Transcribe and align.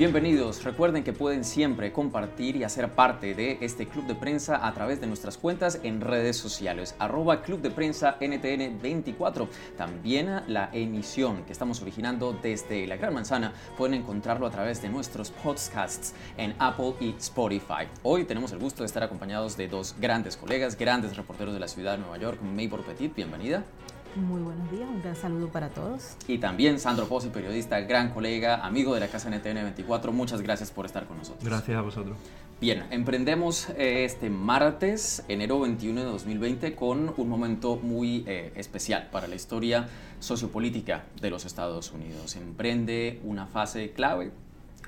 Bienvenidos, 0.00 0.64
recuerden 0.64 1.04
que 1.04 1.12
pueden 1.12 1.44
siempre 1.44 1.92
compartir 1.92 2.56
y 2.56 2.64
hacer 2.64 2.88
parte 2.92 3.34
de 3.34 3.58
este 3.60 3.86
club 3.86 4.06
de 4.06 4.14
prensa 4.14 4.66
a 4.66 4.72
través 4.72 4.98
de 4.98 5.06
nuestras 5.06 5.36
cuentas 5.36 5.78
en 5.82 6.00
redes 6.00 6.38
sociales, 6.38 6.94
arroba 6.98 7.42
club 7.42 7.60
de 7.60 7.70
prensa 7.70 8.18
NTN24. 8.18 9.46
También 9.76 10.40
la 10.46 10.70
emisión 10.72 11.44
que 11.44 11.52
estamos 11.52 11.82
originando 11.82 12.32
desde 12.32 12.86
la 12.86 12.96
Gran 12.96 13.12
Manzana 13.12 13.52
pueden 13.76 13.92
encontrarlo 13.92 14.46
a 14.46 14.50
través 14.50 14.80
de 14.80 14.88
nuestros 14.88 15.32
podcasts 15.32 16.14
en 16.38 16.54
Apple 16.58 16.94
y 16.98 17.10
Spotify. 17.18 17.86
Hoy 18.02 18.24
tenemos 18.24 18.52
el 18.52 18.58
gusto 18.58 18.82
de 18.82 18.86
estar 18.86 19.02
acompañados 19.02 19.58
de 19.58 19.68
dos 19.68 19.94
grandes 20.00 20.34
colegas, 20.38 20.78
grandes 20.78 21.14
reporteros 21.14 21.52
de 21.52 21.60
la 21.60 21.68
ciudad 21.68 21.92
de 21.92 21.98
Nueva 21.98 22.16
York, 22.16 22.40
Maybor 22.40 22.84
Petit, 22.84 23.14
bienvenida. 23.14 23.66
Muy 24.16 24.42
buenos 24.42 24.68
días, 24.72 24.88
un 24.88 25.00
gran 25.00 25.14
saludo 25.14 25.48
para 25.48 25.68
todos. 25.68 26.16
Y 26.26 26.38
también 26.38 26.80
Sandro 26.80 27.06
Pozzi, 27.06 27.28
periodista, 27.28 27.80
gran 27.80 28.12
colega, 28.12 28.66
amigo 28.66 28.92
de 28.92 29.00
la 29.00 29.08
casa 29.08 29.30
NTN24. 29.30 30.10
Muchas 30.10 30.42
gracias 30.42 30.72
por 30.72 30.84
estar 30.84 31.06
con 31.06 31.18
nosotros. 31.18 31.44
Gracias 31.44 31.76
a 31.76 31.80
vosotros. 31.80 32.16
Bien, 32.60 32.84
emprendemos 32.90 33.68
eh, 33.70 34.04
este 34.04 34.28
martes, 34.28 35.24
enero 35.28 35.60
21 35.60 36.00
de 36.00 36.06
2020, 36.06 36.74
con 36.74 37.14
un 37.16 37.28
momento 37.28 37.76
muy 37.76 38.24
eh, 38.26 38.52
especial 38.56 39.08
para 39.12 39.28
la 39.28 39.36
historia 39.36 39.88
sociopolítica 40.18 41.04
de 41.20 41.30
los 41.30 41.44
Estados 41.44 41.92
Unidos. 41.92 42.34
Emprende 42.34 43.20
una 43.22 43.46
fase 43.46 43.92
clave 43.92 44.32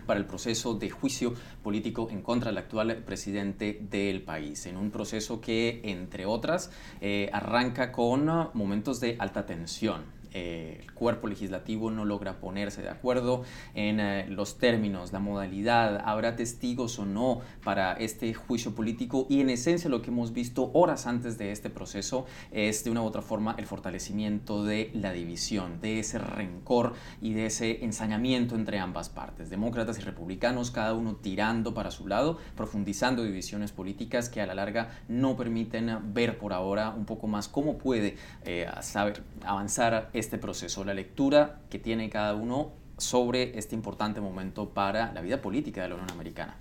para 0.07 0.21
el 0.21 0.27
proceso 0.27 0.75
de 0.75 0.91
juicio 0.91 1.35
político 1.63 2.09
en 2.11 2.23
contra 2.23 2.51
del 2.51 2.59
actual 2.59 2.97
presidente 3.05 3.79
del 3.91 4.23
país, 4.23 4.67
en 4.67 4.77
un 4.77 4.91
proceso 4.91 5.41
que, 5.41 5.81
entre 5.85 6.27
otras, 6.27 6.71
eh, 7.01 7.31
arranca 7.33 7.93
con 7.93 8.27
momentos 8.55 9.01
de 9.01 9.17
alta 9.19 9.47
tensión 9.47 10.22
eh, 10.35 10.79
el 10.83 10.93
cuerpo 10.93 11.27
legislativo 11.29 11.91
no 11.91 12.05
logra 12.05 12.41
ponerse 12.41 12.83
de 12.83 12.89
acuerdo 12.89 13.45
en 13.75 14.01
eh, 14.01 14.27
los 14.29 14.59
términos, 14.59 15.13
la 15.13 15.19
modalidad, 15.19 16.03
habrá 16.05 16.37
testigos 16.37 16.99
o 16.99 17.07
no 17.07 17.41
para 17.65 17.93
este 17.95 18.33
juicio 18.35 18.75
político. 18.75 19.27
Y 19.29 19.41
en 19.41 19.51
esencia 19.51 19.91
lo 19.91 20.03
que 20.03 20.11
hemos 20.11 20.33
visto 20.33 20.71
horas 20.75 21.07
antes 21.07 21.39
de 21.39 21.53
este 21.53 21.71
proceso 21.71 22.27
es 22.51 22.85
de 22.85 22.91
una 22.91 23.03
u 23.03 23.05
otra 23.05 23.23
forma 23.23 23.55
el 23.59 23.67
fortalecimiento 23.67 24.65
de 24.65 24.91
la 24.95 25.13
división, 25.13 25.81
de 25.81 25.99
ese 25.99 26.19
rencor 26.19 26.95
y 27.21 27.33
de 27.35 27.47
ese 27.47 27.85
ensañamiento 27.85 28.55
entre 28.55 28.79
ambas 28.79 29.09
partes, 29.09 29.51
demócratas 29.51 29.99
y 29.99 30.03
republicanos, 30.03 30.71
cada 30.71 30.95
uno 30.95 31.17
tirando 31.17 31.75
para 31.75 31.91
su 31.91 32.07
lado, 32.07 32.39
profundizando 32.57 33.23
divisiones 33.23 33.73
políticas 33.73 34.29
que 34.29 34.41
a 34.41 34.47
la 34.47 34.55
larga 34.55 34.91
no 35.09 35.37
permiten 35.37 36.15
ver 36.15 36.39
por 36.39 36.53
ahora 36.53 36.91
un 36.91 37.05
poco 37.05 37.27
más 37.27 37.49
cómo 37.49 37.79
puede 37.79 38.17
eh, 38.45 38.67
saber 38.81 39.23
avanzar 39.45 40.11
este 40.23 40.39
proceso, 40.39 40.85
la 40.85 40.95
lectura 40.95 41.61
que 41.69 41.79
tiene 41.79 42.09
cada 42.09 42.35
uno 42.35 42.71
sobre 42.97 43.59
este 43.59 43.75
importante 43.75 44.21
momento 44.21 44.71
para 44.71 45.13
la 45.13 45.21
vida 45.21 45.43
política 45.43 45.83
de 45.83 45.89
la 45.89 45.97
Unión 45.97 46.11
Americana. 46.11 46.57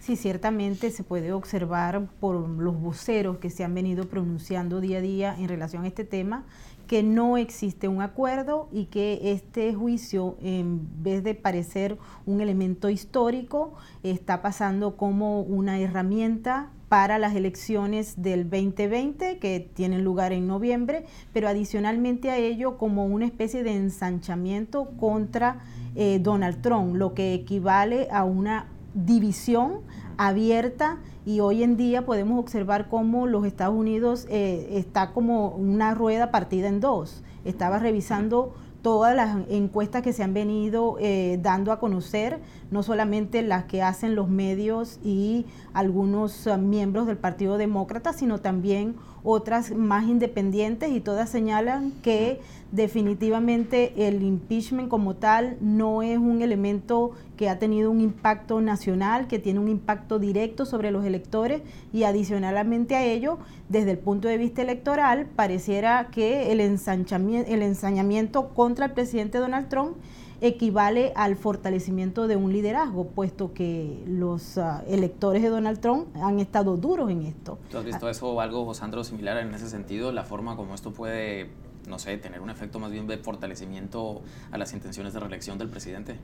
Sí, 0.00 0.14
ciertamente 0.14 0.90
se 0.90 1.02
puede 1.02 1.32
observar 1.32 2.06
por 2.20 2.48
los 2.48 2.80
voceros 2.80 3.38
que 3.38 3.50
se 3.50 3.64
han 3.64 3.74
venido 3.74 4.08
pronunciando 4.08 4.80
día 4.80 4.98
a 4.98 5.00
día 5.00 5.36
en 5.36 5.48
relación 5.48 5.84
a 5.84 5.88
este 5.88 6.04
tema 6.04 6.44
que 6.86 7.02
no 7.02 7.36
existe 7.36 7.88
un 7.88 8.00
acuerdo 8.00 8.68
y 8.70 8.84
que 8.84 9.32
este 9.32 9.74
juicio, 9.74 10.36
en 10.40 11.02
vez 11.02 11.24
de 11.24 11.34
parecer 11.34 11.98
un 12.26 12.40
elemento 12.40 12.88
histórico, 12.88 13.74
está 14.04 14.40
pasando 14.42 14.96
como 14.96 15.40
una 15.40 15.80
herramienta 15.80 16.70
para 16.88 17.18
las 17.18 17.34
elecciones 17.34 18.22
del 18.22 18.48
2020 18.48 19.38
que 19.38 19.60
tienen 19.74 20.04
lugar 20.04 20.32
en 20.32 20.46
noviembre, 20.46 21.04
pero 21.32 21.48
adicionalmente 21.48 22.30
a 22.30 22.38
ello 22.38 22.78
como 22.78 23.06
una 23.06 23.26
especie 23.26 23.62
de 23.62 23.74
ensanchamiento 23.74 24.90
contra 24.98 25.64
eh, 25.94 26.20
Donald 26.22 26.62
Trump, 26.62 26.94
lo 26.94 27.14
que 27.14 27.34
equivale 27.34 28.08
a 28.10 28.24
una 28.24 28.68
división 28.94 29.80
abierta 30.16 30.98
y 31.26 31.40
hoy 31.40 31.62
en 31.62 31.76
día 31.76 32.06
podemos 32.06 32.38
observar 32.38 32.88
cómo 32.88 33.26
los 33.26 33.44
Estados 33.44 33.74
Unidos 33.74 34.26
eh, 34.30 34.68
está 34.72 35.12
como 35.12 35.48
una 35.50 35.92
rueda 35.92 36.30
partida 36.30 36.68
en 36.68 36.80
dos. 36.80 37.22
Estaba 37.44 37.78
revisando 37.78 38.54
todas 38.86 39.16
las 39.16 39.36
encuestas 39.48 40.02
que 40.02 40.12
se 40.12 40.22
han 40.22 40.32
venido 40.32 40.96
eh, 41.00 41.40
dando 41.42 41.72
a 41.72 41.80
conocer, 41.80 42.38
no 42.70 42.82
solamente 42.82 43.42
las 43.42 43.64
que 43.64 43.82
hacen 43.82 44.14
los 44.14 44.28
medios 44.28 44.98
y 45.04 45.46
algunos 45.72 46.46
eh, 46.46 46.56
miembros 46.56 47.06
del 47.06 47.16
Partido 47.16 47.58
Demócrata, 47.58 48.12
sino 48.12 48.38
también 48.38 48.96
otras 49.28 49.72
más 49.72 50.06
independientes 50.06 50.92
y 50.92 51.00
todas 51.00 51.28
señalan 51.28 51.90
que 52.02 52.40
definitivamente 52.70 54.06
el 54.06 54.22
impeachment 54.22 54.88
como 54.88 55.16
tal 55.16 55.56
no 55.60 56.02
es 56.02 56.18
un 56.18 56.42
elemento 56.42 57.12
que 57.36 57.48
ha 57.48 57.58
tenido 57.58 57.90
un 57.90 58.00
impacto 58.00 58.60
nacional, 58.60 59.26
que 59.26 59.38
tiene 59.38 59.58
un 59.58 59.68
impacto 59.68 60.18
directo 60.18 60.64
sobre 60.64 60.90
los 60.90 61.04
electores 61.04 61.62
y 61.92 62.04
adicionalmente 62.04 62.94
a 62.94 63.04
ello, 63.04 63.38
desde 63.68 63.92
el 63.92 63.98
punto 63.98 64.28
de 64.28 64.38
vista 64.38 64.62
electoral, 64.62 65.26
pareciera 65.26 66.06
que 66.12 66.52
el, 66.52 66.60
ensanchamiento, 66.60 67.52
el 67.52 67.62
ensañamiento 67.62 68.50
contra 68.50 68.86
el 68.86 68.92
presidente 68.92 69.38
Donald 69.38 69.68
Trump 69.68 69.96
equivale 70.40 71.12
al 71.16 71.36
fortalecimiento 71.36 72.28
de 72.28 72.36
un 72.36 72.52
liderazgo, 72.52 73.08
puesto 73.08 73.52
que 73.52 74.02
los 74.06 74.58
ah, 74.58 74.82
electores 74.86 75.42
de 75.42 75.48
Donald 75.48 75.80
Trump 75.80 76.08
han 76.16 76.40
estado 76.40 76.76
duros 76.76 77.10
en 77.10 77.22
esto. 77.22 77.58
¿Tú 77.70 77.78
has 77.78 77.84
visto 77.84 78.08
eso 78.08 78.40
algo, 78.40 78.72
Sandro, 78.74 79.04
similar 79.04 79.38
en 79.38 79.54
ese 79.54 79.68
sentido? 79.68 80.12
La 80.12 80.24
forma 80.24 80.56
como 80.56 80.74
esto 80.74 80.92
puede, 80.92 81.50
no 81.88 81.98
sé, 81.98 82.18
tener 82.18 82.40
un 82.40 82.50
efecto 82.50 82.78
más 82.78 82.90
bien 82.90 83.06
de 83.06 83.18
fortalecimiento 83.18 84.22
a 84.50 84.58
las 84.58 84.72
intenciones 84.72 85.14
de 85.14 85.20
reelección 85.20 85.58
del 85.58 85.68
presidente. 85.68 86.16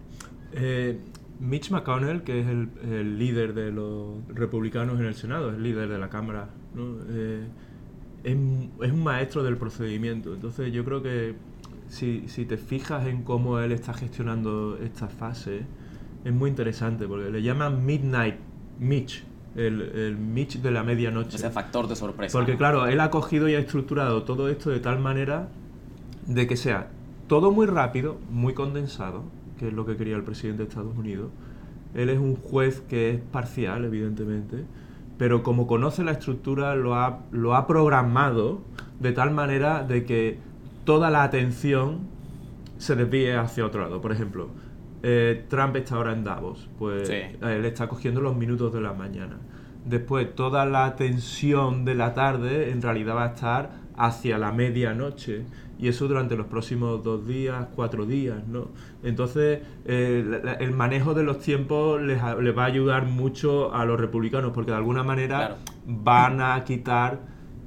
Eh, 0.52 0.98
Mitch 1.40 1.70
McConnell, 1.70 2.22
que 2.22 2.40
es 2.40 2.46
el, 2.46 3.18
líder 3.18 3.54
de 3.54 3.72
los 3.72 4.26
republicanos 4.28 5.00
en 5.00 5.06
el 5.06 5.14
Senado, 5.14 5.50
es 5.50 5.56
el 5.56 5.62
líder 5.62 5.88
de 5.88 5.98
la 5.98 6.08
Cámara, 6.08 6.50
eh, 7.08 7.46
es, 8.22 8.36
es 8.36 8.92
un 8.92 9.02
maestro 9.02 9.42
del 9.42 9.56
procedimiento. 9.56 10.34
Entonces 10.34 10.72
yo 10.72 10.84
creo 10.84 11.02
que 11.02 11.34
si, 11.92 12.26
si 12.26 12.46
te 12.46 12.56
fijas 12.56 13.06
en 13.06 13.22
cómo 13.22 13.58
él 13.58 13.70
está 13.70 13.92
gestionando 13.92 14.78
esta 14.82 15.08
fase, 15.08 15.60
es 16.24 16.32
muy 16.32 16.48
interesante 16.48 17.06
porque 17.06 17.30
le 17.30 17.42
llaman 17.42 17.84
Midnight 17.84 18.36
Mitch, 18.80 19.22
el, 19.54 19.82
el 19.82 20.16
Mitch 20.16 20.62
de 20.62 20.70
la 20.70 20.84
medianoche. 20.84 21.36
Ese 21.36 21.50
factor 21.50 21.88
de 21.88 21.94
sorpresa. 21.94 22.38
Porque 22.38 22.56
claro, 22.56 22.86
él 22.86 22.98
ha 22.98 23.10
cogido 23.10 23.46
y 23.46 23.56
ha 23.56 23.58
estructurado 23.58 24.22
todo 24.22 24.48
esto 24.48 24.70
de 24.70 24.80
tal 24.80 25.00
manera 25.00 25.50
de 26.26 26.46
que 26.46 26.56
sea 26.56 26.88
todo 27.26 27.52
muy 27.52 27.66
rápido, 27.66 28.16
muy 28.30 28.54
condensado, 28.54 29.24
que 29.58 29.68
es 29.68 29.74
lo 29.74 29.84
que 29.84 29.94
quería 29.94 30.16
el 30.16 30.24
presidente 30.24 30.62
de 30.62 30.70
Estados 30.70 30.96
Unidos. 30.96 31.30
Él 31.92 32.08
es 32.08 32.18
un 32.18 32.36
juez 32.36 32.80
que 32.88 33.10
es 33.10 33.20
parcial, 33.20 33.84
evidentemente, 33.84 34.64
pero 35.18 35.42
como 35.42 35.66
conoce 35.66 36.02
la 36.04 36.12
estructura, 36.12 36.74
lo 36.74 36.94
ha, 36.94 37.20
lo 37.32 37.54
ha 37.54 37.66
programado 37.66 38.62
de 38.98 39.12
tal 39.12 39.30
manera 39.30 39.84
de 39.84 40.06
que 40.06 40.51
toda 40.84 41.10
la 41.10 41.22
atención 41.22 42.00
se 42.78 42.96
desvíe 42.96 43.36
hacia 43.36 43.64
otro 43.64 43.82
lado. 43.82 44.00
Por 44.00 44.12
ejemplo, 44.12 44.48
eh, 45.02 45.44
Trump 45.48 45.76
está 45.76 45.96
ahora 45.96 46.12
en 46.12 46.24
Davos, 46.24 46.68
pues 46.78 47.08
él 47.08 47.64
está 47.64 47.88
cogiendo 47.88 48.20
los 48.20 48.36
minutos 48.36 48.72
de 48.72 48.80
la 48.80 48.92
mañana. 48.92 49.38
Después, 49.84 50.34
toda 50.34 50.64
la 50.64 50.84
atención 50.84 51.84
de 51.84 51.94
la 51.94 52.14
tarde 52.14 52.70
en 52.70 52.82
realidad 52.82 53.16
va 53.16 53.24
a 53.24 53.28
estar 53.28 53.70
hacia 53.96 54.38
la 54.38 54.52
medianoche. 54.52 55.44
Y 55.78 55.88
eso 55.88 56.06
durante 56.06 56.36
los 56.36 56.46
próximos 56.46 57.02
dos 57.02 57.26
días, 57.26 57.66
cuatro 57.74 58.06
días, 58.06 58.46
¿no? 58.46 58.68
Entonces, 59.02 59.60
eh, 59.84 60.56
el 60.60 60.70
manejo 60.70 61.12
de 61.12 61.24
los 61.24 61.40
tiempos 61.40 62.00
les, 62.00 62.22
va 62.22 62.62
a 62.62 62.66
ayudar 62.66 63.06
mucho 63.06 63.74
a 63.74 63.84
los 63.84 63.98
republicanos, 63.98 64.52
porque 64.52 64.70
de 64.70 64.76
alguna 64.76 65.02
manera 65.02 65.56
van 65.84 66.40
a 66.40 66.62
quitar 66.62 67.18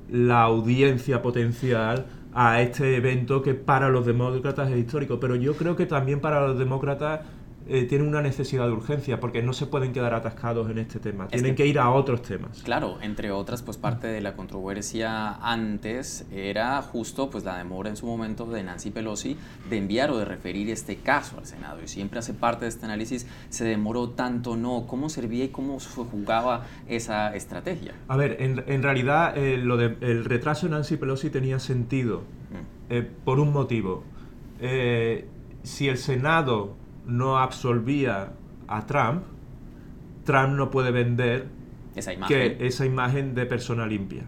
la 0.09 0.43
audiencia 0.43 1.21
potencial 1.21 2.05
a 2.35 2.61
este 2.61 2.97
evento 2.97 3.41
que 3.41 3.53
para 3.53 3.87
los 3.87 4.05
demócratas 4.05 4.69
es 4.69 4.77
histórico, 4.77 5.21
pero 5.21 5.35
yo 5.35 5.55
creo 5.55 5.77
que 5.77 5.85
también 5.85 6.19
para 6.19 6.45
los 6.45 6.59
demócratas 6.59 7.21
eh, 7.67 7.85
tienen 7.85 8.07
una 8.07 8.21
necesidad 8.21 8.67
de 8.67 8.73
urgencia 8.73 9.19
porque 9.19 9.41
no 9.41 9.51
se 9.51 9.65
pueden 9.65 9.91
quedar 9.91 10.13
atascados 10.13 10.69
en 10.69 10.77
este 10.77 10.99
tema, 10.99 11.27
tienen 11.27 11.55
que, 11.55 11.65
ir 11.65 11.79
a 11.79 11.89
otros 11.89 12.21
temas. 12.21 12.61
Claro, 12.61 12.99
entre 13.01 13.31
otras, 13.31 13.63
pues 13.63 13.77
parte 13.77 14.05
de 14.05 14.21
la 14.21 14.35
controversia 14.35 15.33
antes 15.41 16.27
era 16.31 16.79
justo 16.83 17.31
pues 17.31 17.43
la 17.43 17.57
demora 17.57 17.89
en 17.89 17.97
su 17.97 18.05
momento 18.05 18.45
de 18.45 18.61
Nancy 18.61 18.91
Pelosi 18.91 19.35
de 19.67 19.77
enviar 19.77 20.11
o 20.11 20.17
de 20.19 20.25
referir 20.25 20.69
este 20.69 20.97
caso 20.97 21.39
al 21.39 21.47
Senado 21.47 21.81
y 21.83 21.87
siempre 21.87 22.19
hace 22.19 22.35
parte 22.35 22.65
de 22.65 22.69
este 22.69 22.85
análisis, 22.85 23.25
se 23.49 23.65
demoró 23.65 24.09
tanto, 24.09 24.55
no, 24.55 24.85
¿cómo 24.85 25.09
servía 25.09 25.45
y 25.45 25.49
cómo 25.49 25.79
se 25.79 25.89
jugaba 25.89 26.67
esa 26.87 27.35
estrategia? 27.35 27.95
A 28.07 28.15
ver, 28.15 28.37
en, 28.41 28.83
realidad 28.83 29.35
eh, 29.35 29.57
lo 29.57 29.77
de, 29.77 29.97
el 30.01 30.25
retraso 30.25 30.67
de 30.67 30.73
Nancy 30.73 30.97
Pelosi 30.97 31.31
tenía 31.31 31.57
sentido 31.57 32.19
mm. 32.19 32.93
eh, 32.93 33.09
por 33.23 33.39
un 33.39 33.51
motivo. 33.51 34.03
si 35.63 35.87
el 35.87 35.97
Senado 35.97 36.84
no 37.07 37.37
absolvía 37.37 38.33
a 38.67 38.85
Trump, 38.85 39.23
Trump 40.23 40.53
no 40.53 40.69
puede 40.71 40.91
vender 40.91 41.47
esa 41.95 42.13
imagen, 42.13 42.57
que, 42.57 42.67
esa 42.67 42.85
imagen 42.85 43.35
de 43.35 43.45
persona 43.45 43.85
limpia. 43.85 44.23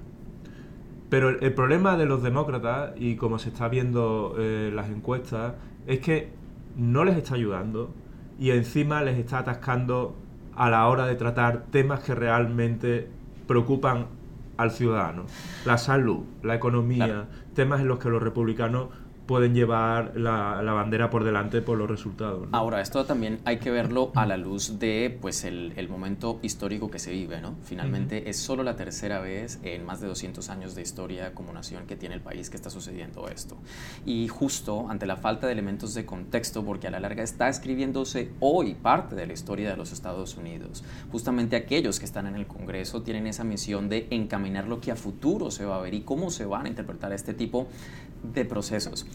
Pero 1.10 1.30
el, 1.30 1.54
problema 1.54 1.98
de 1.98 2.06
los 2.06 2.22
demócratas, 2.22 2.92
y 2.98 3.16
como 3.16 3.40
se 3.40 3.50
está 3.50 3.70
viendo 3.70 4.36
en 4.38 4.44
eh, 4.44 4.72
las 4.74 4.90
encuestas, 4.90 5.54
es 5.86 6.00
que 6.00 6.30
no 6.76 7.06
les 7.06 7.18
está 7.18 7.36
ayudando 7.36 7.94
y 8.40 8.52
encima 8.52 9.02
les 9.02 9.18
está 9.18 9.40
atascando 9.40 10.16
a 10.56 10.70
la 10.70 10.88
hora 10.88 11.06
de 11.06 11.16
tratar 11.16 11.66
temas 11.72 12.02
que 12.02 12.14
realmente 12.14 13.08
preocupan 13.48 14.08
al 14.58 14.72
ciudadano. 14.72 15.26
La 15.66 15.78
salud, 15.78 16.24
la 16.44 16.56
economía, 16.56 17.28
temas 17.54 17.82
en 17.82 17.88
los 17.88 18.00
que 18.00 18.10
los 18.10 18.22
republicanos 18.22 18.90
pueden 19.28 19.54
llevar 19.54 20.14
la, 20.16 20.62
bandera 20.62 21.10
por 21.10 21.24
delante 21.24 21.62
por 21.62 21.78
los 21.78 21.90
resultados. 21.90 22.48
Ahora, 22.52 22.82
esto 22.82 23.06
también 23.06 23.40
hay 23.46 23.58
que 23.58 23.70
verlo 23.70 24.12
a 24.16 24.26
la 24.26 24.38
luz 24.38 24.80
de 24.80 25.16
pues, 25.22 25.44
el, 25.44 25.88
momento 25.90 26.40
histórico 26.42 26.90
que 26.90 27.00
se 27.00 27.12
vive. 27.12 27.42
¿no? 27.42 27.56
Finalmente, 27.64 28.30
es 28.30 28.38
solo 28.38 28.64
la 28.64 28.76
tercera 28.76 29.20
vez 29.20 29.60
en 29.64 29.86
más 29.86 30.02
de 30.02 30.08
200 30.08 30.50
años 30.50 30.76
de 30.76 30.82
historia 30.82 31.34
como 31.34 31.54
nación 31.54 31.86
que 31.86 31.96
tiene 31.96 32.16
el 32.16 32.22
país 32.22 32.50
que 32.50 32.56
está 32.56 32.70
sucediendo 32.70 33.28
esto. 33.28 33.58
Y 34.06 34.28
justo 34.30 34.88
ante 34.90 35.06
la 35.06 35.18
falta 35.18 35.48
de 35.48 35.54
elementos 35.54 35.94
de 35.94 36.06
contexto, 36.06 36.64
porque 36.64 36.88
a 36.88 36.92
la 36.92 37.00
larga 37.00 37.24
está 37.24 37.50
escribiéndose 37.50 38.32
hoy 38.40 38.76
parte 38.76 39.16
de 39.16 39.28
la 39.28 39.34
historia 39.34 39.70
de 39.70 39.78
los 39.78 39.92
Estados 39.92 40.38
Unidos, 40.38 40.84
justamente 41.12 41.56
aquellos 41.56 42.00
que 42.00 42.06
están 42.06 42.28
en 42.28 42.36
el 42.36 42.48
Congreso 42.48 43.02
tienen 43.02 43.28
esa 43.28 43.44
misión 43.44 43.90
de 43.90 44.08
encaminar 44.10 44.68
lo 44.68 44.80
que 44.80 44.92
a 44.92 44.96
futuro 44.96 45.52
se 45.52 45.66
va 45.66 45.78
a 45.78 45.82
ver 45.82 45.94
y 45.94 46.02
cómo 46.02 46.32
se 46.32 46.46
van 46.46 46.66
a 46.66 46.70
interpretar 46.70 47.12
este 47.12 47.34
tipo 47.34 47.68
de 48.34 48.46
procesos. 48.46 49.06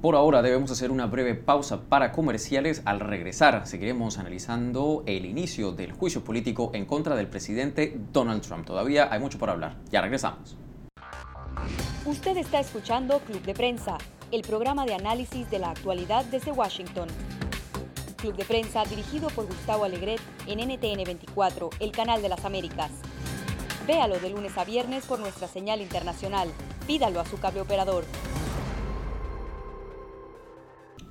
Por 0.00 0.14
ahora 0.14 0.42
debemos 0.42 0.70
hacer 0.70 0.90
una 0.90 1.06
breve 1.06 1.34
pausa 1.34 1.88
para 1.88 2.12
comerciales. 2.12 2.82
Al 2.84 3.00
regresar 3.00 3.66
seguiremos 3.66 4.18
analizando 4.18 5.02
el 5.06 5.24
inicio 5.24 5.72
del 5.72 5.92
juicio 5.92 6.22
político 6.22 6.70
en 6.74 6.84
contra 6.84 7.16
del 7.16 7.28
presidente 7.28 7.98
Donald 8.12 8.42
Trump. 8.42 8.66
Todavía 8.66 9.08
hay 9.10 9.20
mucho 9.20 9.38
por 9.38 9.48
hablar. 9.48 9.76
Ya 9.90 10.02
regresamos. 10.02 10.56
Usted 12.04 12.36
está 12.36 12.60
escuchando 12.60 13.20
Club 13.20 13.42
de 13.42 13.54
Prensa, 13.54 13.96
el 14.30 14.42
programa 14.42 14.84
de 14.84 14.94
análisis 14.94 15.50
de 15.50 15.58
la 15.58 15.70
actualidad 15.70 16.26
desde 16.26 16.52
Washington. 16.52 17.08
Club 18.16 18.36
de 18.36 18.44
Prensa 18.44 18.84
dirigido 18.84 19.28
por 19.30 19.46
Gustavo 19.46 19.84
Alegret 19.84 20.20
en 20.46 20.58
NTN 20.60 21.04
24, 21.04 21.70
el 21.80 21.92
canal 21.92 22.20
de 22.20 22.28
las 22.28 22.44
Américas. 22.44 22.90
Véalo 23.86 24.18
de 24.18 24.30
lunes 24.30 24.56
a 24.58 24.64
viernes 24.64 25.06
por 25.06 25.20
nuestra 25.20 25.48
señal 25.48 25.80
internacional. 25.80 26.48
Pídalo 26.86 27.18
a 27.20 27.24
su 27.24 27.38
cable 27.38 27.62
operador. 27.62 28.04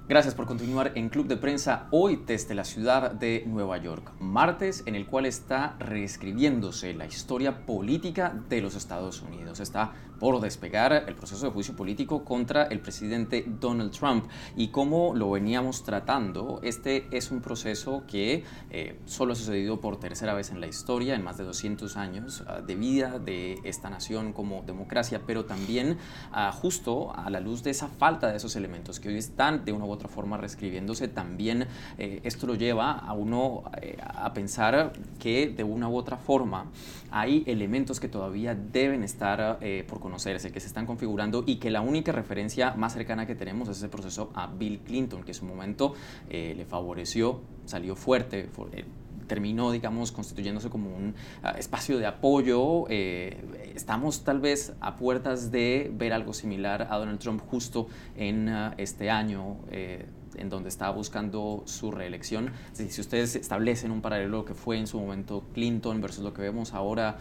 Gracias 0.08 0.36
por 0.36 0.46
continuar 0.46 0.92
en 0.94 1.10
Club 1.10 1.26
de 1.26 1.36
Prensa 1.36 1.88
hoy 1.90 2.22
desde 2.28 2.54
la 2.54 2.64
ciudad 2.64 3.10
de 3.10 3.44
Nueva 3.48 3.80
York, 3.80 4.12
martes 4.20 4.84
en 4.86 4.94
el 4.94 5.08
cual 5.08 5.26
está 5.26 5.76
reescribiéndose 5.80 6.94
la 6.94 7.08
historia 7.08 7.66
política 7.66 8.32
de 8.48 8.62
los 8.62 8.76
Estados 8.76 9.24
Unidos. 9.24 9.60
Está 9.60 9.94
por 10.20 10.40
despegar 10.42 11.06
el 11.08 11.16
proceso 11.16 11.46
de 11.46 11.52
juicio 11.52 11.76
político 11.76 12.24
contra 12.24 12.64
el 12.64 12.80
presidente 12.80 13.46
Donald 13.48 13.92
Trump. 13.92 14.26
Y 14.56 14.70
como 14.70 15.14
lo 15.16 15.32
veníamos 15.32 15.84
tratando, 15.84 16.60
este 16.64 17.08
es 17.12 17.32
un 17.32 17.42
proceso 17.42 18.04
que 18.08 18.44
eh, 18.70 19.00
solo 19.06 19.34
ha 19.34 19.36
sucedido 19.36 19.80
por 19.80 20.00
tercera 20.00 20.34
vez 20.34 20.52
en 20.52 20.62
la 20.62 20.68
historia, 20.68 21.16
en 21.16 21.24
más 21.24 21.38
de 21.38 21.44
200 21.44 21.98
años 21.98 22.44
ah, 22.48 22.62
de 22.62 22.76
vida 22.76 23.20
de 23.20 23.60
esta 23.64 23.90
nación 23.90 24.34
como 24.34 24.64
democracia, 24.64 25.22
pero 25.26 25.46
también 25.46 25.98
ah, 26.32 26.52
justo 26.52 27.14
a 27.16 27.30
la 27.30 27.40
luz 27.40 27.64
de 27.64 27.72
esa 27.72 27.88
falta 27.88 28.32
de 28.32 28.38
esos 28.38 28.56
elementos 28.56 29.00
que 29.00 29.10
hoy 29.10 29.18
están 29.18 29.66
de 29.66 29.72
una 29.72 29.86
u 29.86 29.92
otra 29.92 30.10
forma 30.10 30.38
reescribiéndose, 30.38 31.08
también 31.08 31.68
eh, 31.98 32.22
esto 32.24 32.48
lo 32.48 32.56
lleva 32.56 32.92
a 32.92 33.14
uno 33.14 33.64
eh, 33.82 33.98
a 34.02 34.34
pensar 34.34 34.94
que 35.20 35.48
de 35.48 35.64
una 35.64 35.90
u 35.90 35.96
otra 35.96 36.18
forma 36.18 36.72
hay 37.12 37.44
elementos 37.48 38.00
que 38.00 38.08
todavía 38.08 38.56
deben 38.56 39.04
estar 39.04 39.60
por 39.88 40.00
conocerse, 40.06 40.52
que 40.52 40.60
se 40.60 40.68
están 40.68 40.86
configurando 40.86 41.44
y 41.48 41.56
que 41.56 41.72
la 41.72 41.82
única 41.82 42.12
referencia 42.12 42.76
más 42.76 42.94
cercana 42.94 43.26
que 43.26 43.34
tenemos 43.34 43.68
es 43.70 43.78
ese 43.78 43.90
proceso 43.90 44.30
a 44.36 44.46
Bill 44.46 44.82
Clinton, 44.82 45.24
que 45.24 45.32
en 45.32 45.36
su 45.36 45.46
momento 45.46 45.96
eh, 46.30 46.54
le 46.56 46.64
favoreció, 46.64 47.42
salió 47.66 47.96
fuerte, 47.96 48.48
eh, 48.74 48.86
terminó, 49.26 49.72
digamos, 49.72 50.12
constituyéndose 50.12 50.70
como 50.70 50.96
un 50.96 51.16
ah, 51.42 51.56
espacio 51.58 51.98
de 51.98 52.06
apoyo. 52.06 52.86
Eh, 52.90 53.72
estamos 53.74 54.24
tal 54.24 54.40
vez 54.40 54.74
a 54.80 54.96
puertas 54.96 55.50
de 55.50 55.92
ver 55.92 56.14
algo 56.14 56.34
similar 56.34 56.88
a 56.92 56.98
Donald 57.00 57.18
Trump 57.18 57.42
justo 57.50 57.88
en 58.16 58.48
ah, 58.50 58.76
este 58.78 59.10
año 59.10 59.58
en 59.72 60.50
donde 60.50 60.70
estaba 60.70 60.92
buscando 60.96 61.64
su 61.66 61.90
reelección. 61.90 62.52
Si, 62.74 63.02
ustedes 63.02 63.36
establecen 63.36 63.90
un 63.90 64.02
paralelo 64.02 64.46
que 64.46 64.54
fue 64.54 64.78
en 64.78 64.86
su 64.86 65.00
momento 65.00 65.46
Clinton 65.54 66.00
versus 66.00 66.24
lo 66.24 66.34
que 66.34 66.44
vemos 66.44 66.74
ahora, 66.74 67.18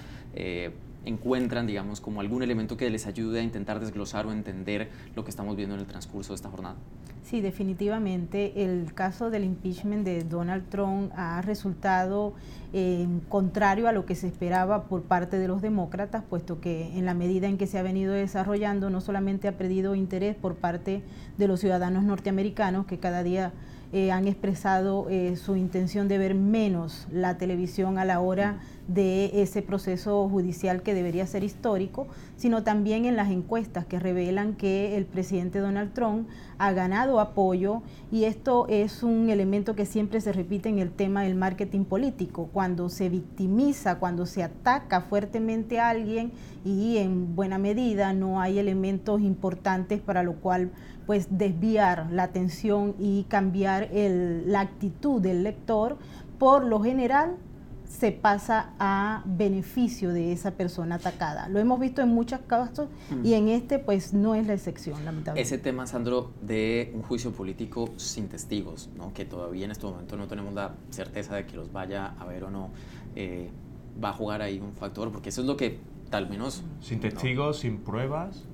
encuentran, 1.04 1.66
digamos, 1.66 2.00
como 2.00 2.20
algún 2.20 2.42
elemento 2.42 2.76
que 2.76 2.88
les 2.90 3.06
ayude 3.06 3.40
a 3.40 3.42
intentar 3.42 3.80
desglosar 3.80 4.26
o 4.26 4.32
entender 4.32 4.90
lo 5.14 5.24
que 5.24 5.30
estamos 5.30 5.56
viendo 5.56 5.74
en 5.74 5.80
el 5.80 5.86
transcurso 5.86 6.32
de 6.32 6.36
esta 6.36 6.50
jornada? 6.50 6.76
Sí, 7.24 7.40
definitivamente 7.40 8.64
el 8.64 8.92
caso 8.92 9.30
del 9.30 9.44
impeachment 9.44 10.04
de 10.04 10.24
Donald 10.24 10.68
Trump 10.68 11.10
ha 11.16 11.40
resultado 11.40 12.34
eh, 12.74 13.08
contrario 13.30 13.88
a 13.88 13.92
lo 13.92 14.04
que 14.04 14.14
se 14.14 14.26
esperaba 14.26 14.84
por 14.84 15.04
parte 15.04 15.38
de 15.38 15.48
los 15.48 15.62
demócratas, 15.62 16.22
puesto 16.28 16.60
que 16.60 16.98
en 16.98 17.06
la 17.06 17.14
medida 17.14 17.46
en 17.46 17.56
que 17.56 17.66
se 17.66 17.78
ha 17.78 17.82
venido 17.82 18.12
desarrollando 18.12 18.90
no 18.90 19.00
solamente 19.00 19.48
ha 19.48 19.56
perdido 19.56 19.94
interés 19.94 20.36
por 20.36 20.56
parte 20.56 21.02
de 21.38 21.48
los 21.48 21.60
ciudadanos 21.60 22.04
norteamericanos 22.04 22.84
que 22.84 22.98
cada 22.98 23.22
día 23.22 23.52
eh, 23.94 24.10
han 24.10 24.26
expresado 24.26 25.06
eh, 25.08 25.36
su 25.36 25.54
intención 25.54 26.08
de 26.08 26.18
ver 26.18 26.34
menos 26.34 27.06
la 27.12 27.38
televisión 27.38 27.96
a 27.96 28.04
la 28.04 28.18
hora 28.18 28.58
de 28.88 29.40
ese 29.40 29.62
proceso 29.62 30.28
judicial 30.28 30.82
que 30.82 30.94
debería 30.94 31.24
ser 31.28 31.44
histórico, 31.44 32.08
sino 32.44 32.62
también 32.62 33.06
en 33.06 33.16
las 33.16 33.30
encuestas 33.30 33.86
que 33.86 33.98
revelan 33.98 34.52
que 34.52 34.98
el 34.98 35.06
presidente 35.06 35.60
Donald 35.60 35.94
Trump 35.94 36.28
ha 36.58 36.72
ganado 36.72 37.18
apoyo 37.18 37.80
y 38.12 38.24
esto 38.24 38.66
es 38.68 39.02
un 39.02 39.30
elemento 39.30 39.74
que 39.74 39.86
siempre 39.86 40.20
se 40.20 40.30
repite 40.30 40.68
en 40.68 40.78
el 40.78 40.90
tema 40.90 41.22
del 41.22 41.36
marketing 41.36 41.84
político, 41.86 42.50
cuando 42.52 42.90
se 42.90 43.08
victimiza, 43.08 43.98
cuando 43.98 44.26
se 44.26 44.42
ataca 44.42 45.00
fuertemente 45.00 45.80
a 45.80 45.88
alguien 45.88 46.32
y 46.66 46.98
en 46.98 47.34
buena 47.34 47.56
medida 47.56 48.12
no 48.12 48.42
hay 48.42 48.58
elementos 48.58 49.22
importantes 49.22 50.02
para 50.02 50.22
lo 50.22 50.34
cual 50.34 50.70
pues 51.06 51.28
desviar 51.30 52.08
la 52.10 52.24
atención 52.24 52.94
y 52.98 53.24
cambiar 53.30 53.88
la 53.90 54.60
actitud 54.60 55.18
del 55.18 55.44
lector, 55.44 55.96
por 56.38 56.62
lo 56.62 56.82
general 56.82 57.36
se 57.98 58.10
pasa 58.10 58.72
a 58.80 59.22
beneficio 59.24 60.12
de 60.12 60.32
esa 60.32 60.52
persona 60.52 60.96
atacada. 60.96 61.48
Lo 61.48 61.60
hemos 61.60 61.78
visto 61.78 62.02
en 62.02 62.08
muchos 62.08 62.40
casos 62.40 62.88
y 63.22 63.30
mm. 63.30 63.34
en 63.34 63.48
este 63.48 63.78
pues 63.78 64.12
no 64.12 64.34
es 64.34 64.46
la 64.48 64.54
excepción, 64.54 65.04
lamentablemente. 65.04 65.42
Ese 65.42 65.58
tema, 65.62 65.86
Sandro, 65.86 66.32
de 66.42 66.90
un 66.94 67.02
juicio 67.02 67.30
político 67.30 67.90
sin 67.96 68.28
testigos, 68.28 68.90
¿no? 68.96 69.12
que 69.14 69.24
todavía 69.24 69.64
en 69.64 69.70
este 69.70 69.86
momento 69.86 70.16
no 70.16 70.26
tenemos 70.26 70.54
la 70.54 70.74
certeza 70.90 71.36
de 71.36 71.46
que 71.46 71.54
los 71.54 71.72
vaya 71.72 72.14
a 72.18 72.24
ver 72.24 72.44
o 72.44 72.50
no, 72.50 72.70
eh, 73.14 73.50
va 74.02 74.08
a 74.08 74.12
jugar 74.12 74.42
ahí 74.42 74.58
un 74.58 74.74
factor, 74.74 75.12
porque 75.12 75.28
eso 75.28 75.42
es 75.42 75.46
lo 75.46 75.56
que 75.56 75.78
tal 76.10 76.28
menos... 76.28 76.64
Sin 76.80 76.98
testigos, 76.98 77.60
sin 77.60 77.78
pruebas. 77.78 78.44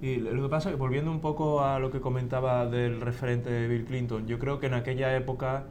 Y 0.00 0.16
lo 0.16 0.42
que 0.42 0.48
pasa 0.48 0.70
es 0.70 0.76
que 0.76 0.80
volviendo 0.80 1.10
un 1.10 1.20
poco 1.20 1.62
a 1.62 1.78
lo 1.78 1.90
que 1.90 2.00
comentaba 2.00 2.64
del 2.66 3.02
referente 3.02 3.50
de 3.50 3.68
Bill 3.68 3.84
Clinton, 3.84 4.26
yo 4.26 4.38
creo 4.38 4.60
que 4.60 4.66
en 4.66 4.74
aquella 4.74 5.14
época 5.14 5.66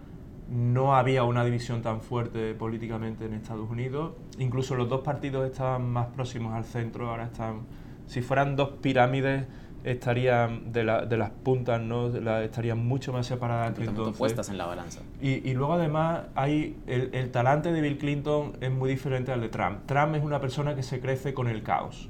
no 0.49 0.95
había 0.95 1.23
una 1.23 1.43
división 1.43 1.81
tan 1.81 2.01
fuerte 2.01 2.53
políticamente 2.53 3.25
en 3.25 3.33
Estados 3.33 3.69
Unidos. 3.69 4.13
Incluso 4.39 4.75
los 4.75 4.87
dos 4.87 5.01
partidos 5.01 5.49
estaban 5.49 5.89
más 5.89 6.07
próximos 6.07 6.53
al 6.53 6.65
centro, 6.65 7.09
ahora 7.09 7.25
están... 7.25 7.61
Si 8.05 8.21
fueran 8.21 8.55
dos 8.55 8.69
pirámides, 8.81 9.45
estarían 9.83 10.71
de, 10.71 10.83
de 11.07 11.17
las 11.17 11.29
puntas, 11.29 11.81
¿no? 11.81 12.07
estarían 12.39 12.85
mucho 12.85 13.13
más 13.13 13.25
separadas 13.25 13.69
entre 13.69 13.85
entonces. 13.85 14.17
puestas 14.17 14.49
en 14.49 14.57
la 14.57 14.65
balanza. 14.65 15.01
Y, 15.21 15.49
y 15.49 15.53
luego 15.53 15.73
además 15.73 16.23
hay 16.35 16.77
el, 16.87 17.09
el, 17.13 17.31
talante 17.31 17.71
de 17.71 17.81
Bill 17.81 17.97
Clinton 17.97 18.53
es 18.61 18.71
muy 18.71 18.89
diferente 18.89 19.31
al 19.31 19.41
de 19.41 19.49
Trump. 19.49 19.79
Trump 19.85 20.15
es 20.15 20.23
una 20.23 20.39
persona 20.39 20.75
que 20.75 20.83
se 20.83 20.99
crece 20.99 21.33
con 21.33 21.47
el 21.47 21.63
caos. 21.63 22.09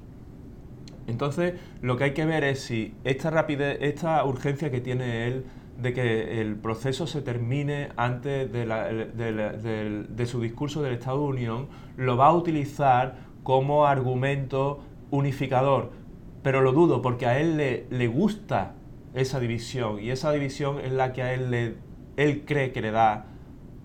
Entonces, 1.08 1.54
lo 1.82 1.96
que 1.98 2.06
hay 2.06 2.14
que 2.14 2.26
ver 2.26 2.44
es 2.44 2.62
si 2.62 2.94
esta 3.04 3.30
rapidez, 3.30 3.78
esta 3.82 4.24
urgencia 4.26 4.70
que 4.70 4.82
tiene 4.82 5.28
él 5.28 5.46
de 5.82 5.94
que 5.94 6.42
el 6.42 6.56
proceso 6.56 7.08
se 7.08 7.22
termine 7.22 7.90
antes 7.98 8.52
de, 8.52 10.26
su 10.26 10.42
discurso 10.42 10.82
del 10.82 10.94
Estado 10.94 11.20
de 11.20 11.28
Unión, 11.28 11.68
lo 11.96 12.18
va 12.18 12.28
a 12.28 12.34
utilizar 12.34 13.16
como 13.44 13.86
argumento 13.86 14.80
unificador. 15.12 15.92
Pero 16.44 16.62
lo 16.62 16.72
dudo 16.72 17.02
porque 17.02 17.26
a 17.26 17.40
él 17.40 17.58
le, 17.58 17.86
le 17.90 18.08
gusta 18.08 18.74
esa 19.14 19.40
división 19.40 20.00
y 20.02 20.12
esa 20.12 20.32
división 20.32 20.80
es 20.80 20.92
la 20.92 21.14
que 21.14 21.22
a 21.24 21.34
él, 21.34 21.52
le, 21.52 21.76
él 22.18 22.44
cree 22.46 22.72
que 22.72 22.82
le 22.82 22.92
da 22.92 23.26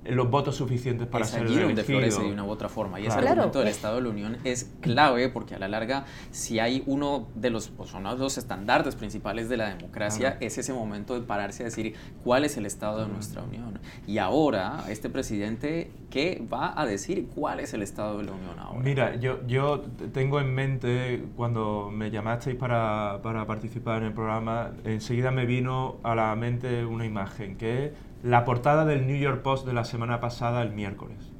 los 0.04 0.30
votos 0.30 0.56
suficientes 0.56 1.06
para 1.06 1.24
ser 1.24 1.44
allí 1.44 1.58
donde 1.58 1.84
florece 1.84 2.22
de 2.22 2.32
una 2.32 2.44
u 2.44 2.50
otra 2.50 2.68
forma. 2.68 3.00
Y 3.00 3.06
ese 3.06 3.18
argumento 3.18 3.58
del 3.60 3.68
Estado 3.68 3.96
de 3.96 4.02
la 4.02 4.08
Unión 4.08 4.36
es 4.44 4.70
clave 4.80 5.28
porque 5.28 5.54
a 5.54 5.58
la 5.58 5.68
larga, 5.68 6.04
si 6.30 6.58
hay 6.58 6.82
uno 6.86 7.28
de 7.34 7.50
los, 7.50 7.68
pues 7.68 7.90
son 7.90 8.04
los 8.04 8.38
estandartes 8.38 8.96
principales 8.96 9.48
de 9.48 9.56
la 9.56 9.74
democracia, 9.74 10.36
es 10.40 10.58
ese 10.58 10.72
momento 10.72 11.14
de 11.14 11.20
pararse 11.20 11.62
a 11.62 11.66
decir 11.66 11.94
cuál 12.24 12.44
es 12.44 12.56
el 12.56 12.66
Estado 12.66 13.04
de 13.04 13.12
nuestra 13.12 13.42
Unión. 13.42 13.78
Y 14.06 14.18
ahora, 14.18 14.84
este 14.88 15.08
presidente, 15.08 15.90
¿qué 16.10 16.42
va 16.52 16.78
a 16.80 16.86
decir 16.86 17.28
cuál 17.34 17.60
es 17.60 17.74
el 17.74 17.82
Estado 17.82 18.18
de 18.18 18.24
la 18.24 18.32
Unión 18.32 18.58
ahora? 18.58 18.80
Mira, 18.80 19.16
yo, 19.16 19.46
yo 19.46 19.82
tengo 20.12 20.40
en 20.40 20.54
mente, 20.54 21.24
cuando 21.36 21.90
me 21.92 22.10
llamasteis 22.10 22.56
para, 22.56 23.20
para 23.22 23.46
participar 23.46 23.98
en 23.98 24.08
el 24.08 24.14
programa, 24.14 24.72
enseguida 24.84 25.30
me 25.30 25.46
vino 25.46 25.96
a 26.02 26.14
la 26.14 26.34
mente 26.36 26.84
una 26.84 27.04
imagen, 27.04 27.56
que 27.56 27.86
es 27.86 27.92
la 28.22 28.44
portada 28.44 28.84
del 28.84 29.06
New 29.06 29.16
York 29.16 29.42
Post 29.42 29.66
de 29.66 29.72
la 29.72 29.84
semana 29.84 30.20
pasada, 30.20 30.62
el 30.62 30.72
miércoles. 30.72 31.32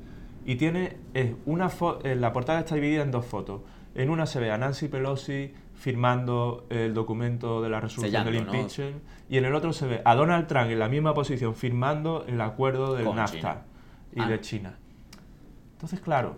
Y 0.44 0.56
tiene 0.56 0.96
es 1.14 1.34
una 1.46 1.70
eh, 2.02 2.16
la 2.16 2.32
portada 2.32 2.60
está 2.60 2.74
dividida 2.74 3.02
en 3.02 3.10
dos 3.10 3.24
fotos. 3.24 3.62
En 3.94 4.10
una 4.10 4.26
se 4.26 4.40
ve 4.40 4.50
a 4.50 4.58
Nancy 4.58 4.88
Pelosi 4.88 5.52
firmando 5.74 6.66
el 6.70 6.94
documento 6.94 7.60
de 7.60 7.68
la 7.68 7.80
resolución 7.80 8.24
del 8.24 8.36
impeachment 8.36 9.02
y 9.28 9.36
en 9.36 9.44
el 9.44 9.54
otro 9.54 9.72
se 9.72 9.86
ve 9.86 10.02
a 10.04 10.14
Donald 10.14 10.46
Trump 10.46 10.70
en 10.70 10.78
la 10.78 10.88
misma 10.88 11.12
posición 11.14 11.54
firmando 11.54 12.24
el 12.26 12.40
acuerdo 12.40 12.94
del 12.94 13.14
NAFTA 13.14 13.64
y 14.12 14.24
de 14.24 14.34
ah. 14.34 14.40
China. 14.40 14.78
Entonces, 15.72 16.00
claro, 16.00 16.36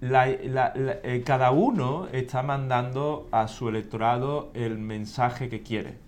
eh, 0.00 1.22
cada 1.26 1.50
uno 1.50 2.08
está 2.12 2.42
mandando 2.42 3.28
a 3.32 3.48
su 3.48 3.68
electorado 3.68 4.50
el 4.54 4.78
mensaje 4.78 5.48
que 5.48 5.62
quiere. 5.62 5.98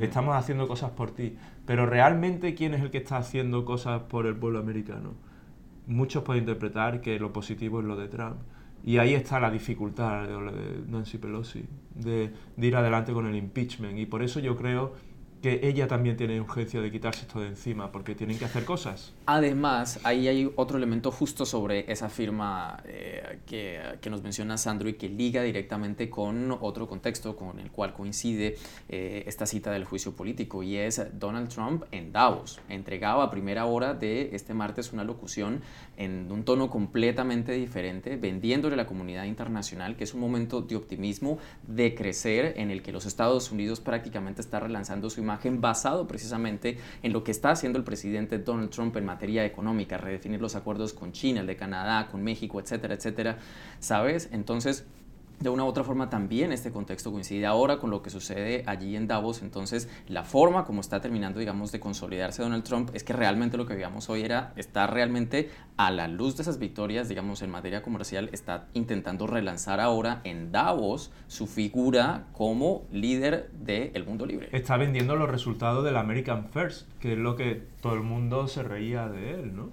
Estamos 0.00 0.34
haciendo 0.34 0.66
cosas 0.66 0.90
por 0.90 1.12
ti. 1.12 1.36
Pero 1.66 1.84
realmente, 1.84 2.54
¿quién 2.54 2.74
es 2.74 2.82
el 2.82 2.90
que 2.90 2.98
está 2.98 3.18
haciendo 3.18 3.64
cosas 3.64 4.02
por 4.02 4.26
el 4.26 4.36
pueblo 4.36 4.60
americano? 4.60 5.14
Muchos 5.86 6.22
pueden 6.22 6.44
interpretar 6.44 7.00
que 7.00 7.18
lo 7.18 7.32
positivo 7.32 7.80
es 7.80 7.86
lo 7.86 7.96
de 7.96 8.08
Trump. 8.08 8.36
Y 8.84 8.98
ahí 8.98 9.14
está 9.14 9.40
la 9.40 9.50
dificultad 9.50 10.28
de 10.28 10.84
Nancy 10.86 11.18
Pelosi, 11.18 11.64
de, 11.96 12.32
ir 12.56 12.76
adelante 12.76 13.12
con 13.12 13.26
el 13.26 13.34
impeachment. 13.34 13.98
Y 13.98 14.06
por 14.06 14.22
eso 14.22 14.38
yo 14.38 14.56
creo 14.56 14.94
que 15.42 15.60
ella 15.62 15.86
también 15.86 16.16
tiene 16.16 16.40
urgencia 16.40 16.80
de 16.80 16.90
quitarse 16.90 17.22
esto 17.22 17.40
de 17.40 17.48
encima, 17.48 17.92
porque 17.92 18.14
tienen 18.14 18.38
que 18.38 18.44
hacer 18.44 18.64
cosas. 18.64 19.12
Además, 19.26 20.00
ahí 20.02 20.28
hay 20.28 20.50
otro 20.56 20.76
elemento 20.76 21.10
justo 21.10 21.44
sobre 21.44 21.90
esa 21.90 22.08
firma 22.08 22.82
eh, 22.84 23.40
que, 23.46 23.98
que, 24.00 24.10
nos 24.10 24.22
menciona 24.22 24.56
Sandro 24.56 24.88
y 24.88 24.94
que 24.94 25.08
liga 25.08 25.42
directamente 25.42 26.08
con 26.08 26.56
otro 26.60 26.86
contexto 26.88 27.36
con 27.36 27.58
el 27.58 27.70
cual 27.70 27.92
coincide 27.92 28.56
eh, 28.88 29.24
esta 29.26 29.46
cita 29.46 29.70
del 29.70 29.84
juicio 29.84 30.14
político, 30.14 30.62
y 30.62 30.76
es 30.76 31.02
Donald 31.18 31.48
Trump 31.48 31.84
en 31.92 32.12
Davos. 32.12 32.60
Entregaba 32.68 33.24
a 33.24 33.30
primera 33.30 33.66
hora 33.66 33.94
de 33.94 34.30
este 34.32 34.54
martes 34.54 34.92
una 34.92 35.04
locución 35.04 35.60
en 35.96 36.30
un 36.30 36.44
tono 36.44 36.70
completamente 36.70 37.52
diferente, 37.52 38.16
vendiéndole 38.16 38.74
a 38.74 38.76
la 38.76 38.86
comunidad 38.86 39.24
internacional 39.24 39.96
que 39.96 40.04
es 40.04 40.14
un 40.14 40.20
momento 40.20 40.62
de 40.62 40.76
optimismo, 40.76 41.38
de 41.66 41.94
crecer, 41.94 42.54
en 42.56 42.70
el 42.70 42.82
que 42.82 42.92
los 42.92 43.06
Estados 43.06 43.50
Unidos 43.50 43.80
prácticamente 43.80 44.40
está 44.40 44.60
relanzando 44.60 45.10
su 45.10 45.20
imagen 45.26 45.60
basado 45.60 46.06
precisamente 46.06 46.78
en 47.02 47.12
lo 47.12 47.22
que 47.22 47.32
está 47.32 47.50
haciendo 47.50 47.78
el 47.78 47.84
presidente 47.84 48.38
Donald 48.38 48.70
Trump 48.70 48.96
en 48.96 49.04
materia 49.04 49.44
económica, 49.44 49.98
redefinir 49.98 50.40
los 50.40 50.54
acuerdos 50.54 50.92
con 50.92 51.12
China, 51.12 51.40
el 51.40 51.46
de 51.46 51.56
Canadá, 51.56 52.08
con 52.10 52.22
México, 52.22 52.60
etcétera, 52.60 52.94
etcétera, 52.94 53.38
¿sabes? 53.80 54.28
Entonces, 54.32 54.86
de 55.40 55.50
una 55.50 55.64
u 55.64 55.66
otra 55.66 55.84
forma 55.84 56.08
también 56.08 56.52
este 56.52 56.72
contexto 56.72 57.12
coincide 57.12 57.46
ahora 57.46 57.78
con 57.78 57.90
lo 57.90 58.02
que 58.02 58.10
sucede 58.10 58.64
allí 58.66 58.96
en 58.96 59.06
Davos, 59.06 59.42
entonces 59.42 59.88
la 60.08 60.24
forma 60.24 60.64
como 60.64 60.80
está 60.80 61.00
terminando, 61.00 61.40
digamos, 61.40 61.72
de 61.72 61.80
consolidarse 61.80 62.42
Donald 62.42 62.64
Trump 62.64 62.90
es 62.94 63.04
que 63.04 63.12
realmente 63.12 63.56
lo 63.56 63.66
que 63.66 63.74
veíamos 63.74 64.08
hoy 64.08 64.22
era, 64.22 64.52
está 64.56 64.86
realmente 64.86 65.50
a 65.76 65.90
la 65.90 66.08
luz 66.08 66.36
de 66.36 66.42
esas 66.42 66.58
victorias, 66.58 67.08
digamos, 67.08 67.42
en 67.42 67.50
materia 67.50 67.82
comercial, 67.82 68.30
está 68.32 68.68
intentando 68.72 69.26
relanzar 69.26 69.80
ahora 69.80 70.20
en 70.24 70.52
Davos 70.52 71.12
su 71.26 71.46
figura 71.46 72.26
como 72.32 72.84
líder 72.90 73.50
del 73.52 74.04
mundo 74.06 74.26
libre. 74.26 74.48
Está 74.52 74.76
vendiendo 74.76 75.16
los 75.16 75.28
resultados 75.28 75.84
del 75.84 75.96
American 75.96 76.48
First, 76.48 76.88
que 76.98 77.12
es 77.12 77.18
lo 77.18 77.36
que 77.36 77.62
todo 77.80 77.94
el 77.94 78.02
mundo 78.02 78.48
se 78.48 78.62
reía 78.62 79.08
de 79.08 79.34
él, 79.34 79.54
¿no? 79.54 79.70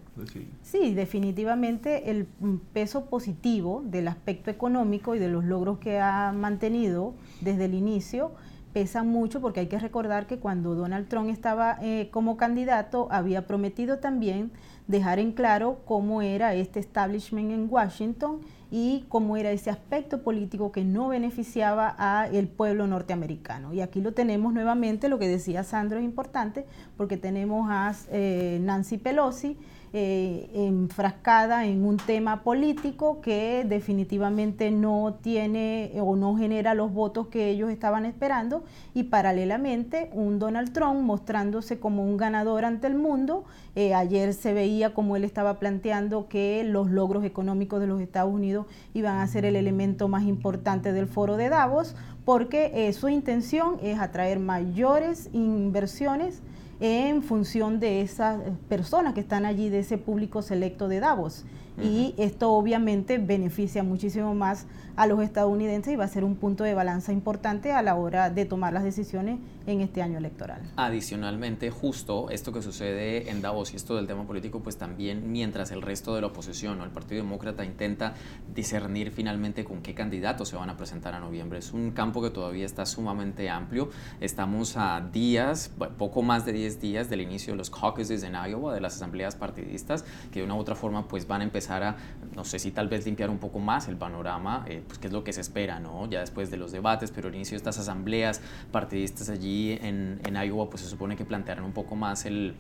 Sí, 0.62 0.94
definitivamente 0.94 2.12
el 2.12 2.28
peso 2.74 3.06
positivo 3.06 3.82
del 3.86 4.08
aspecto 4.08 4.52
económico 4.52 5.16
y 5.16 5.20
de 5.20 5.30
los 5.30 5.44
logros 5.54 5.78
que 5.78 6.00
ha 6.00 6.34
mantenido 6.34 7.14
desde 7.42 7.66
el 7.66 7.76
inicio 7.76 8.32
pesa 8.74 9.04
mucho 9.04 9.40
porque 9.40 9.62
hay 9.62 9.68
que 9.68 9.78
recordar 9.78 10.26
que 10.26 10.40
cuando 10.40 10.74
Donald 10.74 11.08
Trump 11.08 11.30
estaba 11.30 11.78
eh, 11.82 12.10
como 12.12 12.38
candidato 12.38 13.08
había 13.12 13.46
prometido 13.46 14.00
también 14.00 14.52
dejar 14.88 15.20
en 15.20 15.32
claro 15.32 15.82
cómo 15.86 16.22
era 16.22 16.56
este 16.56 16.80
establishment 16.80 17.52
en 17.52 17.68
Washington 17.70 18.42
y 18.72 19.06
cómo 19.08 19.38
era 19.38 19.52
ese 19.52 19.70
aspecto 19.70 20.24
político 20.24 20.72
que 20.72 20.84
no 20.84 21.10
beneficiaba 21.10 21.88
al 21.88 22.48
pueblo 22.48 22.88
norteamericano. 22.88 23.72
Y 23.72 23.82
aquí 23.82 24.02
lo 24.02 24.14
tenemos 24.14 24.52
nuevamente, 24.52 25.10
lo 25.10 25.20
que 25.20 25.28
decía 25.28 25.64
Sandro 25.64 26.00
es 26.00 26.04
importante, 26.04 26.66
porque 26.98 27.16
tenemos 27.16 27.68
a 27.70 27.94
eh, 28.10 28.58
Nancy 28.64 28.98
Pelosi, 28.98 29.58
eh, 29.96 30.50
enfrascada 30.56 31.68
en 31.68 31.86
un 31.86 31.98
tema 31.98 32.42
político 32.42 33.22
que 33.22 33.64
definitivamente 33.64 34.72
no 34.72 35.20
tiene 35.22 35.92
o 36.02 36.16
no 36.16 36.36
genera 36.36 36.74
los 36.74 36.92
votos 36.92 37.28
que 37.28 37.50
ellos 37.50 37.70
estaban 37.70 38.06
esperando 38.06 38.64
y 38.96 39.04
paralelamente 39.04 40.10
un 40.14 40.40
Donald 40.40 40.74
Trump 40.74 41.02
mostrándose 41.02 41.80
como 41.80 42.04
un 42.04 42.18
ganador 42.18 42.66
ante 42.66 42.88
el 42.88 42.96
mundo. 42.96 43.44
Eh, 43.76 43.94
ayer 43.94 44.34
se 44.34 44.54
veía 44.54 44.96
como 44.96 45.16
él 45.16 45.24
estaba 45.24 45.60
planteando 45.60 46.28
que 46.28 46.64
los 46.64 46.90
logros 46.90 47.24
económicos 47.24 47.80
de 47.80 47.86
los 47.86 48.02
Estados 48.02 48.34
Unidos 48.34 48.66
iban 48.96 49.20
a 49.20 49.28
ser 49.28 49.46
el 49.46 49.56
elemento 49.56 50.08
más 50.08 50.24
importante 50.24 50.92
del 50.92 51.06
foro 51.06 51.38
de 51.38 51.50
Davos 51.50 51.96
porque 52.26 52.72
eh, 52.74 52.94
su 52.94 53.10
intención 53.10 53.78
es 53.84 54.00
atraer 54.00 54.40
mayores 54.40 55.30
inversiones 55.34 56.42
en 56.84 57.24
función 57.24 57.80
de 57.80 58.02
esas 58.02 58.42
personas 58.68 59.14
que 59.14 59.22
están 59.22 59.46
allí, 59.46 59.70
de 59.70 59.80
ese 59.80 59.98
público 59.98 60.42
selecto 60.42 60.90
de 60.90 61.00
Davos. 61.00 61.46
Y 61.82 62.14
esto 62.18 62.52
obviamente 62.52 63.18
beneficia 63.18 63.84
muchísimo 63.84 64.36
más 64.36 64.68
a 64.96 65.08
los 65.08 65.22
estadounidenses 65.22 65.94
y 65.94 65.96
va 65.96 66.06
a 66.06 66.08
ser 66.08 66.24
un 66.24 66.36
punto 66.36 66.64
de 66.64 66.74
balanza 66.74 67.12
importante 67.12 67.72
a 67.72 67.82
la 67.82 67.96
hora 67.96 68.30
de 68.30 68.46
tomar 68.46 68.74
las 68.74 68.84
decisiones 68.84 69.40
en 69.66 69.82
este 69.82 70.02
año 70.02 70.18
electoral. 70.18 70.62
Adicionalmente, 70.76 71.72
justo 71.72 72.30
esto 72.30 72.52
que 72.52 72.62
sucede 72.62 73.32
en 73.32 73.42
Davos 73.42 73.74
y 73.74 73.78
esto 73.78 73.96
del 73.96 74.08
tema 74.08 74.26
político, 74.26 74.60
pues 74.60 74.78
también 74.78 75.32
mientras 75.32 75.72
el 75.72 75.82
resto 75.82 76.14
de 76.14 76.22
la 76.22 76.28
oposición 76.28 76.80
o 76.82 76.84
el 76.84 76.92
Partido 76.92 77.24
Demócrata 77.24 77.66
intenta 77.66 78.14
discernir 78.54 79.12
finalmente 79.12 79.64
con 79.64 79.82
qué 79.82 79.94
candidatos 79.96 80.50
se 80.50 80.58
van 80.58 80.70
a 80.70 80.78
presentar 80.78 81.16
a 81.16 81.20
noviembre. 81.20 81.60
Es 81.60 81.74
un 81.74 81.92
campo 81.92 82.22
que 82.22 82.30
todavía 82.30 82.66
está 82.66 82.86
sumamente 82.86 83.50
amplio. 83.50 83.90
Estamos 84.20 84.78
a 84.78 85.02
días, 85.12 85.72
poco 85.98 86.22
más 86.22 86.46
de 86.46 86.54
10 86.54 86.82
días 86.82 87.10
del 87.10 87.22
inicio 87.22 87.54
de 87.54 87.58
los 87.58 87.70
caucuses 87.70 88.22
en 88.24 88.34
Iowa, 88.34 88.74
de 88.74 88.82
las 88.82 88.98
asambleas 88.98 89.36
partidistas, 89.36 90.04
que 90.32 90.40
de 90.40 90.46
una 90.46 90.56
u 90.56 90.60
otra 90.60 90.76
forma 90.76 91.08
pues 91.08 91.26
van 91.28 91.42
a 91.42 91.46
empezar 91.46 91.63
a, 91.70 91.96
no 92.36 92.44
sé 92.44 92.60
si 92.60 92.72
tal 92.72 92.88
vez 92.88 93.06
limpiar 93.06 93.30
un 93.30 93.40
poco 93.40 93.60
más 93.60 93.88
el 93.88 93.98
panorama, 93.98 94.66
eh, 94.68 94.84
pues 94.86 95.00
qué 95.00 95.08
es 95.08 95.14
lo 95.14 95.24
que 95.24 95.34
se 95.34 95.42
espera, 95.42 95.80
¿no? 95.80 96.10
Ya 96.10 96.22
después 96.22 96.52
de 96.52 96.58
los 96.58 96.72
debates, 96.72 97.12
pero 97.12 97.30
el 97.30 97.36
inicio 97.36 97.56
de 97.56 97.58
estas 97.58 97.80
asambleas 97.80 98.42
partidistas 98.72 99.30
allí 99.30 99.78
en, 99.82 100.20
en 100.26 100.36
Iowa 100.36 100.70
pues 100.70 100.82
se 100.82 100.90
supone 100.90 101.16
que 101.16 101.26
plantearon 101.26 101.66
un 101.66 101.74
poco 101.74 101.96
más 101.96 102.26
el, 102.26 102.56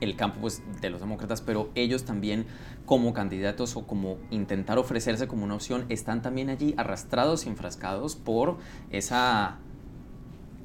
el 0.00 0.16
campo 0.16 0.40
pues, 0.40 0.62
de 0.80 0.90
los 0.90 1.00
demócratas, 1.00 1.40
pero 1.40 1.70
ellos 1.74 2.04
también 2.04 2.46
como 2.84 3.12
candidatos 3.12 3.76
o 3.76 3.86
como 3.86 4.18
intentar 4.30 4.78
ofrecerse 4.78 5.26
como 5.26 5.44
una 5.44 5.54
opción, 5.54 5.86
están 5.88 6.22
también 6.22 6.50
allí 6.50 6.74
arrastrados 6.76 7.46
y 7.46 7.48
enfrascados 7.48 8.16
por 8.16 8.58
esa 8.90 9.58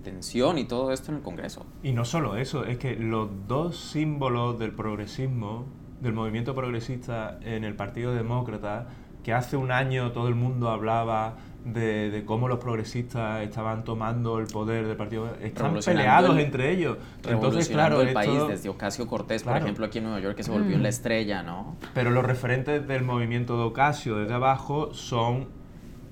tensión 0.03 0.57
y 0.57 0.65
todo 0.65 0.91
esto 0.91 1.11
en 1.11 1.17
el 1.17 1.23
Congreso. 1.23 1.65
Y 1.83 1.91
no 1.93 2.05
solo 2.05 2.35
eso, 2.35 2.65
es 2.65 2.77
que 2.77 2.95
los 2.95 3.29
dos 3.47 3.77
símbolos 3.77 4.59
del 4.59 4.73
progresismo, 4.73 5.65
del 6.01 6.13
movimiento 6.13 6.53
progresista 6.53 7.39
en 7.43 7.63
el 7.63 7.75
Partido 7.75 8.13
Demócrata, 8.13 8.87
que 9.23 9.33
hace 9.33 9.55
un 9.55 9.71
año 9.71 10.11
todo 10.11 10.27
el 10.27 10.35
mundo 10.35 10.69
hablaba 10.69 11.35
de, 11.63 12.23
cómo 12.25 12.47
los 12.47 12.57
progresistas 12.57 13.43
estaban 13.43 13.83
tomando 13.83 14.39
el 14.39 14.47
poder 14.47 14.87
del 14.87 14.97
partido, 14.97 15.35
están 15.41 15.77
peleados 15.85 16.37
entre 16.39 16.71
ellos. 16.71 16.97
Entonces, 17.27 17.69
claro, 17.69 18.01
el 18.01 18.13
país 18.13 18.47
desde 18.47 18.69
Ocasio 18.69 19.05
Cortés, 19.07 19.43
por 19.43 19.57
ejemplo, 19.57 19.85
aquí 19.85 19.99
en 19.99 20.05
Nueva 20.05 20.19
York, 20.19 20.35
que 20.35 20.43
se 20.43 20.51
volvió 20.51 20.77
la 20.77 20.83
mm. 20.83 20.85
estrella, 20.87 21.43
¿no? 21.43 21.75
Pero 21.93 22.09
los 22.09 22.25
referentes 22.25 22.87
del 22.87 23.03
movimiento 23.03 23.57
de 23.57 23.63
Ocasio 23.63 24.17
desde 24.17 24.33
abajo 24.33 24.93
son 24.93 25.49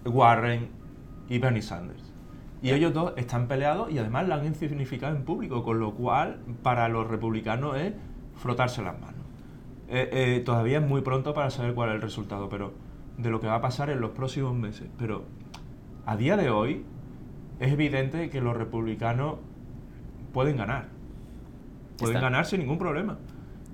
Warren 0.06 0.70
y 1.30 1.40
Bernie 1.40 1.64
Sanders. 1.64 2.14
Y 2.62 2.72
ellos 2.72 2.94
dos 2.94 3.14
están 3.16 3.48
peleados 3.48 3.90
y 3.90 3.98
además 3.98 4.28
la 4.28 4.36
han 4.36 4.46
insignificado 4.46 5.16
en 5.16 5.24
público, 5.24 5.64
con 5.64 5.80
lo 5.80 5.94
cual 5.96 6.42
para 6.62 6.90
los 6.90 7.08
republicanos 7.08 7.78
es 7.78 7.94
frotarse 8.36 8.82
las 8.82 9.00
manos. 9.00 9.19
Eh, 9.92 10.10
eh, 10.12 10.42
todavía 10.46 10.78
es 10.78 10.86
muy 10.86 11.02
pronto 11.02 11.34
para 11.34 11.50
saber 11.50 11.74
cuál 11.74 11.90
es 11.90 11.96
el 11.96 12.02
resultado, 12.02 12.48
pero 12.48 12.74
de 13.18 13.30
lo 13.32 13.40
que 13.40 13.48
va 13.48 13.56
a 13.56 13.62
pasar 13.62 13.90
en 13.90 14.00
los 14.00 14.12
próximos 14.12 14.56
meses. 14.56 14.88
Pero 14.98 15.26
a 16.06 16.16
día 16.16 16.38
de 16.38 16.52
hoy 16.52 16.86
es 17.60 17.72
evidente 17.72 18.30
que 18.30 18.40
los 18.40 18.56
republicanos 18.56 19.38
pueden 20.32 20.58
ganar. 20.58 20.88
Pueden 21.98 22.22
ganar 22.22 22.46
sin 22.46 22.62
ningún 22.62 22.78
problema. 22.78 23.18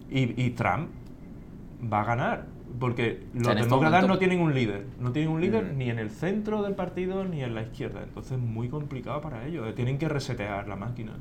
Y, 0.09 0.49
Trump 0.51 0.89
va 1.91 2.01
a 2.01 2.05
ganar. 2.05 2.45
Porque 2.79 3.23
los 3.33 3.47
este 3.47 3.63
demócratas 3.63 4.07
no 4.07 4.17
tienen 4.17 4.39
un 4.41 4.53
líder. 4.53 4.85
No 4.99 5.11
tienen 5.11 5.31
un 5.31 5.41
líder 5.41 5.73
mm. 5.73 5.77
ni 5.77 5.89
en 5.89 5.99
el 5.99 6.11
centro 6.11 6.63
del 6.63 6.75
partido 6.75 7.23
ni 7.25 7.43
en 7.43 7.55
la 7.55 7.61
izquierda. 7.61 8.03
Entonces 8.03 8.33
es 8.33 8.39
muy 8.39 8.69
complicado 8.69 9.21
para 9.21 9.45
ellos. 9.45 9.73
Tienen 9.75 9.97
que 9.97 10.09
resetear 10.09 10.67
la 10.67 10.75
máquina. 10.75 11.13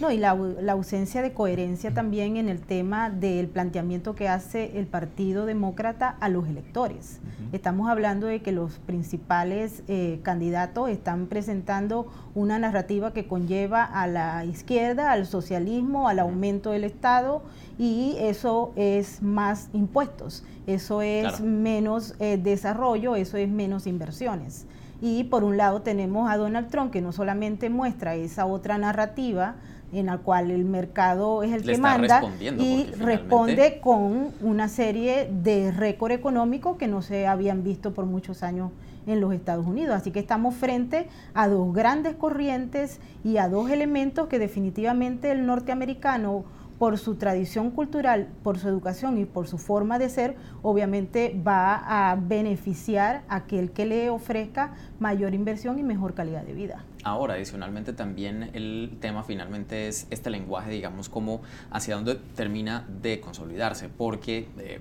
No, 0.00 0.12
y 0.12 0.16
la, 0.16 0.30
ausencia 0.70 1.22
de 1.22 1.32
coherencia 1.32 1.92
también 1.92 2.36
en 2.36 2.48
el 2.48 2.60
tema 2.60 3.10
del 3.10 3.48
planteamiento 3.48 4.14
que 4.14 4.28
hace 4.28 4.78
el 4.78 4.86
Partido 4.86 5.44
Demócrata 5.44 6.16
a 6.20 6.28
los 6.28 6.46
electores. 6.46 7.18
Estamos 7.50 7.90
hablando 7.90 8.28
de 8.28 8.40
que 8.40 8.52
los 8.52 8.78
principales 8.78 9.82
eh, 9.88 10.20
candidatos 10.22 10.88
están 10.88 11.26
presentando 11.26 12.06
una 12.36 12.60
narrativa 12.60 13.12
que 13.12 13.26
conlleva 13.26 13.82
a 13.82 14.06
la 14.06 14.44
izquierda, 14.44 15.10
al 15.10 15.26
socialismo, 15.26 16.08
al 16.08 16.20
aumento 16.20 16.70
del 16.70 16.84
Estado 16.84 17.42
y 17.76 18.14
eso 18.20 18.72
es 18.76 19.20
más 19.20 19.68
impuestos, 19.72 20.44
eso 20.68 21.02
es 21.02 21.40
menos 21.40 22.14
eh, 22.20 22.38
desarrollo, 22.40 23.16
eso 23.16 23.36
es 23.36 23.48
menos 23.48 23.88
inversiones. 23.88 24.66
Y 25.00 25.24
por 25.24 25.44
un 25.44 25.56
lado 25.56 25.82
tenemos 25.82 26.30
a 26.30 26.36
Donald 26.36 26.70
Trump 26.70 26.92
que 26.92 27.00
no 27.00 27.12
solamente 27.12 27.70
muestra 27.70 28.16
esa 28.16 28.46
otra 28.46 28.78
narrativa, 28.78 29.56
en 29.92 30.06
la 30.06 30.18
cual 30.18 30.50
el 30.50 30.64
mercado 30.64 31.42
es 31.42 31.52
el 31.52 31.62
que 31.62 31.78
manda 31.78 32.22
y 32.40 32.86
responde 32.98 33.80
con 33.80 34.32
una 34.42 34.68
serie 34.68 35.30
de 35.30 35.72
récord 35.72 36.12
económico 36.12 36.76
que 36.76 36.88
no 36.88 37.02
se 37.02 37.26
habían 37.26 37.64
visto 37.64 37.94
por 37.94 38.06
muchos 38.06 38.42
años 38.42 38.70
en 39.06 39.20
los 39.20 39.32
Estados 39.32 39.66
Unidos. 39.66 39.96
Así 39.96 40.10
que 40.10 40.20
estamos 40.20 40.54
frente 40.54 41.08
a 41.34 41.48
dos 41.48 41.72
grandes 41.72 42.14
corrientes 42.14 43.00
y 43.24 43.38
a 43.38 43.48
dos 43.48 43.70
elementos 43.70 44.28
que 44.28 44.38
definitivamente 44.38 45.30
el 45.30 45.46
norteamericano 45.46 46.44
por 46.78 46.98
su 46.98 47.16
tradición 47.16 47.70
cultural, 47.70 48.28
por 48.42 48.58
su 48.58 48.68
educación 48.68 49.18
y 49.18 49.24
por 49.24 49.48
su 49.48 49.58
forma 49.58 49.98
de 49.98 50.08
ser, 50.08 50.36
obviamente 50.62 51.40
va 51.46 52.10
a 52.10 52.16
beneficiar 52.16 53.22
a 53.28 53.36
aquel 53.36 53.72
que 53.72 53.86
le 53.86 54.10
ofrezca 54.10 54.74
mayor 55.00 55.34
inversión 55.34 55.78
y 55.78 55.82
mejor 55.82 56.14
calidad 56.14 56.42
de 56.42 56.54
vida. 56.54 56.84
Ahora, 57.04 57.34
adicionalmente 57.34 57.92
también 57.92 58.50
el 58.52 58.98
tema 59.00 59.22
finalmente 59.22 59.88
es 59.88 60.06
este 60.10 60.30
lenguaje, 60.30 60.70
digamos, 60.70 61.08
como 61.08 61.40
hacia 61.70 61.94
dónde 61.94 62.16
termina 62.36 62.86
de 63.02 63.20
consolidarse, 63.20 63.88
porque 63.88 64.48
eh, 64.58 64.80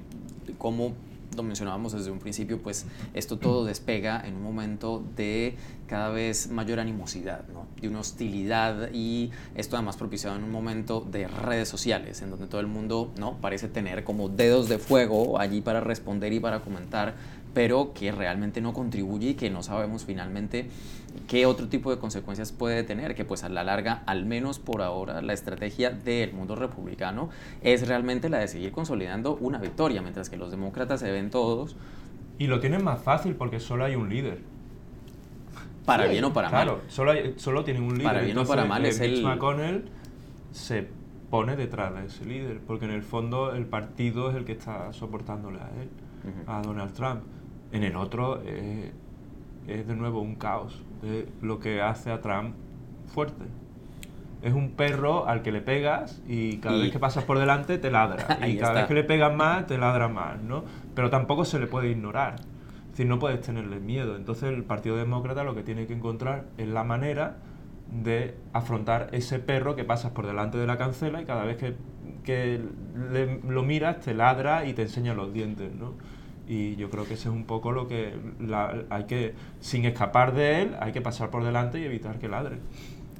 como 0.57 0.93
lo 1.37 1.43
mencionábamos 1.43 1.93
desde 1.93 2.11
un 2.11 2.19
principio, 2.19 2.61
pues 2.61 2.85
esto 3.13 3.37
todo 3.37 3.63
despega 3.63 4.21
en 4.25 4.35
un 4.35 4.43
momento 4.43 5.03
de 5.15 5.55
cada 5.87 6.09
vez 6.09 6.49
mayor 6.49 6.79
animosidad, 6.79 7.47
¿no? 7.53 7.67
de 7.79 7.87
una 7.87 7.99
hostilidad 7.99 8.89
y 8.91 9.31
esto 9.55 9.77
además 9.77 9.95
propiciado 9.95 10.35
en 10.35 10.43
un 10.43 10.51
momento 10.51 11.01
de 11.01 11.27
redes 11.27 11.69
sociales, 11.69 12.21
en 12.21 12.31
donde 12.31 12.47
todo 12.47 12.59
el 12.59 12.67
mundo 12.67 13.11
¿no? 13.17 13.37
parece 13.37 13.67
tener 13.69 14.03
como 14.03 14.27
dedos 14.27 14.67
de 14.67 14.79
fuego 14.79 15.39
allí 15.39 15.61
para 15.61 15.79
responder 15.79 16.33
y 16.33 16.39
para 16.39 16.59
comentar 16.61 17.15
pero 17.53 17.91
que 17.93 18.11
realmente 18.11 18.61
no 18.61 18.71
contribuye 18.71 19.29
y 19.29 19.33
que 19.33 19.49
no 19.49 19.63
sabemos 19.63 20.05
finalmente 20.05 20.69
qué 21.27 21.45
otro 21.45 21.67
tipo 21.67 21.91
de 21.91 21.99
consecuencias 21.99 22.51
puede 22.51 22.83
tener, 22.83 23.15
que 23.15 23.25
pues 23.25 23.43
a 23.43 23.49
la 23.49 23.63
larga, 23.63 24.03
al 24.05 24.25
menos 24.25 24.59
por 24.59 24.81
ahora, 24.81 25.21
la 25.21 25.33
estrategia 25.33 25.89
del 25.91 26.33
mundo 26.33 26.55
republicano 26.55 27.29
es 27.61 27.87
realmente 27.87 28.29
la 28.29 28.39
de 28.39 28.47
seguir 28.47 28.71
consolidando 28.71 29.35
una 29.37 29.59
victoria, 29.59 30.01
mientras 30.01 30.29
que 30.29 30.37
los 30.37 30.51
demócratas 30.51 30.99
se 30.99 31.11
ven 31.11 31.29
todos. 31.29 31.75
Y 32.39 32.47
lo 32.47 32.59
tienen 32.59 32.83
más 32.83 33.01
fácil 33.01 33.35
porque 33.35 33.59
solo 33.59 33.85
hay 33.85 33.95
un 33.95 34.09
líder. 34.09 34.39
Para 35.85 36.05
bien 36.07 36.23
o 36.25 36.33
para 36.33 36.49
mal. 36.49 36.63
Claro, 36.63 36.81
solo, 36.87 37.13
solo 37.37 37.63
tienen 37.63 37.83
un 37.83 37.93
líder. 37.93 38.03
Para 38.03 38.21
bien 38.21 38.37
o 38.37 38.45
para 38.45 38.65
mal 38.65 38.85
eh, 38.85 38.89
es 38.89 38.99
el... 38.99 39.23
McConnell 39.23 39.85
se 40.51 40.87
pone 41.29 41.55
detrás 41.55 41.93
de 41.95 42.05
ese 42.05 42.25
líder, 42.25 42.59
porque 42.65 42.85
en 42.85 42.91
el 42.91 43.03
fondo 43.03 43.53
el 43.53 43.65
partido 43.65 44.29
es 44.29 44.35
el 44.35 44.45
que 44.45 44.53
está 44.53 44.91
soportándole 44.93 45.59
a 45.59 45.69
él, 45.81 45.89
a 46.47 46.61
Donald 46.61 46.93
Trump. 46.93 47.23
En 47.71 47.83
el 47.83 47.95
otro 47.95 48.41
eh, 48.45 48.91
es 49.67 49.87
de 49.87 49.95
nuevo 49.95 50.21
un 50.21 50.35
caos 50.35 50.81
de 51.01 51.27
lo 51.41 51.59
que 51.59 51.81
hace 51.81 52.11
a 52.11 52.21
Trump 52.21 52.55
fuerte. 53.07 53.43
Es 54.41 54.53
un 54.53 54.71
perro 54.71 55.27
al 55.27 55.41
que 55.41 55.51
le 55.51 55.61
pegas 55.61 56.21
y 56.27 56.57
cada 56.57 56.77
vez 56.77 56.91
que 56.91 56.99
pasas 56.99 57.23
por 57.23 57.39
delante 57.39 57.77
te 57.77 57.91
ladra. 57.91 58.39
y 58.47 58.57
cada 58.57 58.73
vez 58.73 58.85
que 58.85 58.93
le 58.93 59.03
pegas 59.03 59.35
más, 59.35 59.65
te 59.67 59.77
ladra 59.77 60.07
más, 60.07 60.41
¿no? 60.41 60.63
Pero 60.95 61.09
tampoco 61.09 61.43
se 61.43 61.59
le 61.59 61.67
puede 61.67 61.89
ignorar. 61.89 62.35
Es 62.35 62.91
decir, 62.91 63.07
no 63.07 63.19
puedes 63.19 63.41
tenerle 63.41 63.79
miedo. 63.79 64.15
Entonces 64.15 64.49
el 64.49 64.63
Partido 64.63 64.95
Demócrata 64.95 65.43
lo 65.43 65.55
que 65.55 65.63
tiene 65.63 65.87
que 65.87 65.93
encontrar 65.93 66.45
es 66.57 66.67
la 66.67 66.83
manera 66.83 67.37
de 67.91 68.35
afrontar 68.53 69.09
ese 69.11 69.39
perro 69.39 69.75
que 69.75 69.83
pasas 69.83 70.11
por 70.11 70.27
delante 70.27 70.57
de 70.57 70.67
la 70.67 70.77
cancela 70.77 71.21
y 71.21 71.25
cada 71.25 71.45
vez 71.45 71.57
que, 71.57 71.75
que 72.23 72.61
lo 73.47 73.63
miras 73.63 74.01
te 74.01 74.13
ladra 74.13 74.65
y 74.65 74.73
te 74.73 74.83
enseña 74.83 75.13
los 75.13 75.33
dientes, 75.33 75.73
¿no? 75.73 75.93
Y 76.47 76.75
yo 76.77 76.89
creo 76.89 77.05
que 77.05 77.15
ese 77.15 77.29
es 77.29 77.35
un 77.35 77.43
poco 77.43 77.71
lo 77.71 77.87
que 77.87 78.13
hay 78.89 79.03
que, 79.03 79.33
sin 79.59 79.85
escapar 79.85 80.33
de 80.33 80.61
él, 80.61 80.75
hay 80.79 80.91
que 80.91 81.01
pasar 81.01 81.29
por 81.29 81.43
delante 81.43 81.79
y 81.79 81.83
evitar 81.83 82.19
que 82.19 82.29
ladre. 82.29 82.57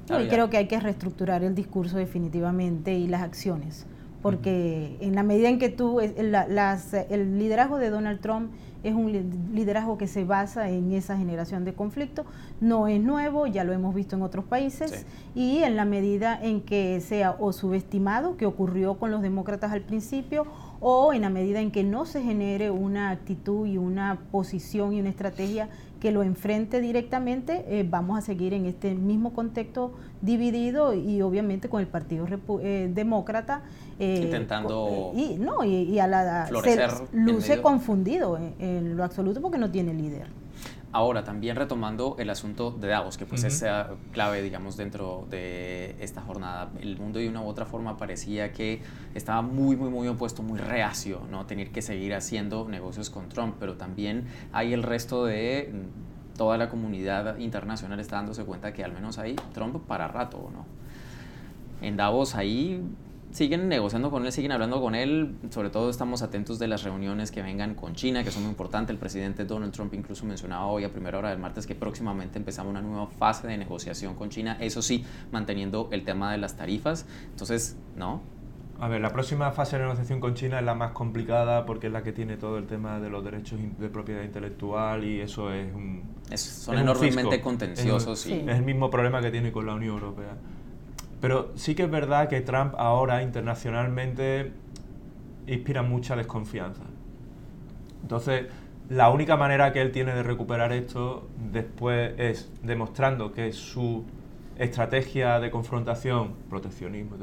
y 0.08 0.28
creo 0.28 0.48
que 0.48 0.56
hay 0.56 0.66
que 0.66 0.80
reestructurar 0.80 1.44
el 1.44 1.54
discurso 1.54 1.98
definitivamente 1.98 2.94
y 2.94 3.06
las 3.06 3.22
acciones, 3.22 3.86
porque 4.22 4.96
en 5.00 5.14
la 5.14 5.22
medida 5.22 5.48
en 5.48 5.58
que 5.58 5.68
tú, 5.68 6.00
las, 6.18 6.94
el 6.94 7.38
liderazgo 7.38 7.78
de 7.78 7.90
Donald 7.90 8.20
Trump 8.20 8.50
es 8.84 8.94
un 8.94 9.12
liderazgo 9.52 9.98
que 9.98 10.06
se 10.06 10.24
basa 10.24 10.70
en 10.70 10.92
esa 10.92 11.16
generación 11.16 11.64
de 11.64 11.74
conflicto, 11.74 12.24
no 12.60 12.86
es 12.86 13.00
nuevo, 13.00 13.46
ya 13.46 13.64
lo 13.64 13.72
hemos 13.72 13.94
visto 13.94 14.16
en 14.16 14.22
otros 14.22 14.44
países, 14.44 15.04
y 15.34 15.58
en 15.58 15.76
la 15.76 15.84
medida 15.84 16.38
en 16.40 16.60
que 16.60 17.00
sea 17.00 17.36
o 17.38 17.52
subestimado, 17.52 18.36
que 18.36 18.46
ocurrió 18.46 18.94
con 18.94 19.10
los 19.10 19.20
demócratas 19.20 19.72
al 19.72 19.82
principio, 19.82 20.46
o 20.80 21.12
en 21.12 21.22
la 21.22 21.30
medida 21.30 21.60
en 21.60 21.70
que 21.70 21.82
no 21.82 22.04
se 22.06 22.22
genere 22.22 22.70
una 22.70 23.10
actitud 23.10 23.66
y 23.66 23.78
una 23.78 24.18
posición 24.30 24.92
y 24.92 25.00
una 25.00 25.10
estrategia 25.10 25.68
que 26.00 26.12
lo 26.12 26.22
enfrente 26.22 26.80
directamente, 26.80 27.64
eh, 27.66 27.84
vamos 27.88 28.18
a 28.18 28.22
seguir 28.22 28.54
en 28.54 28.66
este 28.66 28.94
mismo 28.94 29.32
contexto 29.32 29.92
dividido 30.22 30.94
y 30.94 31.20
obviamente 31.22 31.68
con 31.68 31.80
el 31.80 31.88
Partido 31.88 32.26
eh, 32.62 32.90
Demócrata. 32.94 33.62
Eh, 33.98 34.20
Intentando... 34.24 35.12
y, 35.16 35.36
no, 35.38 35.64
y, 35.64 35.98
a 35.98 36.06
la... 36.06 36.48
luce 37.12 37.60
confundido 37.60 38.38
en 38.60 38.96
lo 38.96 39.02
absoluto 39.02 39.40
porque 39.40 39.58
no 39.58 39.70
tiene 39.70 39.92
líder. 39.92 40.28
Ahora, 40.90 41.22
también 41.22 41.54
retomando 41.54 42.16
el 42.18 42.30
asunto 42.30 42.70
de 42.70 42.88
Davos, 42.88 43.18
que 43.18 43.26
pues 43.26 43.44
es 43.44 43.62
clave, 44.12 44.42
digamos, 44.42 44.78
dentro 44.78 45.26
de 45.28 45.94
esta 46.00 46.22
jornada. 46.22 46.70
El 46.80 46.98
mundo 46.98 47.18
de 47.18 47.28
una 47.28 47.42
u 47.42 47.46
otra 47.46 47.66
forma 47.66 47.98
parecía 47.98 48.52
que 48.52 48.80
estaba 49.14 49.42
muy, 49.42 49.76
muy, 49.76 49.90
muy 49.90 50.08
opuesto, 50.08 50.42
muy 50.42 50.58
reacio, 50.58 51.20
¿no? 51.30 51.44
Tener 51.44 51.70
que 51.72 51.82
seguir 51.82 52.14
haciendo 52.14 52.66
negocios 52.68 53.10
con 53.10 53.28
Trump, 53.28 53.56
pero 53.60 53.76
también 53.76 54.28
hay 54.52 54.72
el 54.72 54.82
resto 54.82 55.26
de 55.26 55.74
toda 56.38 56.56
la 56.56 56.70
comunidad 56.70 57.36
internacional 57.36 58.00
está 58.00 58.16
dándose 58.16 58.44
cuenta 58.44 58.72
que 58.72 58.82
al 58.82 58.92
menos 58.92 59.18
ahí 59.18 59.36
Trump 59.52 59.76
para 59.86 60.08
rato, 60.08 60.50
¿no? 60.52 60.64
En 61.86 61.98
Davos 61.98 62.34
ahí 62.34 62.82
siguen 63.30 63.68
negociando 63.68 64.10
con 64.10 64.24
él, 64.24 64.32
siguen 64.32 64.52
hablando 64.52 64.80
con 64.80 64.94
él. 64.94 65.36
Sobre 65.50 65.70
todo 65.70 65.90
estamos 65.90 66.22
atentos 66.22 66.58
de 66.58 66.68
las 66.68 66.82
reuniones 66.82 67.30
que 67.30 67.42
vengan 67.42 67.74
con 67.74 67.94
China, 67.94 68.24
que 68.24 68.30
son 68.30 68.42
muy 68.42 68.50
importantes. 68.50 68.90
El 68.90 68.98
presidente 68.98 69.44
Donald 69.44 69.72
Trump 69.72 69.94
incluso 69.94 70.24
mencionaba 70.24 70.66
hoy 70.66 70.84
a 70.84 70.90
primera 70.90 71.18
hora 71.18 71.30
del 71.30 71.38
martes 71.38 71.66
que 71.66 71.74
próximamente 71.74 72.38
empezamos 72.38 72.70
una 72.70 72.82
nueva 72.82 73.06
fase 73.06 73.46
de 73.46 73.58
negociación 73.58 74.14
con 74.14 74.30
China. 74.30 74.56
Eso 74.60 74.82
sí, 74.82 75.04
manteniendo 75.30 75.88
el 75.92 76.04
tema 76.04 76.32
de 76.32 76.38
las 76.38 76.56
tarifas. 76.56 77.06
Entonces, 77.30 77.76
¿no? 77.96 78.22
A 78.80 78.86
ver, 78.86 79.00
la 79.00 79.12
próxima 79.12 79.50
fase 79.50 79.76
de 79.76 79.82
negociación 79.82 80.20
con 80.20 80.34
China 80.34 80.60
es 80.60 80.64
la 80.64 80.74
más 80.74 80.92
complicada 80.92 81.66
porque 81.66 81.88
es 81.88 81.92
la 81.92 82.04
que 82.04 82.12
tiene 82.12 82.36
todo 82.36 82.58
el 82.58 82.66
tema 82.66 83.00
de 83.00 83.10
los 83.10 83.24
derechos 83.24 83.58
de 83.76 83.88
propiedad 83.88 84.22
intelectual 84.22 85.04
y 85.04 85.20
eso 85.20 85.52
es 85.52 85.74
un... 85.74 86.04
son 86.36 86.78
enormemente 86.78 87.40
contenciosos. 87.40 88.26
Es, 88.26 88.32
es 88.32 88.56
el 88.56 88.62
mismo 88.62 88.88
problema 88.88 89.20
que 89.20 89.32
tiene 89.32 89.50
con 89.50 89.66
la 89.66 89.74
Unión 89.74 89.94
Europea. 89.94 90.36
Pero 91.20 91.52
sí 91.56 91.74
que 91.74 91.84
es 91.84 91.90
verdad 91.90 92.28
que 92.28 92.40
Trump 92.40 92.74
ahora 92.78 93.22
internacionalmente 93.22 94.52
inspira 95.46 95.82
mucha 95.82 96.14
desconfianza. 96.14 96.82
Entonces, 98.02 98.46
la 98.88 99.10
única 99.10 99.36
manera 99.36 99.72
que 99.72 99.80
él 99.80 99.92
tiene 99.92 100.14
de 100.14 100.22
recuperar 100.22 100.72
esto 100.72 101.28
después 101.52 102.14
es 102.18 102.50
demostrando 102.62 103.32
que 103.32 103.52
su 103.52 104.04
estrategia 104.56 105.40
de 105.40 105.50
confrontación, 105.50 106.34
proteccionismo, 106.48 107.16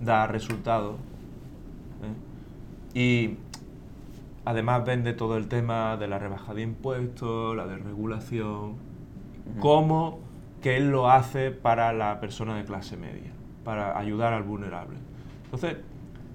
da 0.00 0.26
resultados. 0.26 0.96
¿eh? 2.94 2.98
Y 2.98 3.36
además 4.44 4.84
vende 4.84 5.12
todo 5.12 5.36
el 5.36 5.48
tema 5.48 5.96
de 5.96 6.08
la 6.08 6.18
rebaja 6.18 6.54
de 6.54 6.62
impuestos, 6.62 7.56
la 7.56 7.66
desregulación, 7.66 8.74
como 9.60 10.20
que 10.64 10.78
él 10.78 10.90
lo 10.90 11.10
hace 11.10 11.50
para 11.50 11.92
la 11.92 12.20
persona 12.20 12.56
de 12.56 12.64
clase 12.64 12.96
media 12.96 13.30
para 13.64 13.98
ayudar 13.98 14.32
al 14.32 14.44
vulnerable. 14.44 14.96
Entonces, 15.44 15.76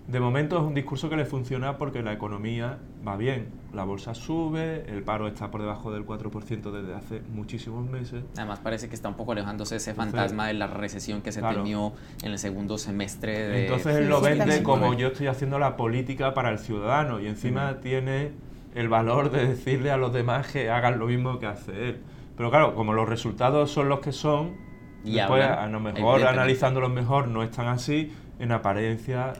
de 0.07 0.19
momento 0.19 0.57
es 0.57 0.61
un 0.61 0.75
discurso 0.75 1.09
que 1.09 1.15
le 1.15 1.25
funciona 1.25 1.79
porque 1.79 2.03
la 2.03 2.13
economía 2.13 2.77
va 3.07 3.17
bien. 3.17 3.47
La 3.73 3.85
bolsa 3.85 4.13
sube, 4.13 4.85
el 4.87 5.01
paro 5.01 5.27
está 5.27 5.49
por 5.49 5.61
debajo 5.61 5.91
del 5.91 6.05
4% 6.05 6.69
desde 6.69 6.93
hace 6.93 7.21
muchísimos 7.33 7.89
meses. 7.89 8.23
Además 8.37 8.59
parece 8.59 8.87
que 8.87 8.93
está 8.93 9.09
un 9.09 9.15
poco 9.15 9.31
alejándose 9.31 9.77
ese 9.77 9.95
fantasma 9.95 10.45
de 10.45 10.53
la 10.53 10.67
recesión 10.67 11.23
que 11.23 11.31
se 11.31 11.41
temió 11.41 11.93
en 12.21 12.31
el 12.31 12.37
segundo 12.37 12.77
semestre. 12.77 13.47
De... 13.47 13.63
Entonces 13.63 13.95
él 13.95 14.09
lo 14.09 14.21
vende 14.21 14.61
como 14.61 14.93
yo 14.93 15.07
estoy 15.07 15.25
haciendo 15.25 15.57
la 15.57 15.75
política 15.75 16.35
para 16.35 16.51
el 16.51 16.59
ciudadano 16.59 17.19
y 17.19 17.25
encima 17.25 17.79
tiene 17.79 18.33
el 18.75 18.89
valor 18.89 19.31
de 19.31 19.47
decirle 19.47 19.89
a 19.89 19.97
los 19.97 20.13
demás 20.13 20.51
que 20.51 20.69
hagan 20.69 20.99
lo 20.99 21.07
mismo 21.07 21.39
que 21.39 21.47
hace 21.47 21.89
él. 21.89 22.03
Pero 22.39 22.51
claro, 22.51 22.73
como 22.73 22.93
los 22.93 23.09
resultados 23.09 23.69
son 23.69 23.89
los 23.89 23.99
que 23.99 24.13
son, 24.13 24.55
Y 25.03 25.15
Después, 25.15 25.43
a 25.43 25.67
lo 25.67 25.81
mejor 25.81 26.23
analizándolo 26.25 26.87
mejor 26.87 27.27
no 27.27 27.43
es 27.43 27.51
tan 27.51 27.67
así, 27.67 28.13
en 28.39 28.53
apariencia 28.53 29.33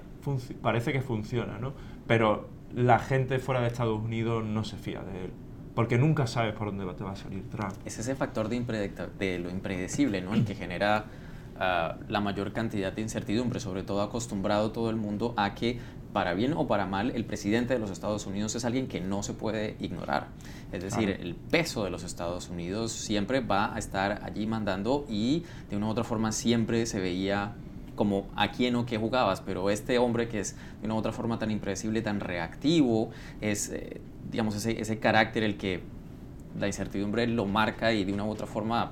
parece 0.62 0.92
que 0.92 1.00
funciona, 1.00 1.58
¿no? 1.60 1.72
Pero 2.08 2.50
la 2.74 3.00
gente 3.00 3.40
fuera 3.40 3.62
de 3.62 3.68
Estados 3.68 4.02
Unidos 4.02 4.44
no 4.44 4.66
se 4.66 4.76
fía 4.76 5.00
de 5.02 5.24
él 5.24 5.32
porque 5.76 5.98
nunca 5.98 6.28
sabes 6.28 6.54
por 6.54 6.76
dónde 6.76 6.94
te 6.94 7.06
va 7.06 7.12
a 7.12 7.16
salir 7.16 7.50
Trump. 7.50 7.72
Es 7.86 7.98
ese 7.98 8.14
factor 8.16 8.50
de, 8.50 8.92
de 9.18 9.40
lo 9.40 9.50
impredecible, 9.50 10.20
¿no? 10.22 10.34
El 10.34 10.44
que 10.44 10.54
genera 10.54 11.06
ah, 11.58 11.96
la 12.10 12.20
mayor 12.20 12.52
cantidad 12.52 12.92
de 12.92 13.02
incertidumbre, 13.02 13.62
sobre 13.62 13.84
todo 13.84 14.02
acostumbrado 14.02 14.74
todo 14.74 14.90
el 14.90 14.98
mundo 14.98 15.34
a 15.38 15.56
que 15.56 15.80
para 16.14 16.34
bien 16.34 16.54
o 16.54 16.68
para 16.68 16.86
mal, 16.86 17.12
el 17.12 17.26
presidente 17.26 17.74
de 17.74 17.80
los 17.80 17.92
Estados 17.92 18.26
Unidos 18.26 18.56
es 18.56 18.66
alguien 18.66 18.88
que 18.88 19.00
no 19.00 19.22
se 19.24 19.34
puede 19.34 19.76
ignorar. 19.80 20.28
Es 20.72 20.84
decir, 20.84 21.10
el 21.10 21.36
peso 21.36 21.84
de 21.84 21.90
los 21.90 22.04
Estados 22.04 22.50
Unidos 22.50 22.92
siempre 22.92 23.42
va 23.42 23.74
a 23.74 23.80
estar 23.80 24.22
allí 24.24 24.48
mandando 24.48 25.06
y 25.08 25.44
de 25.70 25.78
una 25.78 25.88
u 25.88 25.90
otra 25.90 26.04
forma 26.04 26.32
siempre 26.32 26.86
se 26.86 27.00
veía 27.00 27.54
como 27.96 28.28
a 28.36 28.52
quién 28.52 28.76
o 28.76 28.86
qué 28.86 28.98
jugabas, 28.98 29.42
pero 29.42 29.70
este 29.70 29.98
hombre 29.98 30.30
que 30.30 30.40
es 30.40 30.56
de 30.82 30.86
una 30.86 30.96
u 30.96 30.98
otra 30.98 31.12
forma 31.12 31.38
tan 31.38 31.52
impredecible, 31.52 32.02
tan 32.02 32.22
reactivo, 32.22 33.10
es, 33.42 33.70
eh, 33.70 34.00
digamos, 34.32 34.56
ese, 34.56 34.80
ese 34.80 35.00
carácter 35.00 35.44
el 35.44 35.58
que 35.58 35.82
la 36.58 36.68
incertidumbre 36.68 37.28
lo 37.28 37.46
marca 37.46 37.92
y 37.94 38.06
de 38.06 38.14
una 38.14 38.24
u 38.24 38.30
otra 38.30 38.48
forma 38.48 38.92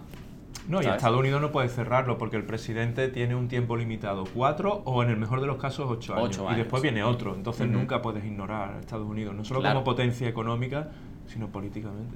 no, 0.67 0.81
y 0.81 0.85
Estados 0.85 1.19
Unidos 1.19 1.41
no 1.41 1.51
puede 1.51 1.69
cerrarlo 1.69 2.17
porque 2.17 2.35
el 2.35 2.43
presidente 2.43 3.07
tiene 3.07 3.35
un 3.35 3.47
tiempo 3.47 3.77
limitado, 3.77 4.25
cuatro 4.33 4.81
o 4.85 5.01
en 5.03 5.09
el 5.09 5.17
mejor 5.17 5.41
de 5.41 5.47
los 5.47 5.57
casos 5.57 5.87
ocho 5.89 6.15
años. 6.15 6.41
Y 6.51 6.55
después 6.55 6.83
viene 6.83 7.03
otro, 7.03 7.35
entonces 7.35 7.67
nunca 7.67 8.01
puedes 8.01 8.25
ignorar 8.25 8.73
a 8.75 8.79
Estados 8.79 9.07
Unidos, 9.07 9.33
no 9.35 9.45
solo 9.45 9.61
como 9.61 9.83
potencia 9.83 10.27
económica, 10.27 10.89
sino 11.27 11.47
políticamente. 11.47 12.15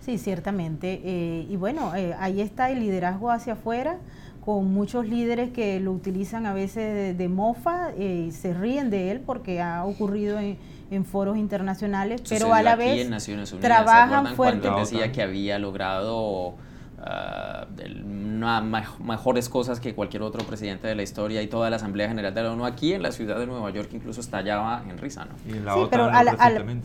Sí, 0.00 0.18
ciertamente. 0.18 1.00
Eh, 1.04 1.46
y 1.48 1.56
bueno, 1.56 1.94
eh, 1.96 2.14
ahí 2.20 2.40
está 2.40 2.70
el 2.70 2.80
liderazgo 2.80 3.30
hacia 3.30 3.54
afuera 3.54 3.98
con 4.44 4.72
muchos 4.72 5.08
líderes 5.08 5.50
que 5.50 5.80
lo 5.80 5.90
utilizan 5.90 6.46
a 6.46 6.54
veces 6.54 7.18
de, 7.18 7.28
mofa 7.28 7.90
eh, 7.98 8.26
y 8.28 8.30
se 8.30 8.54
ríen 8.54 8.90
de 8.90 9.10
él 9.10 9.20
porque 9.20 9.60
ha 9.60 9.84
ocurrido 9.84 10.38
en, 10.38 10.56
foros 11.04 11.36
internacionales, 11.36 12.22
pero 12.28 12.54
a 12.54 12.62
la 12.62 12.76
vez 12.76 13.08
trabajan 13.60 14.36
fuerte. 14.36 14.68
Cuando 14.68 14.78
decía 14.78 15.10
que 15.10 15.20
había 15.20 15.58
logrado 15.58 16.54
uh, 17.06 19.02
mejores 19.02 19.48
cosas 19.48 19.80
que 19.80 19.94
cualquier 19.94 20.22
otro 20.22 20.44
presidente 20.44 20.86
de 20.88 20.94
la 20.94 21.02
historia 21.02 21.42
y 21.42 21.46
toda 21.46 21.70
la 21.70 21.76
Asamblea 21.76 22.08
General 22.08 22.34
de 22.34 22.42
la 22.42 22.52
ONU 22.52 22.64
aquí 22.66 22.92
en 22.92 23.02
la 23.02 23.12
ciudad 23.12 23.38
de 23.38 23.46
Nueva 23.46 23.70
York 23.70 23.90
incluso 23.92 24.20
estallaba 24.20 24.82
en 24.88 24.98
risa, 24.98 25.24
¿no? 25.24 25.34
sí, 25.44 25.88
pero, 25.90 26.10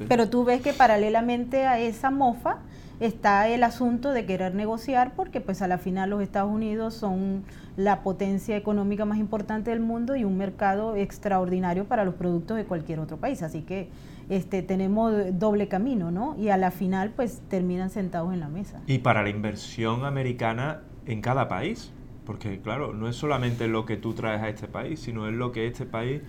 pero 0.07 0.29
tú 0.29 0.43
ves 0.43 0.61
que 0.61 0.73
paralelamente 0.73 1.65
a 1.65 1.79
esa 1.79 2.11
mofa 2.11 2.57
está 3.01 3.49
el 3.49 3.63
asunto 3.63 4.11
de 4.13 4.25
querer 4.25 4.53
negociar 4.53 5.13
porque 5.15 5.41
pues 5.41 5.61
a 5.61 5.67
la 5.67 5.79
final 5.79 6.11
los 6.11 6.21
Estados 6.21 6.51
Unidos 6.51 6.93
son 6.93 7.43
la 7.75 8.01
potencia 8.01 8.55
económica 8.55 9.05
más 9.05 9.17
importante 9.17 9.71
del 9.71 9.79
mundo 9.79 10.15
y 10.15 10.23
un 10.23 10.37
mercado 10.37 10.95
extraordinario 10.95 11.85
para 11.85 12.05
los 12.05 12.13
productos 12.13 12.57
de 12.57 12.65
cualquier 12.65 12.99
otro 12.99 13.17
país. 13.17 13.41
Así 13.41 13.61
que 13.61 13.89
este, 14.29 14.61
tenemos 14.61 15.13
doble 15.33 15.67
camino, 15.67 16.11
¿no? 16.11 16.35
Y 16.37 16.49
a 16.49 16.57
la 16.57 16.71
final 16.71 17.11
pues 17.15 17.41
terminan 17.49 17.89
sentados 17.89 18.33
en 18.33 18.39
la 18.39 18.49
mesa. 18.49 18.81
Y 18.87 18.99
para 18.99 19.23
la 19.23 19.29
inversión 19.29 20.05
americana 20.05 20.81
en 21.05 21.21
cada 21.21 21.47
país, 21.47 21.91
porque 22.25 22.61
claro, 22.61 22.93
no 22.93 23.07
es 23.07 23.15
solamente 23.15 23.67
lo 23.67 23.85
que 23.85 23.97
tú 23.97 24.13
traes 24.13 24.41
a 24.41 24.49
este 24.49 24.67
país, 24.67 24.99
sino 24.99 25.27
es 25.27 25.33
lo 25.33 25.51
que 25.51 25.67
este 25.67 25.85
país 25.85 26.21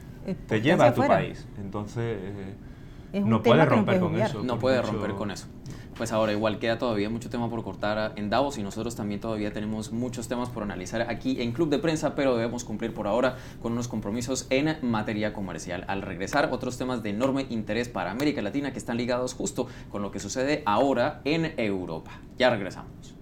te 0.47 0.61
lleva 0.61 0.87
a 0.87 0.95
tu 0.95 1.07
país. 1.07 1.47
Entonces, 1.59 2.19
eh, 3.13 3.21
no 3.21 3.43
puedes 3.43 3.69
romper 3.69 4.01
con 4.01 4.19
eso. 4.19 4.43
No 4.43 4.59
puedes 4.59 4.87
romper 4.87 5.13
con 5.13 5.31
eso 5.31 5.47
pues 5.97 6.13
ahora 6.13 6.33
igual 6.33 6.59
queda 6.59 6.79
todavía 6.79 7.11
mucho 7.11 7.31
tema 7.31 7.49
por 7.51 7.63
cortar 7.63 8.13
en 8.17 8.31
Davos 8.31 8.59
y 8.59 8.63
nosotros 8.63 8.97
también 8.97 9.21
todavía 9.21 9.53
tenemos 9.53 9.93
muchos 9.93 10.29
temas 10.29 10.49
por 10.49 10.63
analizar 10.63 11.03
aquí 11.03 11.41
en 11.41 11.53
Club 11.53 11.69
de 11.69 11.79
Prensa, 11.79 12.15
pero 12.15 12.35
debemos 12.37 12.65
cumplir 12.65 12.95
por 12.95 13.07
ahora 13.07 13.37
con 13.61 13.73
unos 13.73 13.89
compromisos 13.89 14.47
en 14.51 14.77
materia 14.83 15.33
comercial. 15.33 15.85
Al 15.89 16.03
regresar, 16.03 16.49
otros 16.53 16.79
temas 16.79 17.03
de 17.03 17.11
enorme 17.11 17.47
interés 17.51 17.89
para 17.89 18.11
América 18.11 18.43
Latina 18.43 18.73
que 18.73 18.79
están 18.79 18.97
ligados 18.97 19.35
justo 19.35 19.67
con 19.91 20.03
lo 20.03 20.11
que 20.11 20.21
sucede 20.21 20.63
ahora 20.67 21.21
en 21.25 21.55
Europa. 21.59 22.21
Ya 22.39 22.51
regresamos. 22.51 23.15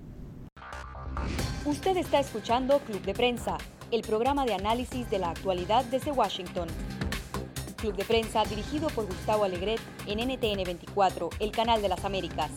Usted 1.64 1.96
está 1.96 2.20
escuchando 2.20 2.78
Club 2.78 3.02
de 3.02 3.14
Prensa, 3.14 3.58
el 3.90 4.02
programa 4.02 4.44
de 4.46 4.54
análisis 4.54 5.10
de 5.10 5.18
la 5.18 5.30
actualidad 5.30 5.84
desde 5.84 6.12
Washington. 6.12 6.68
Club 7.80 7.96
de 7.96 8.04
Prensa 8.04 8.44
dirigido 8.44 8.88
por 8.90 9.06
Gustavo 9.06 9.44
Alegret 9.44 9.80
en 10.06 10.18
NTN 10.18 10.64
24, 10.64 11.30
el 11.40 11.50
canal 11.50 11.80
de 11.80 11.88
las 11.88 12.04
Américas. 12.04 12.50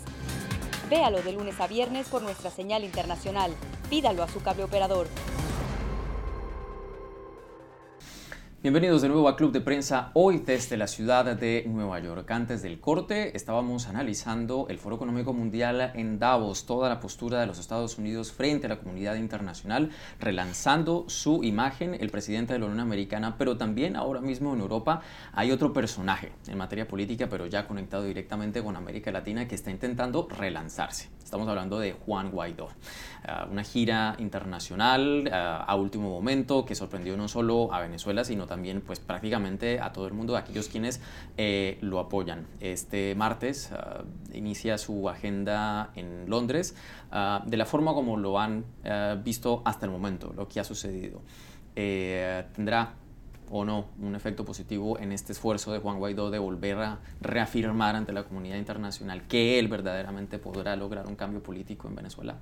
Véalo 0.89 1.23
de 1.23 1.31
lunes 1.31 1.59
a 1.59 1.67
viernes 1.67 2.07
por 2.09 2.21
nuestra 2.21 2.51
señal 2.51 2.83
internacional. 2.83 3.51
Pídalo 3.89 4.21
a 4.21 4.27
su 4.27 4.41
cable 4.41 4.65
operador. 4.65 5.07
Bienvenidos 8.63 9.02
de 9.02 9.10
nuevo 9.10 9.28
a 9.28 9.36
Club 9.36 9.52
de 9.52 9.60
Prensa, 9.60 10.12
hoy 10.13 10.39
desde 10.39 10.78
la 10.78 10.88
ciudad 10.88 11.36
de 11.36 11.65
Nueva 11.67 11.99
York. 11.99 12.32
Antes 12.32 12.62
del 12.62 12.80
corte 12.80 13.36
estábamos 13.36 13.89
analizando 13.89 14.67
el 14.69 14.80
Foro 14.80 14.95
Económico 14.95 15.34
Mundial 15.34 15.91
en 15.95 16.17
Davos, 16.17 16.65
toda 16.65 16.88
la 16.88 17.02
postura 17.02 17.41
de 17.41 17.45
los 17.45 17.60
Estados 17.60 17.97
Unidos 17.97 18.32
frente 18.32 18.67
a 18.67 18.69
la 18.69 18.80
comunidad 18.80 19.15
internacional, 19.15 19.89
relanzando 20.17 21.04
su 21.10 21.43
imagen, 21.43 21.93
el 21.93 22.10
presidente 22.10 22.54
de 22.54 22.60
la 22.60 22.67
Unión 22.67 22.80
Americana, 22.80 23.36
pero 23.38 23.58
también 23.58 23.97
ahora 23.97 24.21
mismo 24.21 24.54
en 24.54 24.62
Europa 24.62 25.02
hay 25.34 25.52
otro 25.52 25.73
personaje 25.73 26.32
en 26.47 26.58
materia 26.58 26.88
política, 26.88 27.28
pero 27.30 27.47
ya 27.47 27.67
conectado 27.67 28.06
directamente 28.06 28.63
con 28.63 28.78
América 28.78 29.12
Latina, 29.12 29.45
que 29.45 29.56
está 29.56 29.71
intentando 29.71 30.30
relanzarse. 30.30 31.10
Estamos 31.34 31.50
hablando 31.50 31.80
de 31.80 31.93
Juan 31.93 32.30
Guaidó. 32.30 32.69
Ah, 33.26 33.48
una 33.50 33.63
gira 33.63 34.15
internacional 34.19 35.28
ah, 35.34 35.65
a 35.67 35.76
último 35.76 36.12
momento 36.12 36.63
que 36.63 36.76
sorprendió 36.76 37.17
no 37.17 37.28
solo 37.28 37.74
a 37.74 37.82
Venezuela, 37.82 38.24
sino 38.24 38.46
también 38.46 38.82
pues 38.82 39.00
prácticamente 39.00 39.80
a 39.80 39.91
todo 39.91 40.06
el 40.06 40.13
mundo, 40.13 40.36
a 40.36 40.41
aquellos 40.41 40.67
quienes 40.67 41.02
eh, 41.36 41.80
lo 41.82 41.98
apoyan. 41.98 42.46
Este 42.60 43.15
martes 43.15 43.72
ah, 43.72 44.04
inicia 44.32 44.78
su 44.78 45.10
agenda 45.10 45.89
en 45.96 46.30
Londres 46.30 46.76
de 47.46 47.58
la 47.58 47.65
forma 47.65 47.96
como 47.96 48.15
lo 48.15 48.39
han 48.39 48.63
visto 49.24 49.63
hasta 49.65 49.88
el 49.88 49.91
momento, 49.91 50.34
lo 50.36 50.48
que 50.48 50.60
ha 50.60 50.63
sucedido. 50.63 51.22
Eh, 51.76 52.43
tendrá 52.54 52.93
o 53.56 53.66
no 53.66 53.86
un 54.02 54.16
efecto 54.16 54.44
positivo 54.44 54.98
en 54.98 55.12
este 55.12 55.32
esfuerzo 55.32 55.72
de 55.72 55.80
Juan 55.80 56.00
Guaidó 56.00 56.32
de 56.32 56.39
volver 56.39 56.80
a 56.80 56.98
reafirmar 57.22 57.96
ante 57.96 58.12
la 58.12 58.24
comunidad 58.24 58.58
internacional 58.58 59.28
que 59.28 59.60
él 59.60 59.68
verdaderamente 59.68 60.39
podrá 60.39 60.76
lograr 60.76 61.06
un 61.08 61.16
cambio 61.16 61.44
político 61.44 61.88
en 61.88 61.96
Venezuela? 61.96 62.36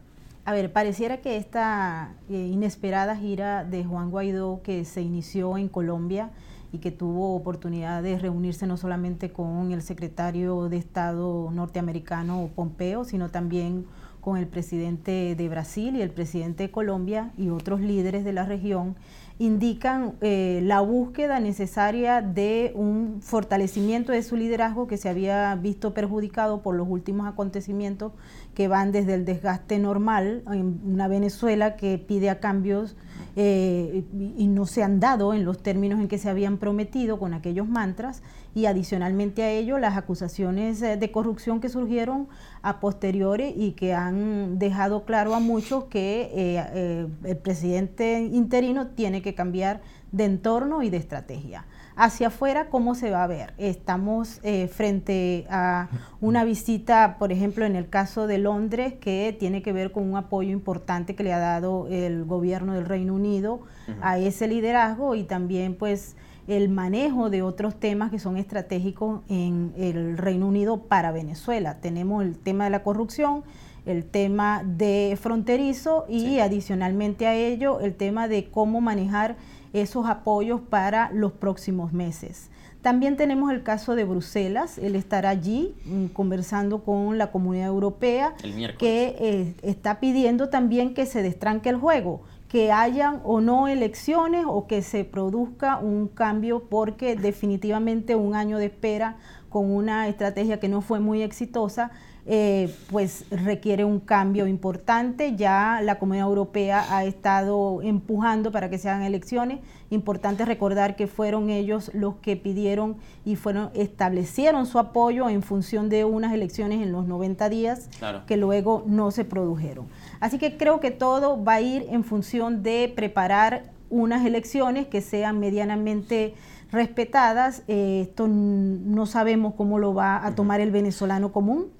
A 0.45 0.53
ver, 0.53 0.71
pareciera 0.71 1.17
que 1.17 1.35
esta 1.35 2.13
eh, 2.29 2.47
inesperada 2.51 3.17
gira 3.17 3.65
de 3.65 3.83
Juan 3.83 4.09
Guaidó 4.09 4.61
que 4.63 4.85
se 4.85 5.01
inició 5.01 5.57
en 5.57 5.67
Colombia 5.67 6.31
y 6.71 6.77
que 6.77 6.91
tuvo 6.91 7.35
oportunidad 7.35 8.01
de 8.01 8.17
reunirse 8.17 8.65
no 8.65 8.77
solamente 8.77 9.33
con 9.33 9.73
el 9.73 9.81
secretario 9.81 10.69
de 10.69 10.77
Estado 10.77 11.51
norteamericano 11.51 12.49
Pompeo, 12.55 13.03
sino 13.03 13.29
también 13.29 13.85
con 14.21 14.37
el 14.37 14.47
presidente 14.47 15.35
de 15.35 15.49
Brasil 15.49 15.97
y 15.97 16.01
el 16.01 16.11
presidente 16.11 16.63
de 16.63 16.71
Colombia 16.71 17.31
y 17.37 17.49
otros 17.49 17.81
líderes 17.81 18.23
de 18.23 18.31
la 18.31 18.45
región, 18.45 18.95
indican 19.39 20.13
eh, 20.21 20.61
la 20.63 20.81
búsqueda 20.81 21.39
necesaria 21.39 22.21
de 22.21 22.71
un 22.75 23.21
fortalecimiento 23.21 24.11
de 24.11 24.23
su 24.23 24.35
liderazgo 24.35 24.87
que 24.87 24.97
se 24.97 25.09
había 25.09 25.55
visto 25.55 25.93
perjudicado 25.93 26.61
por 26.61 26.75
los 26.75 26.87
últimos 26.87 27.27
acontecimientos 27.27 28.11
que 28.53 28.67
van 28.67 28.91
desde 28.91 29.15
el 29.15 29.25
desgaste 29.25 29.79
normal 29.79 30.43
en 30.51 30.79
una 30.85 31.07
Venezuela 31.07 31.75
que 31.75 31.97
pide 31.97 32.29
a 32.29 32.39
cambios 32.39 32.95
eh, 33.35 34.03
y 34.37 34.47
no 34.47 34.65
se 34.65 34.83
han 34.83 34.99
dado 34.99 35.33
en 35.33 35.45
los 35.45 35.63
términos 35.63 35.99
en 35.99 36.07
que 36.07 36.17
se 36.17 36.29
habían 36.29 36.57
prometido 36.57 37.17
con 37.17 37.33
aquellos 37.33 37.67
mantras 37.67 38.21
y 38.53 38.65
adicionalmente 38.65 39.43
a 39.43 39.51
ello 39.51 39.77
las 39.77 39.97
acusaciones 39.97 40.81
eh, 40.81 40.97
de 40.97 41.11
corrupción 41.11 41.61
que 41.61 41.69
surgieron 41.69 42.27
a 42.61 42.79
posteriori 42.79 43.53
y 43.55 43.71
que 43.71 43.93
han 43.93 44.59
dejado 44.59 45.05
claro 45.05 45.33
a 45.35 45.39
muchos 45.39 45.85
que 45.85 46.29
eh, 46.33 47.07
el 47.23 47.37
presidente 47.37 48.19
interino 48.19 48.87
tiene 48.87 49.21
que 49.21 49.33
cambiar 49.33 49.81
de 50.11 50.25
entorno 50.25 50.83
y 50.83 50.89
de 50.89 50.97
estrategia. 50.97 51.65
Hacia 51.95 52.27
afuera, 52.27 52.69
¿cómo 52.69 52.95
se 52.95 53.11
va 53.11 53.23
a 53.23 53.27
ver? 53.27 53.53
Estamos 53.57 54.39
eh, 54.43 54.67
frente 54.67 55.45
a 55.49 55.89
una 56.19 56.43
visita, 56.43 57.17
por 57.17 57.31
ejemplo, 57.31 57.65
en 57.65 57.75
el 57.75 57.89
caso 57.89 58.27
de 58.27 58.37
Londres, 58.37 58.93
que 58.99 59.35
tiene 59.37 59.61
que 59.61 59.71
ver 59.71 59.91
con 59.91 60.09
un 60.09 60.17
apoyo 60.17 60.51
importante 60.51 61.15
que 61.15 61.23
le 61.23 61.33
ha 61.33 61.39
dado 61.39 61.87
el 61.89 62.25
gobierno 62.25 62.73
del 62.73 62.85
Reino 62.85 63.13
Unido 63.13 63.61
a 64.01 64.17
ese 64.19 64.47
liderazgo 64.47 65.15
y 65.15 65.23
también 65.23 65.75
pues 65.75 66.15
el 66.47 66.69
manejo 66.69 67.29
de 67.29 67.41
otros 67.41 67.79
temas 67.79 68.11
que 68.11 68.19
son 68.19 68.37
estratégicos 68.37 69.21
en 69.29 69.73
el 69.77 70.17
Reino 70.17 70.47
Unido 70.47 70.83
para 70.83 71.11
Venezuela. 71.11 71.77
Tenemos 71.81 72.23
el 72.23 72.37
tema 72.37 72.65
de 72.65 72.69
la 72.69 72.83
corrupción, 72.83 73.43
el 73.85 74.05
tema 74.05 74.63
de 74.65 75.17
fronterizo 75.19 76.05
y 76.07 76.39
adicionalmente 76.39 77.27
a 77.27 77.35
ello 77.35 77.79
el 77.79 77.95
tema 77.95 78.27
de 78.27 78.49
cómo 78.49 78.81
manejar 78.81 79.37
esos 79.73 80.05
apoyos 80.07 80.61
para 80.61 81.11
los 81.11 81.31
próximos 81.31 81.93
meses. 81.93 82.49
También 82.81 83.15
tenemos 83.15 83.51
el 83.51 83.61
caso 83.61 83.95
de 83.95 84.05
Bruselas, 84.05 84.79
él 84.79 84.95
estará 84.95 85.29
allí 85.29 85.75
mm, 85.85 86.07
conversando 86.07 86.83
con 86.83 87.19
la 87.19 87.31
comunidad 87.31 87.67
europea 87.67 88.33
que 88.79 89.15
eh, 89.19 89.53
está 89.61 89.99
pidiendo 89.99 90.49
también 90.49 90.95
que 90.95 91.05
se 91.05 91.21
destranque 91.21 91.69
el 91.69 91.77
juego, 91.77 92.21
que 92.51 92.69
hayan 92.69 93.21
o 93.23 93.39
no 93.39 93.69
elecciones 93.69 94.43
o 94.45 94.67
que 94.67 94.81
se 94.81 95.05
produzca 95.05 95.77
un 95.77 96.09
cambio 96.09 96.67
porque 96.67 97.15
definitivamente 97.15 98.13
un 98.15 98.35
año 98.35 98.57
de 98.57 98.65
espera 98.65 99.15
con 99.47 99.71
una 99.71 100.09
estrategia 100.09 100.59
que 100.59 100.67
no 100.67 100.81
fue 100.81 100.99
muy 100.99 101.21
exitosa 101.21 101.91
eh, 102.27 102.71
pues 102.91 103.25
requiere 103.31 103.83
un 103.83 103.99
cambio 103.99 104.45
importante. 104.45 105.35
Ya 105.35 105.79
la 105.81 105.97
Comunidad 105.97 106.27
Europea 106.27 106.85
ha 106.95 107.03
estado 107.03 107.81
empujando 107.81 108.51
para 108.51 108.69
que 108.69 108.77
se 108.77 108.89
hagan 108.89 109.03
elecciones. 109.03 109.59
Importante 109.89 110.45
recordar 110.45 110.95
que 110.95 111.07
fueron 111.07 111.49
ellos 111.49 111.89
los 111.93 112.15
que 112.15 112.35
pidieron 112.35 112.97
y 113.25 113.37
fueron 113.37 113.71
establecieron 113.73 114.65
su 114.65 114.77
apoyo 114.77 115.29
en 115.29 115.41
función 115.41 115.89
de 115.89 116.05
unas 116.05 116.33
elecciones 116.33 116.81
en 116.81 116.91
los 116.91 117.07
90 117.07 117.49
días 117.49 117.89
que 118.27 118.37
luego 118.37 118.83
no 118.85 119.11
se 119.11 119.25
produjeron. 119.25 119.87
Así 120.21 120.37
que 120.37 120.55
creo 120.55 120.79
que 120.79 120.91
todo 120.91 121.43
va 121.43 121.55
a 121.55 121.61
ir 121.61 121.85
en 121.89 122.05
función 122.05 122.63
de 122.63 122.91
preparar 122.95 123.71
unas 123.89 124.25
elecciones 124.25 124.87
que 124.87 125.01
sean 125.01 125.39
medianamente 125.39 126.33
respetadas. 126.71 127.63
Eh, 127.67 128.03
esto 128.03 128.29
no 128.29 129.05
sabemos 129.05 129.55
cómo 129.55 129.79
lo 129.79 129.93
va 129.93 130.25
a 130.25 130.33
tomar 130.35 130.61
el 130.61 130.71
venezolano 130.71 131.33
común 131.33 131.71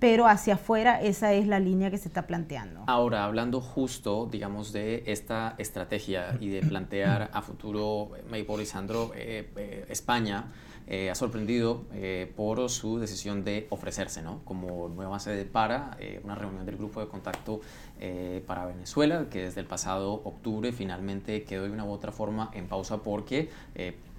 pero 0.00 0.26
hacia 0.26 0.54
afuera 0.54 1.00
esa 1.00 1.34
es 1.34 1.46
la 1.46 1.60
línea 1.60 1.90
que 1.90 1.98
se 1.98 2.08
está 2.08 2.26
planteando. 2.26 2.82
Ahora, 2.86 3.24
hablando 3.24 3.60
justo, 3.60 4.26
digamos, 4.32 4.72
de 4.72 5.04
esta 5.06 5.54
estrategia 5.58 6.36
y 6.40 6.48
de 6.48 6.62
plantear 6.62 7.30
a 7.32 7.42
futuro, 7.42 8.12
Maypol 8.30 8.62
y 8.62 8.66
Sandro, 8.66 9.12
eh, 9.14 9.52
eh, 9.56 9.84
España 9.90 10.46
eh, 10.86 11.10
ha 11.10 11.14
sorprendido 11.14 11.84
por 12.34 12.68
su 12.70 12.98
decisión 12.98 13.44
de 13.44 13.68
ofrecerse 13.70 14.22
¿no? 14.22 14.40
como 14.44 14.88
nueva 14.88 15.20
sede 15.20 15.44
para 15.44 15.96
una 16.24 16.34
reunión 16.34 16.66
del 16.66 16.76
grupo 16.76 17.00
de 17.00 17.06
contacto 17.06 17.60
para 18.46 18.64
Venezuela, 18.64 19.26
que 19.30 19.42
desde 19.42 19.60
el 19.60 19.66
pasado 19.66 20.14
octubre 20.24 20.72
finalmente 20.72 21.44
quedó 21.44 21.64
de 21.64 21.70
una 21.70 21.84
u 21.84 21.90
otra 21.90 22.12
forma 22.12 22.50
en 22.54 22.66
pausa 22.66 23.02
porque 23.02 23.50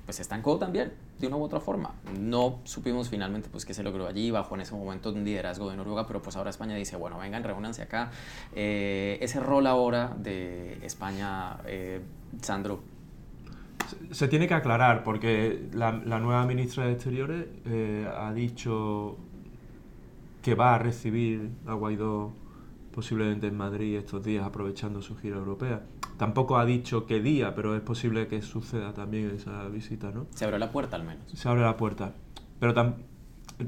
pues 0.05 0.17
se 0.17 0.21
estancó 0.21 0.57
también 0.57 0.93
de 1.21 1.27
una 1.27 1.37
u 1.37 1.43
otra 1.43 1.59
forma. 1.59 1.93
No 2.19 2.59
supimos 2.63 3.09
finalmente 3.09 3.47
pues 3.49 3.65
qué 3.65 3.73
se 3.73 3.83
logró 3.83 4.07
allí 4.07 4.31
bajo 4.31 4.55
en 4.55 4.61
ese 4.61 4.75
momento 4.75 5.11
un 5.11 5.23
liderazgo 5.23 5.69
de 5.69 5.77
Noruega, 5.77 6.05
pero 6.07 6.21
pues 6.21 6.35
ahora 6.35 6.49
España 6.49 6.75
dice, 6.75 6.97
bueno, 6.97 7.17
vengan, 7.19 7.43
reúnanse 7.43 7.83
acá. 7.83 8.11
Eh, 8.53 9.17
ese 9.21 9.39
rol 9.39 9.67
ahora 9.67 10.13
de 10.17 10.79
España, 10.83 11.57
eh, 11.65 12.01
Sandro. 12.41 12.83
Se, 14.11 14.27
tiene 14.27 14.47
que 14.47 14.53
aclarar 14.53 15.03
porque 15.03 15.69
la, 15.73 15.91
nueva 15.91 16.45
ministra 16.45 16.85
de 16.85 16.93
Exteriores 16.93 17.45
eh, 17.65 18.09
ha 18.17 18.33
dicho 18.33 19.17
que 20.41 20.55
va 20.55 20.75
a 20.75 20.77
recibir 20.79 21.51
a 21.67 21.73
Guaidó 21.73 22.33
posiblemente 22.91 23.47
en 23.47 23.57
Madrid 23.57 23.97
estos 23.97 24.23
días 24.23 24.45
aprovechando 24.45 25.01
su 25.01 25.17
gira 25.17 25.37
europea. 25.37 25.81
Tampoco 26.17 26.57
ha 26.57 26.65
dicho 26.65 27.05
qué 27.05 27.19
día, 27.19 27.55
pero 27.55 27.75
es 27.75 27.81
posible 27.81 28.27
que 28.27 28.41
suceda 28.41 28.93
también 28.93 29.31
esa 29.35 29.67
visita, 29.69 30.11
¿no? 30.11 30.27
Se 30.35 30.45
abre 30.45 30.59
la 30.59 30.71
puerta 30.71 30.95
al 30.95 31.03
menos. 31.03 31.23
Se 31.33 31.49
abre 31.49 31.61
la 31.61 31.77
puerta. 31.77 32.13
Pero 32.59 32.95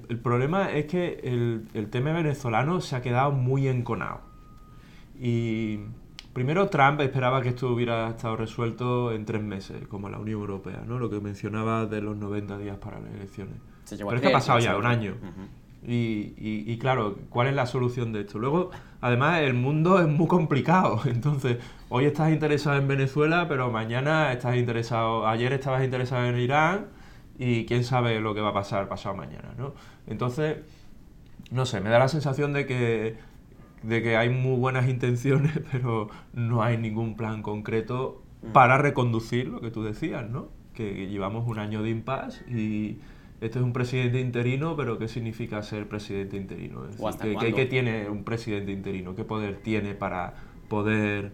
el, 0.09 0.19
problema 0.19 0.71
es 0.71 0.85
que 0.85 1.19
el, 1.23 1.67
el, 1.73 1.89
tema 1.89 2.11
venezolano 2.11 2.79
se 2.79 2.95
ha 2.95 3.01
quedado 3.01 3.31
muy 3.31 3.67
enconado. 3.67 4.21
Y 5.19 5.79
primero 6.33 6.69
Trump 6.69 7.01
esperaba 7.01 7.41
que 7.41 7.49
esto 7.49 7.73
hubiera 7.73 8.09
estado 8.09 8.35
resuelto 8.35 9.11
en 9.11 9.25
tres 9.25 9.41
meses, 9.41 9.87
como 9.87 10.09
la 10.09 10.19
Unión 10.19 10.41
Europea, 10.41 10.83
¿no? 10.85 10.99
Lo 10.99 11.09
que 11.09 11.19
mencionaba 11.19 11.85
de 11.85 12.01
los 12.01 12.17
90 12.17 12.57
días 12.59 12.77
para 12.77 12.99
las 12.99 13.13
elecciones. 13.13 13.55
Pero 13.89 14.13
es 14.13 14.21
que 14.21 14.27
ha 14.27 14.31
pasado 14.31 14.59
ya 14.59 14.77
un 14.77 14.85
año. 14.85 15.15
Y, 15.85 16.33
y, 16.37 16.77
claro, 16.77 17.17
¿cuál 17.29 17.47
es 17.47 17.55
la 17.55 17.65
solución 17.65 18.13
de 18.13 18.21
esto? 18.21 18.39
Luego, 18.39 18.71
además, 19.01 19.41
el 19.41 19.53
mundo 19.53 19.99
es 19.99 20.07
muy 20.07 20.27
complicado. 20.27 21.01
Entonces, 21.05 21.57
hoy 21.89 22.05
estás 22.05 22.31
interesado 22.31 22.77
en 22.77 22.87
Venezuela, 22.87 23.47
pero 23.49 23.69
mañana 23.69 24.31
estás 24.31 24.55
interesado, 24.55 25.27
ayer 25.27 25.51
estabas 25.51 25.83
interesado 25.83 26.25
en 26.25 26.37
Irán 26.39 26.85
y 27.37 27.65
quién 27.65 27.83
sabe 27.83 28.19
lo 28.21 28.33
que 28.33 28.41
va 28.41 28.49
a 28.49 28.53
pasar 28.53 28.87
pasado 28.87 29.15
mañana, 29.15 29.53
¿no? 29.57 29.73
Entonces, 30.07 30.57
no 31.51 31.65
sé, 31.65 31.81
me 31.81 31.89
da 31.89 31.99
la 31.99 32.07
sensación 32.07 32.53
de 32.53 32.65
que, 32.65 33.17
de 33.81 34.01
que 34.01 34.15
hay 34.15 34.29
muy 34.29 34.57
buenas 34.57 34.87
intenciones, 34.87 35.59
pero 35.71 36.07
no 36.33 36.63
hay 36.63 36.77
ningún 36.77 37.17
plan 37.17 37.41
concreto 37.41 38.23
mm. 38.41 38.51
para 38.53 38.77
reconducir 38.77 39.47
lo 39.49 39.59
que 39.59 39.69
tú 39.69 39.83
decías, 39.83 40.29
¿no? 40.29 40.47
Que 40.73 41.07
llevamos 41.07 41.47
un 41.47 41.59
año 41.59 41.83
de 41.83 41.89
impasse 41.89 42.43
y 42.49 42.99
este 43.43 43.59
es 43.59 43.65
un 43.65 43.73
presidente 43.73 44.19
interino, 44.19 44.75
pero 44.75 44.97
¿qué 44.97 45.07
significa 45.07 45.61
ser 45.63 45.87
presidente 45.87 46.37
interino? 46.37 46.83
¿qué, 47.21 47.65
tiene 47.65 48.09
un 48.09 48.23
presidente 48.23 48.71
interino? 48.71 49.15
¿Qué 49.15 49.23
poder 49.23 49.57
tiene 49.57 49.93
para 49.95 50.33
poder... 50.69 51.33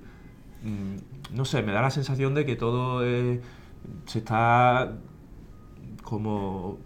Mm, 0.63 1.35
no 1.35 1.45
sé, 1.45 1.61
me 1.61 1.71
da 1.71 1.81
la 1.81 1.91
sensación 1.91 2.33
de 2.33 2.45
que 2.45 2.55
todo 2.55 3.01
se 3.03 4.19
está 4.19 4.97
como 6.03 6.79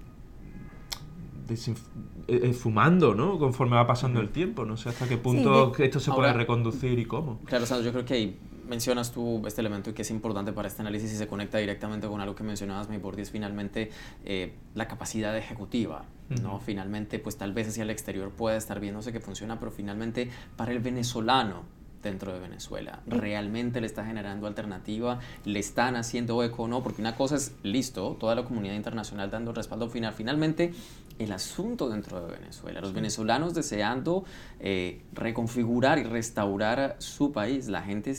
fumando, 2.54 3.16
¿no? 3.16 3.40
Conforme 3.40 3.76
va 3.76 3.88
pasando 3.88 4.20
el 4.20 4.30
tiempo. 4.30 4.66
No 4.66 4.76
sé 4.76 4.90
hasta 4.90 5.08
qué 5.08 5.18
punto 5.18 5.74
esto 5.78 6.00
se 6.00 6.12
puede 6.12 6.34
reconducir 6.34 7.00
y 7.00 7.06
cómo. 7.06 7.40
Claro, 7.46 7.66
yo 7.82 7.92
creo 7.92 8.06
que 8.06 8.14
hay 8.14 8.40
mencionas 8.66 9.12
tú 9.12 9.46
este 9.48 9.62
elemento 9.62 9.90
y 9.90 9.94
que 9.94 10.02
es 10.04 10.12
importante 10.12 10.54
para 10.54 10.68
este 10.68 10.82
análisis 10.82 11.12
y 11.14 11.16
se 11.16 11.28
conecta 11.28 11.58
directamente 11.58 12.08
con 12.08 12.22
algo 12.22 12.36
que 12.36 12.44
mencionabas, 12.44 12.90
Maybordi, 12.90 13.22
es 13.22 13.32
finalmente 13.32 13.92
eh, 14.26 14.54
la 14.76 14.88
capacidad 14.88 15.36
ejecutiva. 15.38 16.06
¿no? 16.42 16.60
Finalmente, 16.60 17.20
pues 17.20 17.38
tal 17.38 17.54
vez 17.54 17.68
hacia 17.68 17.84
el 17.84 17.92
exterior 17.92 18.32
pueda 18.32 18.58
estar 18.58 18.80
viéndose 18.80 19.12
que 19.12 19.20
funciona, 19.20 19.60
pero 19.60 19.72
finalmente 19.72 20.30
para 20.56 20.72
el 20.72 20.80
venezolano 20.80 21.64
dentro 22.04 22.34
de 22.34 22.40
Venezuela. 22.40 23.00
¿Realmente 23.08 23.82
le 23.82 23.88
está 23.88 24.06
generando 24.06 24.46
alternativa? 24.46 25.20
¿Le 25.46 25.60
están 25.60 25.96
haciendo 25.96 26.44
eco 26.44 26.64
o 26.64 26.68
no? 26.68 26.84
Porque 26.84 27.02
una 27.02 27.16
cosa 27.16 27.38
es, 27.38 27.56
listo, 27.64 28.18
toda 28.20 28.36
la 28.36 28.44
comunidad 28.44 28.76
internacional 28.76 29.32
dando 29.32 29.54
respaldo 29.54 29.90
final. 29.90 30.14
Finalmente, 30.14 30.74
el 31.20 31.32
asunto 31.32 31.90
dentro 31.90 32.26
de 32.26 32.34
Venezuela, 32.34 32.82
los 32.82 32.94
venezolanos 32.94 33.54
deseando 33.54 34.26
eh, 34.60 35.02
reconfigurar 35.14 36.00
y 36.00 36.04
restaurar 36.04 36.96
su 37.00 37.32
país. 37.32 37.68
La 37.68 37.82
gente, 37.82 38.14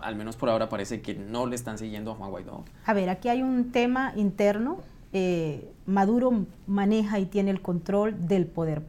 al 0.00 0.16
menos 0.16 0.36
por 0.36 0.48
ahora, 0.48 0.68
parece 0.68 1.00
que 1.00 1.14
no 1.14 1.46
le 1.46 1.54
están 1.54 1.78
siguiendo 1.78 2.12
a 2.12 2.14
Juan 2.16 2.30
Guaidó. 2.30 2.64
A 2.84 2.94
ver, 2.94 3.08
aquí 3.08 3.28
hay 3.28 3.42
un 3.42 3.72
tema 3.72 4.12
interno. 4.16 4.78
Eh, 5.12 5.70
Maduro 5.86 6.46
maneja 6.66 7.20
y 7.20 7.26
tiene 7.26 7.52
el 7.52 7.62
control 7.62 8.26
del 8.26 8.46
poder 8.46 8.82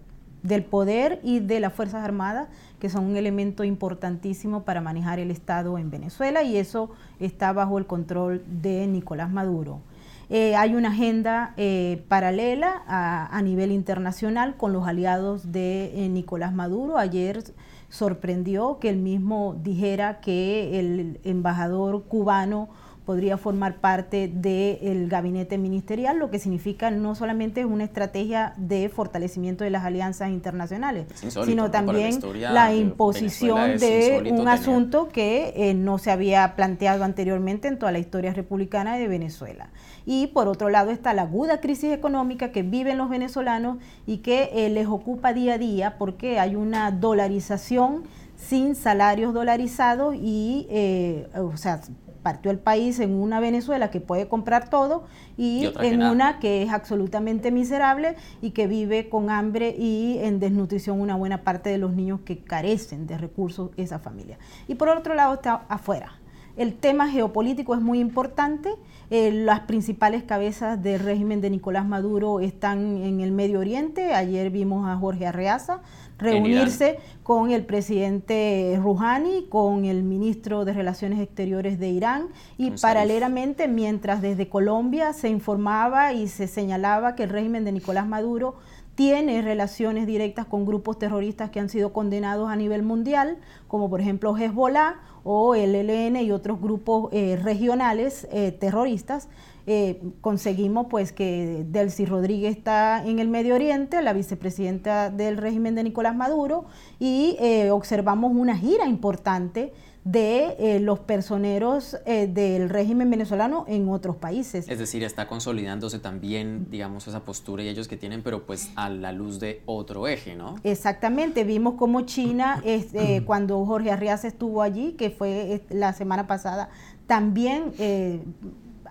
del 0.48 0.64
poder 0.64 1.20
y 1.24 1.40
de 1.40 1.60
las 1.60 1.74
Fuerzas 1.74 2.04
Armadas, 2.04 2.48
que 2.80 2.90
son 2.90 3.06
un 3.06 3.18
elemento 3.18 3.64
importantísimo 3.64 4.64
para 4.64 4.82
manejar 4.82 5.20
el 5.20 5.32
Estado 5.32 5.78
en 5.78 5.90
Venezuela 5.90 6.44
y 6.44 6.58
eso 6.58 6.92
está 7.20 7.52
bajo 7.54 7.78
el 7.78 7.86
control 7.86 8.44
de 8.48 8.86
Nicolás 8.88 9.32
Maduro. 9.32 9.82
Eh, 10.30 10.56
hay 10.56 10.74
una 10.74 10.90
agenda 10.90 11.54
eh, 11.56 12.04
paralela 12.08 12.84
a, 12.88 13.42
nivel 13.44 13.72
internacional 13.72 14.56
con 14.58 14.74
los 14.74 14.88
aliados 14.88 15.52
de 15.52 16.06
eh, 16.06 16.10
Nicolás 16.10 16.54
Maduro. 16.54 16.98
Ayer 16.98 17.44
sorprendió 17.90 18.80
que 18.80 18.90
él 18.90 18.98
mismo 18.98 19.56
dijera 19.62 20.20
que 20.22 20.80
el 20.80 21.20
embajador 21.24 22.04
cubano 22.06 22.70
podría 23.06 23.38
formar 23.38 23.76
parte 23.76 24.28
del 24.28 25.08
gabinete 25.08 25.58
ministerial, 25.58 26.18
lo 26.18 26.32
que 26.32 26.40
significa 26.40 26.90
no 26.92 27.16
solamente 27.16 27.64
una 27.66 27.84
estrategia 27.84 28.54
de 28.58 28.90
fortalecimiento 28.90 29.64
de 29.64 29.70
las 29.70 29.86
alianzas 29.86 30.30
internacionales, 30.32 31.06
sino 31.46 31.70
también 31.72 32.20
la, 32.52 32.74
imposición 32.74 33.78
de 33.78 34.34
un 34.36 34.48
asunto 34.48 35.08
que 35.10 35.54
eh, 35.56 35.74
no 35.74 35.98
se 35.98 36.12
había 36.12 36.56
planteado 36.56 37.04
anteriormente 37.04 37.68
en 37.68 37.78
toda 37.78 37.92
la 37.92 38.00
historia 38.00 38.34
republicana 38.34 38.98
de 38.98 39.08
Venezuela. 39.08 39.70
Y 40.06 40.28
por 40.28 40.48
otro 40.48 40.70
lado 40.70 40.92
está 40.92 41.14
la 41.14 41.24
aguda 41.24 41.62
crisis 41.62 41.92
económica 41.92 42.52
que 42.52 42.64
viven 42.64 42.98
los 42.98 43.10
venezolanos 43.10 43.78
y 44.06 44.18
que 44.18 44.50
eh, 44.54 44.70
les 44.70 44.88
ocupa 44.88 45.34
día 45.34 45.56
a 45.56 45.58
día 45.58 45.98
porque 45.98 46.40
hay 46.40 46.56
una 46.56 46.92
dolarización 46.92 48.04
sin 48.36 48.76
salarios 48.76 49.34
dolarizados 49.34 50.16
y, 50.16 50.68
eh, 50.70 51.28
o 51.36 51.58
sea, 51.58 51.82
partió 52.26 52.50
el 52.50 52.58
país 52.58 53.00
en 53.00 53.14
una 53.14 53.40
Venezuela 53.40 53.92
que 53.92 54.02
puede 54.02 54.28
comprar 54.28 54.68
todo 54.68 55.04
y, 55.38 55.72
en 55.80 56.02
una 56.02 56.40
que 56.40 56.64
es 56.64 56.72
absolutamente 56.72 57.52
miserable 57.52 58.16
y 58.42 58.50
que 58.50 58.66
vive 58.66 59.10
con 59.10 59.30
hambre 59.30 59.76
y 59.78 60.18
en 60.24 60.40
desnutrición 60.40 61.00
una 61.00 61.16
buena 61.16 61.44
parte 61.44 61.70
de 61.70 61.78
los 61.78 61.94
niños 61.94 62.22
que 62.26 62.40
carecen 62.40 63.06
de 63.06 63.20
recursos 63.20 63.70
esa 63.78 64.00
familia. 64.00 64.40
Y 64.68 64.74
por 64.74 64.90
otro 64.90 65.14
lado 65.14 65.36
está 65.36 65.66
afuera. 65.70 66.14
El 66.58 66.74
tema 66.74 67.10
geopolítico 67.10 67.76
es 67.76 67.82
muy 67.82 68.00
importante. 68.00 68.74
Eh, 69.12 69.32
las 69.32 69.60
principales 69.62 70.24
cabezas 70.24 70.82
del 70.82 71.02
régimen 71.02 71.42
de 71.42 71.52
Nicolás 71.52 71.86
Maduro 71.86 72.40
están 72.40 72.98
en 73.04 73.20
el 73.20 73.34
Medio 73.34 73.60
Oriente. 73.60 74.16
Ayer 74.16 74.50
vimos 74.50 74.88
a 74.88 74.96
Jorge 74.96 75.28
Arreaza 75.28 75.82
reunirse 76.18 76.98
con 77.24 77.52
el 77.52 77.66
presidente 77.66 78.80
Rouhani, 78.82 79.48
con 79.50 79.86
el 79.86 80.04
ministro 80.04 80.66
de 80.66 80.74
Relaciones 80.74 81.20
Exteriores 81.20 81.80
de 81.80 81.90
Irán 81.90 82.28
y 82.58 82.72
paralelamente 82.72 83.68
mientras 83.68 84.22
desde 84.22 84.48
Colombia 84.48 85.14
se 85.14 85.30
informaba 85.30 86.14
y 86.14 86.28
se 86.28 86.48
señalaba 86.48 87.16
que 87.16 87.24
el 87.24 87.30
régimen 87.30 87.66
de 87.66 87.72
Nicolás 87.72 88.08
Maduro 88.08 88.56
tiene 88.96 89.42
relaciones 89.42 90.08
directas 90.08 90.46
con 90.46 90.66
grupos 90.66 90.98
terroristas 90.98 91.50
que 91.50 91.60
han 91.60 91.70
sido 91.70 91.92
condenados 91.92 92.50
a 92.50 92.56
nivel 92.56 92.82
mundial, 92.82 93.38
como 93.68 93.90
por 93.90 94.00
ejemplo 94.00 94.36
Hezbollah 94.38 94.96
o 95.26 95.54
el 95.54 95.76
ELN 95.76 96.16
y 96.18 96.32
otros 96.32 96.62
grupos 96.62 97.10
eh, 97.12 97.38
regionales 97.42 98.28
eh, 98.32 98.54
terroristas. 98.54 99.28
Eh, 99.68 100.02
conseguimos 100.22 100.88
pues 100.90 101.12
que 101.12 101.66
Delcy 101.68 102.06
Rodríguez 102.06 102.56
está 102.56 103.06
en 103.06 103.20
el 103.20 103.28
Medio 103.28 103.56
Oriente, 103.56 104.02
la 104.02 104.14
vicepresidenta 104.14 105.10
del 105.10 105.38
régimen 105.38 105.76
de 105.76 105.84
Nicolás 105.84 106.16
Maduro, 106.16 106.66
y 107.00 107.38
observamos 107.72 108.32
una 108.34 108.58
gira 108.58 108.88
importante 108.88 109.74
de 110.06 110.56
eh, 110.60 110.80
los 110.80 111.00
personeros 111.00 111.98
eh, 112.06 112.28
del 112.28 112.70
régimen 112.70 113.10
venezolano 113.10 113.66
en 113.68 113.90
otros 113.90 114.16
países. 114.16 114.70
Es 114.70 114.78
decir, 114.78 115.04
está 115.04 115.28
consolidándose 115.28 115.98
también, 115.98 116.68
digamos, 116.70 117.08
esa 117.08 117.26
postura 117.26 117.64
y 117.64 117.70
ellos 117.70 117.88
que 117.88 117.98
tienen, 117.98 118.22
pero 118.22 118.46
pues 118.46 118.70
a 118.76 118.90
la 118.90 119.12
luz 119.12 119.40
de 119.40 119.64
otro 119.66 120.08
eje, 120.08 120.36
¿no? 120.36 120.58
Exactamente, 120.64 121.44
vimos 121.44 121.74
como 121.74 122.02
China, 122.02 122.62
eh, 122.64 123.24
cuando 123.26 123.66
Jorge 123.66 123.92
Arriaza 123.92 124.28
estuvo 124.28 124.62
allí, 124.62 124.92
que 124.92 125.10
fue 125.10 125.64
la 125.72 125.92
semana 125.94 126.28
pasada, 126.28 126.70
también 127.08 127.74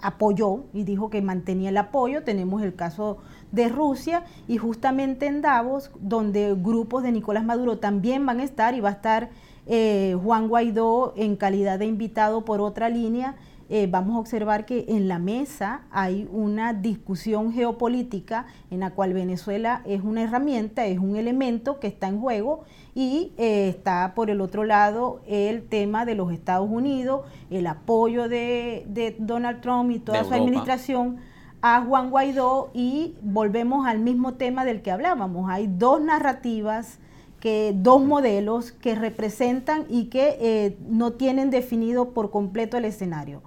apoyó 0.02 0.64
y 0.72 0.84
dijo 0.84 1.10
que 1.10 1.22
mantenía 1.22 1.70
el 1.70 1.76
apoyo. 1.76 2.22
Tenemos 2.22 2.62
el 2.62 2.74
caso 2.74 3.18
de 3.52 3.68
Rusia 3.68 4.24
y 4.48 4.58
justamente 4.58 5.26
en 5.26 5.42
Davos, 5.42 5.90
donde 6.00 6.54
grupos 6.54 7.02
de 7.02 7.12
Nicolás 7.12 7.44
Maduro 7.44 7.78
también 7.78 8.26
van 8.26 8.40
a 8.40 8.44
estar 8.44 8.74
y 8.74 8.80
va 8.80 8.90
a 8.90 8.92
estar 8.92 9.30
eh, 9.66 10.16
Juan 10.22 10.48
Guaidó 10.48 11.14
en 11.16 11.36
calidad 11.36 11.78
de 11.78 11.86
invitado 11.86 12.44
por 12.44 12.60
otra 12.60 12.90
línea, 12.90 13.36
eh, 13.70 13.86
vamos 13.90 14.16
a 14.16 14.18
observar 14.18 14.66
que 14.66 14.84
en 14.88 15.08
la 15.08 15.18
mesa 15.18 15.82
hay 15.90 16.28
una 16.30 16.74
discusión 16.74 17.52
geopolítica 17.52 18.46
en 18.70 18.80
la 18.80 18.90
cual 18.90 19.14
Venezuela 19.14 19.80
es 19.86 20.02
una 20.02 20.22
herramienta, 20.22 20.84
es 20.84 20.98
un 20.98 21.16
elemento 21.16 21.80
que 21.80 21.86
está 21.86 22.08
en 22.08 22.20
juego 22.20 22.64
y 22.94 23.32
eh, 23.38 23.68
está 23.68 24.12
por 24.14 24.28
el 24.28 24.40
otro 24.40 24.64
lado 24.64 25.22
el 25.26 25.62
tema 25.62 26.04
de 26.04 26.14
los 26.14 26.30
Estados 26.30 26.68
Unidos, 26.70 27.22
el 27.50 27.66
apoyo 27.66 28.28
de, 28.28 29.16
Donald 29.18 29.60
Trump 29.62 29.90
y 29.90 29.98
toda 29.98 30.24
su 30.24 30.34
administración 30.34 31.16
a 31.62 31.80
Juan 31.80 32.10
Guaidó 32.10 32.70
y 32.74 33.14
volvemos 33.22 33.86
al 33.86 33.98
mismo 34.00 34.34
tema 34.34 34.66
del 34.66 34.82
que 34.82 34.90
hablábamos. 34.90 35.50
Hay 35.50 35.66
dos 35.66 36.02
narrativas 36.02 36.98
que 37.40 37.74
dos 37.74 38.02
modelos 38.02 38.72
que 38.72 38.94
representan 38.94 39.86
y 39.88 40.06
que 40.06 40.36
eh, 40.40 40.76
no 40.86 41.12
tienen 41.12 41.48
definido 41.48 42.10
por 42.10 42.30
completo 42.30 42.76
el 42.76 42.84
escenario. 42.84 43.42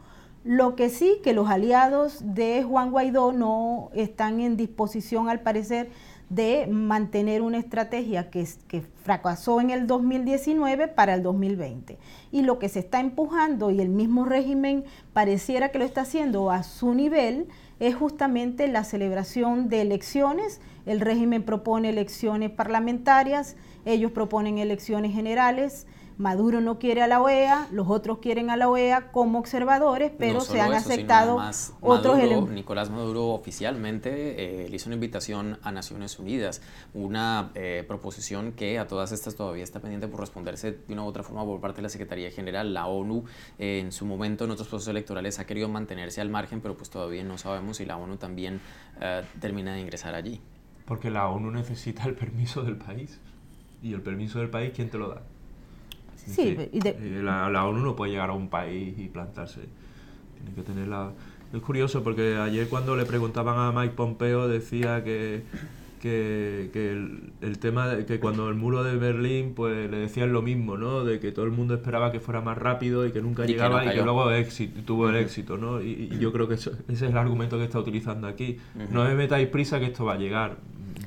Lo 0.47 0.77
que 0.77 0.87
sí, 0.87 1.19
que 1.25 1.33
los 1.33 1.49
aliados 1.49 2.19
de 2.23 2.63
Juan 2.63 2.89
Guaidó 2.89 3.33
no 3.33 3.89
están 3.93 4.39
en 4.39 4.55
disposición, 4.55 5.27
al 5.27 5.41
parecer, 5.41 5.89
de 6.29 6.67
mantener 6.67 7.41
una 7.41 7.57
estrategia 7.57 8.29
que, 8.29 8.47
fracasó 9.03 9.59
en 9.59 9.71
el 9.71 9.87
2019 9.87 10.87
para 10.87 11.15
el 11.15 11.23
2020. 11.23 11.97
Y 12.31 12.43
lo 12.43 12.59
que 12.59 12.69
se 12.69 12.79
está 12.79 13.01
empujando, 13.01 13.71
y 13.71 13.81
el 13.81 13.89
mismo 13.89 14.23
régimen 14.23 14.85
pareciera 15.11 15.67
que 15.69 15.79
lo 15.79 15.85
está 15.85 16.01
haciendo 16.01 16.49
a 16.49 16.63
su 16.63 16.93
nivel, 16.93 17.49
es 17.81 17.95
justamente 17.95 18.69
la 18.69 18.85
celebración 18.85 19.67
de 19.67 19.81
elecciones. 19.81 20.61
El 20.85 21.01
régimen 21.01 21.43
propone 21.43 21.89
elecciones 21.89 22.51
parlamentarias 22.51 23.57
ellos 23.87 24.11
proponen 24.11 24.57
elecciones 24.57 25.13
generales. 25.13 25.87
Maduro 26.17 26.61
no 26.61 26.79
quiere 26.79 27.03
a 27.03 27.07
la 27.07 27.21
OEA, 27.21 27.67
los 27.71 27.87
otros 27.89 28.17
quieren 28.17 28.49
a 28.49 28.57
la 28.57 28.67
OEA 28.69 29.11
como 29.11 29.37
observadores, 29.37 30.11
pero 30.17 30.41
se 30.41 30.59
han 30.59 30.73
aceptado 30.73 31.39
otros 31.79 32.17
elementos. 32.17 32.49
Nicolás 32.49 32.89
Maduro 32.89 33.27
oficialmente 33.27 34.63
eh, 34.63 34.69
le 34.69 34.75
hizo 34.75 34.89
una 34.89 34.95
invitación 34.95 35.59
a 35.61 35.71
Naciones 35.71 36.17
Unidas, 36.17 36.61
una 36.95 37.51
eh, 37.53 37.83
proposición 37.87 38.53
que 38.53 38.79
a 38.79 38.87
todas 38.87 39.11
estas 39.11 39.35
todavía 39.35 39.63
está 39.63 39.79
pendiente 39.79 40.07
por 40.07 40.19
responderse 40.19 40.71
de 40.71 40.93
una 40.93 41.03
u 41.03 41.07
otra 41.07 41.21
forma 41.21 41.45
por 41.45 41.61
parte 41.61 41.77
de 41.77 41.83
la 41.83 41.89
Secretaría 41.89 42.31
General. 42.31 42.73
La 42.73 42.87
ONU 42.87 43.25
eh, 43.59 43.79
en 43.79 43.91
su 43.91 44.07
momento 44.07 44.45
en 44.45 44.51
otros 44.51 44.67
procesos 44.67 44.89
electorales 44.89 45.37
ha 45.37 45.45
querido 45.45 45.69
mantenerse 45.69 46.19
al 46.19 46.31
margen, 46.31 46.61
pero 46.61 46.75
pues 46.75 46.89
todavía 46.89 47.23
no 47.23 47.37
sabemos 47.37 47.77
si 47.77 47.85
la 47.85 47.95
ONU 47.95 48.17
también 48.17 48.59
termina 49.39 49.73
de 49.73 49.81
ingresar 49.81 50.15
allí. 50.15 50.41
Porque 50.85 51.11
la 51.11 51.29
ONU 51.29 51.51
necesita 51.51 52.05
el 52.05 52.15
permiso 52.15 52.63
del 52.63 52.77
país 52.77 53.19
y 53.83 53.93
el 53.93 54.01
permiso 54.01 54.39
del 54.39 54.49
país, 54.49 54.71
¿quién 54.75 54.89
te 54.89 54.97
lo 54.97 55.09
da? 55.09 55.21
Sí, 56.27 56.57
y 56.71 57.21
la, 57.21 57.65
ONU 57.65 57.79
no 57.79 57.95
puede 57.95 58.11
llegar 58.11 58.29
a 58.29 58.33
un 58.33 58.49
país 58.49 58.97
y 58.97 59.07
plantarse. 59.07 59.61
Tiene 60.35 60.55
que 60.55 60.61
tener 60.61 60.87
la... 60.87 61.11
Es 61.53 61.61
curioso 61.61 62.03
porque 62.03 62.35
ayer 62.35 62.67
cuando 62.67 62.95
le 62.95 63.05
preguntaban 63.05 63.57
a 63.57 63.71
Mike 63.71 63.95
Pompeo 63.95 64.49
decía 64.49 65.03
que, 65.03 65.43
que, 66.01 66.69
el, 67.41 67.59
tema 67.59 67.87
de 67.87 68.05
que 68.05 68.19
cuando 68.19 68.49
el 68.49 68.55
muro 68.55 68.83
de 68.83 68.97
Berlín 68.97 69.53
pues 69.55 69.89
le 69.89 69.97
decían 69.97 70.33
lo 70.33 70.41
mismo, 70.41 70.77
¿no? 70.77 71.05
De 71.05 71.21
que 71.21 71.31
todo 71.31 71.45
el 71.45 71.51
mundo 71.51 71.73
esperaba 71.73 72.11
que 72.11 72.19
fuera 72.19 72.41
más 72.41 72.57
rápido 72.57 73.05
y 73.05 73.13
que 73.13 73.21
nunca 73.21 73.45
llegaba 73.45 73.85
y 73.85 73.95
que 73.95 74.03
luego 74.03 74.29
éxito, 74.31 74.81
tuvo 74.85 75.09
el 75.09 75.15
éxito, 75.15 75.57
¿no? 75.57 75.81
Y, 75.81 76.17
yo 76.19 76.33
creo 76.33 76.49
que 76.49 76.55
ese 76.55 76.71
es 76.89 77.01
el 77.01 77.17
argumento 77.17 77.57
que 77.57 77.63
está 77.63 77.79
utilizando 77.79 78.27
aquí. 78.27 78.57
No 78.91 79.05
me 79.05 79.15
metáis 79.15 79.47
prisa 79.47 79.79
que 79.79 79.85
esto 79.85 80.03
va 80.03 80.15
a 80.15 80.17
llegar 80.17 80.57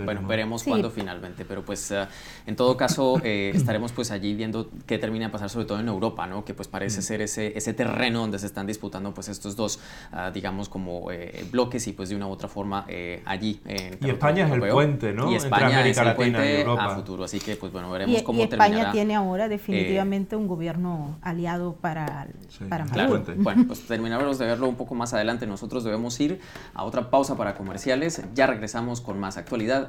bueno, 0.05 0.27
veremos 0.27 0.65
cuándo 0.65 0.91
finalmente, 0.91 1.45
pero 1.45 1.65
pues 1.65 1.91
eh, 1.91 2.07
en 2.47 2.57
todo 2.57 2.77
caso 2.77 3.21
eh, 3.25 3.53
estaremos 3.55 3.93
pues 3.93 4.11
allí 4.11 4.35
viendo 4.35 4.71
qué 4.87 4.99
termina 4.99 5.27
de 5.27 5.33
pasar, 5.33 5.51
sobre 5.51 5.67
todo 5.67 5.81
en 5.81 5.89
Europa, 5.89 6.27
¿no? 6.27 6.45
Que 6.45 6.55
pues 6.55 6.69
parece 6.69 7.01
mm. 7.01 7.03
ser 7.03 7.21
ese, 7.23 7.57
ese 7.57 7.75
terreno 7.75 8.21
donde 8.21 8.39
se 8.39 8.47
están 8.47 8.67
disputando 8.67 9.13
pues 9.15 9.29
estos 9.29 9.57
dos, 9.57 9.81
ah, 10.13 10.31
digamos, 10.31 10.69
como 10.69 11.11
eh, 11.11 11.45
bloques 11.51 11.87
y 11.87 11.93
pues 11.93 12.09
de 12.09 12.17
una 12.17 12.27
u 12.27 12.31
otra 12.31 12.49
forma 12.49 12.87
allí. 13.25 13.61
En 13.65 13.99
y 14.01 14.11
España 14.11 14.47
es 14.47 14.53
el 14.53 14.61
puente, 14.61 15.13
¿no? 15.13 15.31
Y 15.31 15.37
España 15.37 15.87
es 15.87 15.99
el 15.99 16.15
puente 16.15 16.65
a 16.65 16.91
futuro, 16.91 17.25
así 17.25 17.41
que 17.41 17.57
pues 17.57 17.73
bueno, 17.73 17.91
veremos 17.91 18.23
cómo 18.23 18.49
termina. 18.49 18.69
y 18.69 18.71
España 18.73 18.93
tiene 18.93 19.15
ahora 19.15 19.49
definitivamente 19.49 20.37
un 20.37 20.47
gobierno 20.47 21.19
aliado 21.23 21.75
para, 21.75 22.29
para 22.69 22.85
Maduro. 22.85 23.25
Bueno, 23.37 23.65
pues 23.67 23.87
terminaremos 23.87 24.39
de 24.39 24.47
verlo 24.47 24.69
un 24.69 24.77
poco 24.77 24.95
más 24.95 25.15
adelante. 25.15 25.47
Nosotros 25.47 25.85
debemos 25.85 26.19
ir 26.21 26.41
a 26.75 26.85
otra 26.85 27.11
pausa 27.11 27.37
para 27.37 27.55
comerciales. 27.55 28.23
Ya 28.35 28.47
regresamos 28.47 29.01
con 29.01 29.19
más 29.19 29.37
actualidad 29.37 29.87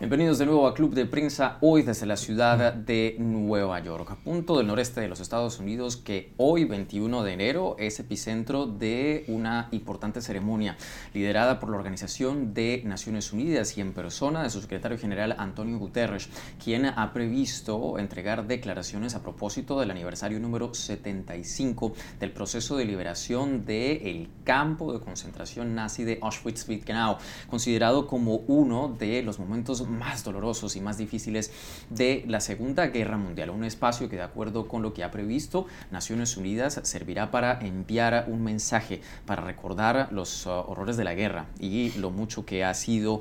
Bienvenidos 0.00 0.38
de 0.38 0.46
nuevo 0.46 0.68
a 0.68 0.74
Club 0.74 0.94
de 0.94 1.06
Prensa, 1.06 1.58
hoy 1.60 1.82
desde 1.82 2.06
la 2.06 2.16
ciudad 2.16 2.72
de 2.72 3.16
Nueva 3.18 3.80
York, 3.80 4.16
punto 4.22 4.56
del 4.56 4.68
noreste 4.68 5.00
de 5.00 5.08
los 5.08 5.18
Estados 5.18 5.58
Unidos 5.58 5.96
que 5.96 6.32
hoy 6.36 6.64
21 6.64 7.24
de 7.24 7.32
enero 7.32 7.74
es 7.80 7.98
epicentro 7.98 8.66
de 8.66 9.24
una 9.26 9.66
importante 9.72 10.22
ceremonia 10.22 10.76
liderada 11.14 11.58
por 11.58 11.70
la 11.70 11.78
Organización 11.78 12.54
de 12.54 12.80
Naciones 12.84 13.32
Unidas 13.32 13.76
y 13.76 13.80
en 13.80 13.92
persona 13.92 14.44
de 14.44 14.50
su 14.50 14.60
secretario 14.60 14.98
general 14.98 15.34
Antonio 15.36 15.80
Guterres, 15.80 16.28
quien 16.62 16.86
ha 16.86 17.12
previsto 17.12 17.98
entregar 17.98 18.46
declaraciones 18.46 19.16
a 19.16 19.22
propósito 19.24 19.80
del 19.80 19.90
aniversario 19.90 20.38
número 20.38 20.74
75 20.74 21.92
del 22.20 22.30
proceso 22.30 22.76
de 22.76 22.84
liberación 22.84 23.64
del 23.64 24.28
campo 24.44 24.92
de 24.92 25.00
concentración 25.00 25.74
nazi 25.74 26.04
de 26.04 26.20
Auschwitz-Birkenau, 26.20 27.18
considerado 27.50 28.06
como 28.06 28.36
uno 28.46 28.94
de 28.96 29.24
los 29.24 29.40
momentos 29.40 29.87
más 29.88 30.24
dolorosos 30.24 30.76
y 30.76 30.80
más 30.80 30.98
difíciles 30.98 31.52
de 31.90 32.24
la 32.26 32.40
Segunda 32.40 32.86
Guerra 32.86 33.16
Mundial. 33.16 33.50
Un 33.50 33.64
espacio 33.64 34.08
que, 34.08 34.16
de 34.16 34.22
acuerdo 34.22 34.68
con 34.68 34.82
lo 34.82 34.92
que 34.92 35.04
ha 35.04 35.10
previsto 35.10 35.66
Naciones 35.90 36.36
Unidas, 36.36 36.80
servirá 36.84 37.30
para 37.30 37.58
enviar 37.60 38.26
un 38.28 38.42
mensaje, 38.42 39.00
para 39.26 39.42
recordar 39.42 40.08
los 40.12 40.46
uh, 40.46 40.50
horrores 40.50 40.96
de 40.96 41.04
la 41.04 41.14
guerra 41.14 41.46
y 41.58 41.92
lo 41.98 42.10
mucho 42.10 42.44
que 42.44 42.64
ha 42.64 42.74
sido 42.74 43.14
uh, 43.14 43.20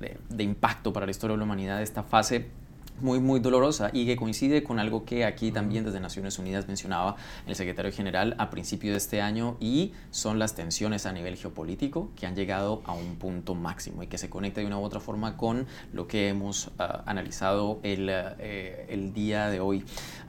de, 0.00 0.18
de 0.28 0.42
impacto 0.42 0.92
para 0.92 1.06
la 1.06 1.10
historia 1.10 1.34
de 1.34 1.38
la 1.38 1.44
humanidad 1.44 1.82
esta 1.82 2.02
fase 2.02 2.65
muy, 3.00 3.20
muy 3.20 3.40
dolorosa 3.40 3.90
y 3.92 4.06
que 4.06 4.16
coincide 4.16 4.62
con 4.62 4.78
algo 4.78 5.04
que 5.04 5.24
aquí 5.24 5.52
también 5.52 5.84
desde 5.84 6.00
Naciones 6.00 6.38
Unidas 6.38 6.66
mencionaba 6.66 7.16
el 7.46 7.54
secretario 7.54 7.92
general 7.92 8.34
a 8.38 8.50
principio 8.50 8.92
de 8.92 8.98
este 8.98 9.20
año 9.20 9.56
y 9.60 9.92
son 10.10 10.38
las 10.38 10.54
tensiones 10.54 11.06
a 11.06 11.12
nivel 11.12 11.36
geopolítico 11.36 12.10
que 12.16 12.26
han 12.26 12.34
llegado 12.34 12.82
a 12.86 12.92
un 12.92 13.16
punto 13.16 13.54
máximo 13.54 14.02
y 14.02 14.06
que 14.06 14.18
se 14.18 14.30
conecta 14.30 14.60
de 14.60 14.66
una 14.66 14.78
u 14.78 14.82
otra 14.82 15.00
forma 15.00 15.36
con 15.36 15.66
lo 15.92 16.06
que 16.06 16.28
hemos 16.28 16.70
ah, 16.78 17.02
analizado 17.06 17.80
el, 17.82 18.08
eh, 18.10 18.86
el, 18.88 19.12
día 19.12 19.48
de 19.48 19.60
hoy. 19.60 19.84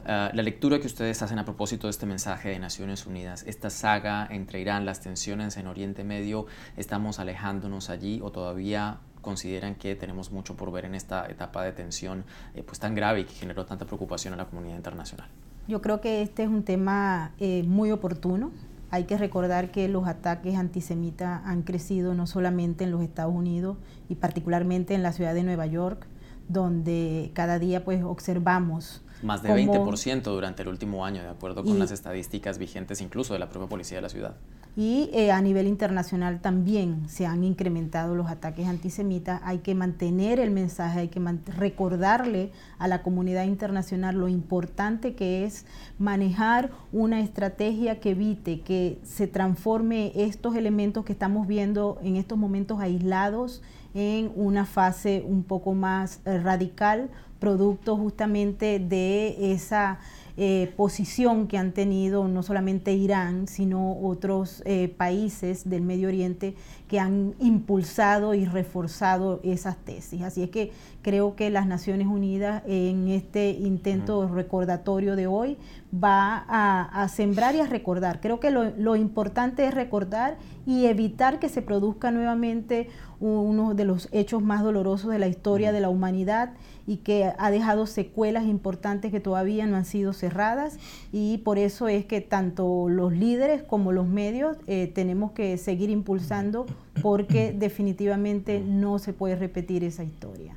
Ah, 0.05 0.31
la 0.33 0.43
lectura 0.43 0.79
que 0.79 0.87
ustedes 0.87 1.21
hacen 1.21 1.39
a 1.39 1.45
propósito 1.45 1.87
de 1.87 1.91
este 1.91 2.05
mensaje 2.05 2.49
de 2.49 2.59
Naciones 2.59 3.05
Unidas, 3.05 3.43
esta 3.47 3.69
saga 3.69 4.27
entre 4.29 4.61
Irán, 4.61 4.85
las 4.85 5.01
tensiones 5.01 5.57
en 5.57 5.67
Oriente 5.67 6.03
Medio, 6.03 6.45
estamos 6.75 7.19
alejándonos 7.19 7.89
allí 7.89 8.19
o 8.21 8.31
todavía 8.31 8.99
consideran 9.27 9.75
que 9.75 9.93
tenemos 9.97 10.31
mucho 10.31 10.55
por 10.55 10.71
ver 10.71 10.85
en 10.85 10.95
esta 10.95 11.29
etapa 11.29 11.61
de 11.61 11.73
tensión 11.73 12.23
eh, 12.55 12.63
pues 12.63 12.79
tan 12.79 12.95
grave 12.95 13.19
y 13.19 13.23
que 13.25 13.33
generó 13.33 13.65
tanta 13.65 13.83
preocupación 13.83 14.33
a 14.33 14.37
la 14.37 14.45
comunidad 14.45 14.77
internacional? 14.77 15.27
Yo 15.67 15.81
creo 15.81 15.99
que 15.99 16.21
este 16.21 16.43
es 16.43 16.49
un 16.49 16.63
tema 16.63 17.33
eh, 17.37 17.63
muy 17.63 17.91
oportuno. 17.91 18.51
Hay 18.89 19.03
que 19.03 19.17
recordar 19.17 19.69
que 19.69 19.89
los 19.89 20.07
ataques 20.07 20.55
antisemitas 20.55 21.41
han 21.43 21.63
crecido 21.63 22.13
no 22.13 22.25
solamente 22.25 22.85
en 22.85 22.91
los 22.91 23.01
Estados 23.03 23.35
Unidos 23.35 23.75
y 24.07 24.15
particularmente 24.15 24.95
en 24.95 25.03
la 25.03 25.11
ciudad 25.11 25.33
de 25.33 25.43
Nueva 25.43 25.65
York, 25.65 26.07
donde 26.47 27.31
cada 27.33 27.59
día 27.59 27.83
pues 27.83 28.01
observamos 28.05 29.01
más 29.23 29.43
de 29.43 29.49
20% 29.49 30.23
durante 30.23 30.61
el 30.61 30.69
último 30.69 31.05
año, 31.05 31.21
de 31.21 31.29
acuerdo 31.29 31.63
con 31.63 31.79
las 31.79 31.91
estadísticas 31.91 32.57
vigentes 32.57 33.01
incluso 33.01 33.33
de 33.33 33.39
la 33.39 33.49
propia 33.49 33.69
policía 33.69 33.97
de 33.97 34.01
la 34.01 34.09
ciudad. 34.09 34.35
Y 34.75 35.09
eh, 35.11 35.31
a 35.31 35.41
nivel 35.41 35.65
internacional 35.65 36.39
también 36.39 37.09
se 37.09 37.25
han 37.25 37.43
incrementado 37.43 38.13
los 38.13 38.27
ataques 38.27 38.67
antisemitas. 38.67 39.41
Hay 39.43 39.59
que 39.59 39.73
mantener 39.73 40.39
el 40.39 40.51
mensaje, 40.51 40.99
hay 40.99 41.07
que 41.07 41.19
recordarle 41.57 42.51
a 42.77 42.87
la 42.87 43.01
comunidad 43.01 43.45
internacional 43.45 44.15
lo 44.15 44.27
importante 44.27 45.15
que 45.15 45.45
es 45.45 45.65
manejar 45.97 46.69
una 46.91 47.21
estrategia 47.21 47.99
que 47.99 48.11
evite 48.11 48.61
que 48.61 48.99
se 49.03 49.25
transforme 49.25 50.11
estos 50.13 50.55
elementos 50.55 51.05
que 51.05 51.13
estamos 51.13 51.47
viendo 51.47 51.97
en 52.03 52.15
estos 52.15 52.37
momentos 52.37 52.79
aislados 52.79 53.63
en 53.93 54.31
una 54.35 54.65
fase 54.65 55.23
un 55.27 55.41
poco 55.41 55.73
más 55.73 56.21
eh, 56.25 56.37
radical, 56.37 57.09
producto 57.39 57.97
justamente 57.97 58.79
de 58.79 59.53
esa 59.53 59.99
eh, 60.39 60.71
posición 60.77 61.47
que 61.47 61.57
han 61.57 61.71
tenido 61.71 62.27
no 62.27 62.43
solamente 62.43 62.93
Irán, 62.93 63.47
sino 63.47 63.97
otros 63.99 64.61
eh, 64.65 64.87
países 64.87 65.67
del 65.67 65.81
Medio 65.81 66.09
Oriente 66.09 66.53
que 66.87 66.99
han 66.99 67.33
impulsado 67.39 68.35
y 68.35 68.45
reforzado 68.45 69.39
esas 69.43 69.77
tesis. 69.77 70.21
Así 70.21 70.43
es 70.43 70.51
que 70.51 70.71
creo 71.01 71.35
que 71.35 71.49
las 71.49 71.65
Naciones 71.65 72.05
Unidas 72.05 72.61
en 72.67 73.07
este 73.07 73.49
intento 73.49 74.27
recordatorio 74.27 75.15
de 75.15 75.25
hoy 75.25 75.57
va 75.91 76.45
a, 76.47 77.07
sembrar 77.07 77.55
y 77.55 77.61
a 77.61 77.65
recordar. 77.65 78.21
Creo 78.21 78.39
que 78.39 78.51
lo, 78.51 78.69
lo 78.77 78.95
importante 78.95 79.65
es 79.65 79.73
recordar 79.73 80.37
y 80.67 80.85
evitar 80.85 81.39
que 81.39 81.49
se 81.49 81.63
produzca 81.63 82.11
nuevamente 82.11 82.89
uno 83.19 83.73
de 83.73 83.85
los 83.85 84.09
hechos 84.11 84.41
más 84.41 84.63
dolorosos 84.63 85.11
de 85.11 85.19
la 85.19 85.27
historia 85.27 85.71
de 85.71 85.81
la 85.81 85.89
humanidad 85.89 86.53
y 86.85 86.97
que 86.97 87.33
ha 87.37 87.51
dejado 87.51 87.85
secuelas 87.85 88.45
importantes 88.45 89.11
que 89.11 89.19
todavía 89.19 89.65
no 89.67 89.75
han 89.75 89.85
sido 89.85 90.13
cerradas. 90.13 90.79
Y 91.11 91.39
por 91.39 91.57
eso 91.57 91.87
es 91.87 92.05
que 92.05 92.21
tanto 92.21 92.87
los 92.89 93.13
líderes 93.13 93.63
como 93.63 93.91
los 93.91 94.07
medios 94.07 94.57
eh, 94.67 94.91
tenemos 94.93 95.31
que 95.31 95.57
seguir 95.57 95.89
impulsando 95.89 96.65
porque 97.01 97.51
definitivamente 97.51 98.61
no 98.61 98.99
se 98.99 99.13
puede 99.13 99.35
repetir 99.35 99.83
esa 99.83 100.03
historia. 100.03 100.55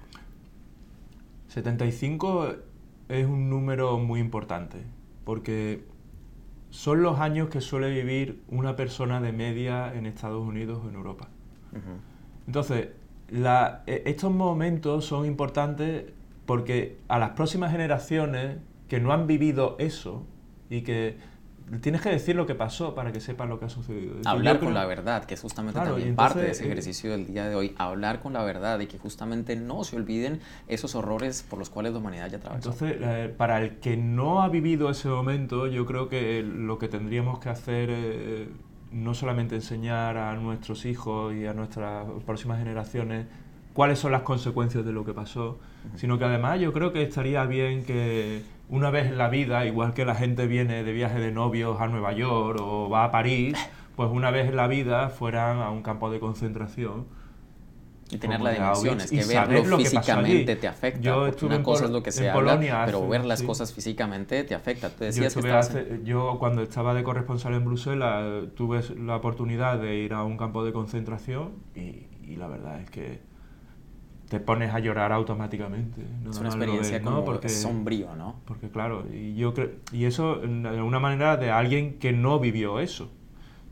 75 1.49 2.55
es 3.09 3.27
un 3.27 3.51
número 3.51 3.99
muy 3.99 4.21
importante 4.21 4.79
porque 5.25 5.85
son 6.71 7.03
los 7.03 7.19
años 7.19 7.49
que 7.49 7.61
suele 7.61 7.91
vivir 7.91 8.41
una 8.49 8.77
persona 8.77 9.21
de 9.21 9.33
media 9.33 9.93
en 9.93 10.07
Estados 10.07 10.47
Unidos 10.47 10.81
o 10.85 10.89
en 10.89 10.95
Europa. 10.95 11.29
Entonces, 12.47 12.89
e, 13.33 14.03
estos 14.07 14.33
momentos 14.33 15.05
son 15.05 15.27
importantes 15.27 16.05
porque 16.47 16.99
a 17.09 17.19
las 17.19 17.31
próximas 17.31 17.71
generaciones 17.71 18.59
que 18.89 19.01
no 19.01 19.13
han 19.13 19.27
vivido 19.27 19.77
eso 19.79 20.27
y 20.69 20.83
que 20.83 21.17
tienes 21.81 22.01
que 22.01 22.11
decir 22.11 22.35
lo 22.35 22.47
que 22.47 22.57
pasó 22.57 22.95
para 22.95 23.13
que 23.13 23.21
sepan 23.21 23.49
lo 23.49 23.61
que 23.61 23.67
ha 23.67 23.69
sucedido. 23.69 24.17
hablar 24.25 24.59
con 24.59 24.75
la 24.75 24.85
verdad, 24.87 25.25
que 25.25 25.35
es 25.35 25.41
justamente 25.41 25.79
también 25.79 26.17
parte 26.17 26.41
de 26.41 26.51
ese 26.51 26.65
eh, 26.65 26.67
ejercicio 26.67 27.13
del 27.13 27.27
día 27.27 27.49
de 27.49 27.55
hoy, 27.55 27.75
hablar 27.79 28.21
con 28.21 28.33
la 28.33 28.43
verdad 28.43 28.81
y 28.81 28.87
que 28.87 28.99
justamente 28.99 29.55
no 29.55 29.85
se 29.85 29.97
olviden 29.97 30.41
esos 30.67 30.97
horrores 30.97 31.45
por 31.49 31.59
los 31.59 31.71
cuales 31.71 31.93
la 31.93 32.01
humanidad 32.01 32.29
ya 32.29 32.39
atravesó. 32.39 32.71
Entonces, 32.71 32.99
eh, 33.01 33.33
para 33.37 33.63
el 33.63 33.79
que 33.79 33.97
no 33.97 34.43
ha 34.43 34.49
vivido 34.49 34.91
ese 34.91 35.09
momento, 35.09 35.69
yo 35.69 35.87
creo 35.87 36.09
que 36.09 36.43
lo 36.43 36.79
que 36.79 36.89
tendríamos 36.89 37.39
que 37.39 37.49
hacer 37.49 37.91
es 37.91 38.49
no 38.93 39.15
solamente 39.15 39.55
enseñar 39.55 40.17
a 40.17 40.35
nuestros 40.35 40.85
hijos 40.85 41.35
y 41.35 41.47
a 41.47 41.55
nuestras 41.55 42.07
próximas 42.27 42.59
generaciones 42.59 43.27
cuáles 43.73 43.99
son 43.99 44.13
las 44.13 44.23
consecuencias 44.23 44.85
de 44.85 44.93
lo 44.93 45.05
que 45.05 45.15
pasó, 45.15 45.59
sino 45.97 46.19
que 46.19 46.25
además 46.25 46.61
yo 46.61 46.73
creo 46.73 46.93
que 46.93 47.03
estaría 47.03 47.45
bien 47.45 47.85
que 47.85 48.43
una 48.69 48.91
vez 48.91 49.07
en 49.07 49.19
la 49.19 49.29
vida, 49.29 49.65
igual 49.67 49.95
que 49.95 50.05
la 50.05 50.15
gente 50.15 50.47
viene 50.47 50.85
de 50.85 50.93
viaje 50.93 51.19
de 51.19 51.33
novios 51.33 51.81
a 51.81 51.87
Nueva 51.87 52.13
York 52.13 52.61
o 52.61 52.89
va 52.89 53.05
a 53.05 53.11
París, 53.11 53.57
pues 53.97 54.11
una 54.11 54.31
vez 54.31 54.49
en 54.49 54.57
la 54.57 54.67
vida 54.67 55.09
fueran 55.09 55.59
a 55.59 55.71
un 55.71 55.83
campo 55.83 56.11
de 56.11 56.21
concentración. 56.21 57.07
Y 58.11 58.19
tener 58.19 58.41
la 58.41 58.51
dimensión, 58.51 59.01
es 59.01 59.11
que 59.11 59.25
verlo 59.25 59.79
físicamente 59.79 60.57
te 60.57 60.69
afecta. 60.69 61.01
Yo 61.01 61.31
una 61.43 61.63
cosa 61.63 61.85
es 61.85 61.91
lo 61.91 62.03
que 62.03 62.13
se 62.13 62.29
habla, 62.29 62.59
pero 62.87 63.09
ver 63.09 63.25
las 63.25 63.43
cosas 63.43 63.73
físicamente 63.73 64.45
te 64.45 64.55
afecta. 64.55 64.91
yo, 66.05 66.37
cuando 66.39 66.63
estaba 66.63 66.95
de 66.95 67.03
corresponsal 67.03 67.55
en 67.55 67.65
Bruselas 67.65 68.49
tuve 68.55 68.83
la 68.97 69.17
oportunidad 69.17 69.79
de 69.79 69.97
ir 69.97 70.13
a 70.13 70.25
un 70.25 70.37
campo 70.37 70.65
de 70.65 70.73
concentración 70.73 71.53
y 71.75 72.37
la 72.37 72.47
verdad 72.47 72.81
es 72.81 72.91
que 72.91 73.31
te 74.31 74.39
pones 74.39 74.73
a 74.73 74.79
llorar 74.79 75.13
automáticamente. 75.13 76.03
es 76.31 76.39
una 76.39 76.49
experiencia 76.49 77.03
como 77.03 77.25
porque, 77.25 77.49
sombrío, 77.49 78.15
¿no? 78.15 78.37
Porque 78.45 78.71
claro, 78.71 79.05
y 79.13 79.35
yo 79.35 79.53
creo 79.53 79.71
y 79.93 80.05
eso 80.05 80.37
de 80.37 80.69
alguna 80.69 81.01
manera 81.01 81.37
de 81.37 81.51
alguien 81.51 81.99
que 81.99 82.13
no 82.13 82.39
vivió 82.39 82.79
eso. 82.79 83.11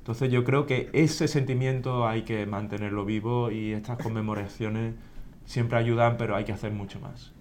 Entonces 0.08 0.32
yo 0.32 0.42
creo 0.42 0.64
que 0.64 0.88
ese 0.94 1.28
sentimiento 1.28 2.08
hay 2.08 2.22
que 2.22 2.46
mantenerlo 2.46 3.04
vivo 3.04 3.50
y 3.50 3.72
estas 3.72 3.98
conmemoraciones 3.98 4.94
siempre 5.44 5.76
ayudan, 5.76 6.16
pero 6.16 6.34
hay 6.34 6.44
que 6.44 6.52
hacer 6.52 6.72
mucho 6.72 6.98
más. 6.98 7.32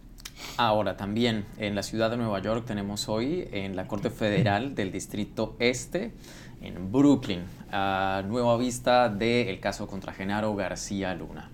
Ahora 0.58 0.98
también 0.98 1.46
en 1.60 1.76
la 1.76 1.82
ciudad 1.82 2.12
de 2.12 2.18
Nueva 2.18 2.42
York 2.42 2.66
tenemos 2.66 3.08
hoy 3.08 3.48
en 3.54 3.78
la 3.78 3.88
Corte 3.88 4.10
Federal 4.10 4.76
del 4.76 4.92
Distrito 4.92 5.56
Este 5.60 6.12
en 6.60 6.92
Brooklyn, 6.92 7.46
a 7.72 8.24
nueva 8.28 8.58
vista 8.58 9.08
del 9.08 9.62
caso 9.62 9.88
contra 9.88 10.12
Genaro 10.12 10.54
García 10.54 11.16
Luna. 11.16 11.50